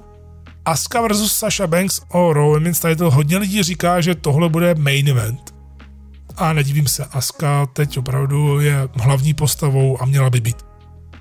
Asuka 0.65 1.01
versus 1.01 1.33
Sasha 1.33 1.67
Banks 1.67 2.01
o 2.09 2.33
Raw 2.33 2.45
Women's 2.45 2.79
title 2.79 3.09
hodně 3.11 3.37
lidí 3.37 3.63
říká, 3.63 4.01
že 4.01 4.15
tohle 4.15 4.49
bude 4.49 4.75
main 4.75 5.07
event. 5.07 5.55
A 6.37 6.53
nedivím 6.53 6.87
se, 6.87 7.05
Asuka 7.05 7.65
teď 7.65 7.97
opravdu 7.97 8.59
je 8.59 8.89
hlavní 8.93 9.33
postavou 9.33 10.01
a 10.01 10.05
měla 10.05 10.29
by 10.29 10.41
být 10.41 10.57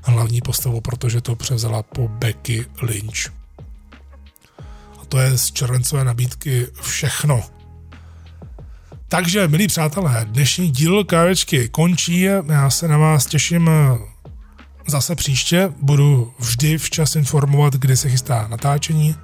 hlavní 0.03 0.41
postavou, 0.41 0.81
protože 0.81 1.21
to 1.21 1.37
převzala 1.37 1.83
po 1.83 2.09
Becky 2.09 2.67
Lynch 2.83 3.41
to 5.11 5.19
je 5.19 5.39
z 5.39 5.53
červencové 5.53 6.05
nabídky 6.05 6.67
všechno. 6.83 7.43
Takže, 9.09 9.49
milí 9.49 9.67
přátelé, 9.67 10.25
dnešní 10.25 10.71
díl 10.71 11.05
kávečky 11.05 11.69
končí. 11.69 12.21
Já 12.47 12.71
se 12.71 12.89
na 12.89 12.99
vás 12.99 13.27
těším 13.27 13.71
zase 14.91 15.15
příště. 15.15 15.73
Budu 15.83 16.33
vždy 16.39 16.79
včas 16.79 17.17
informovat, 17.17 17.75
kdy 17.75 17.97
se 17.97 18.11
chystá 18.11 18.47
natáčení. 18.51 19.15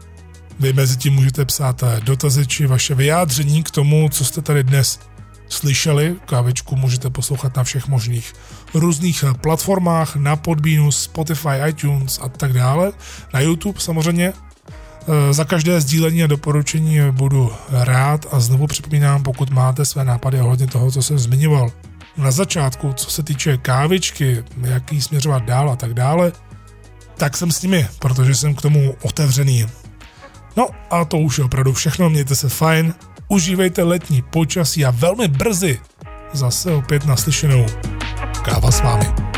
Vy 0.61 0.73
mezi 0.73 0.97
tím 0.97 1.15
můžete 1.15 1.45
psát 1.45 1.85
dotazy 2.05 2.47
či 2.47 2.67
vaše 2.67 2.95
vyjádření 2.95 3.63
k 3.63 3.71
tomu, 3.71 4.09
co 4.09 4.25
jste 4.25 4.43
tady 4.43 4.65
dnes 4.65 5.01
slyšeli. 5.49 6.17
Kávečku 6.27 6.77
můžete 6.77 7.11
poslouchat 7.11 7.57
na 7.57 7.65
všech 7.65 7.89
možných 7.89 8.33
různých 8.75 9.25
platformách, 9.41 10.17
na 10.17 10.37
Podbeanu, 10.37 10.93
Spotify, 10.93 11.49
iTunes 11.69 12.21
a 12.23 12.29
tak 12.29 12.53
dále. 12.53 12.93
Na 13.35 13.41
YouTube 13.41 13.81
samozřejmě 13.81 14.33
za 15.31 15.45
každé 15.45 15.81
sdílení 15.81 16.25
a 16.25 16.27
doporučení 16.27 16.99
budu 17.11 17.53
rád 17.71 18.27
a 18.33 18.41
znovu 18.41 18.67
připomínám, 18.67 19.23
pokud 19.23 19.51
máte 19.51 19.85
své 19.85 20.05
nápady 20.05 20.41
ohledně 20.41 20.67
toho, 20.67 20.91
co 20.91 21.03
jsem 21.03 21.19
zmiňoval 21.19 21.71
na 22.17 22.31
začátku, 22.31 22.93
co 22.93 23.11
se 23.11 23.23
týče 23.23 23.57
kávičky, 23.57 24.45
jak 24.63 24.93
jí 24.93 25.03
směřovat 25.03 25.45
dál 25.45 25.71
a 25.71 25.77
tak 25.77 25.95
dále, 25.95 26.33
tak 27.17 27.37
jsem 27.37 27.51
s 27.51 27.63
nimi, 27.63 27.89
protože 27.99 28.35
jsem 28.35 28.55
k 28.55 28.63
tomu 28.63 28.97
otevřený. 29.03 29.67
No 30.57 30.69
a 30.91 31.05
to 31.05 31.19
už 31.19 31.39
je 31.39 31.45
opravdu 31.45 31.73
všechno, 31.73 32.11
mějte 32.11 32.35
se 32.35 32.49
fajn, 32.49 32.95
užívejte 33.29 33.83
letní 33.83 34.23
počasí 34.23 34.85
a 34.85 34.91
velmi 34.91 35.29
brzy 35.29 35.81
zase 36.33 36.73
opět 36.73 37.07
naslyšenou. 37.07 37.67
Káva 38.43 38.71
s 38.71 38.81
vámi. 38.81 39.36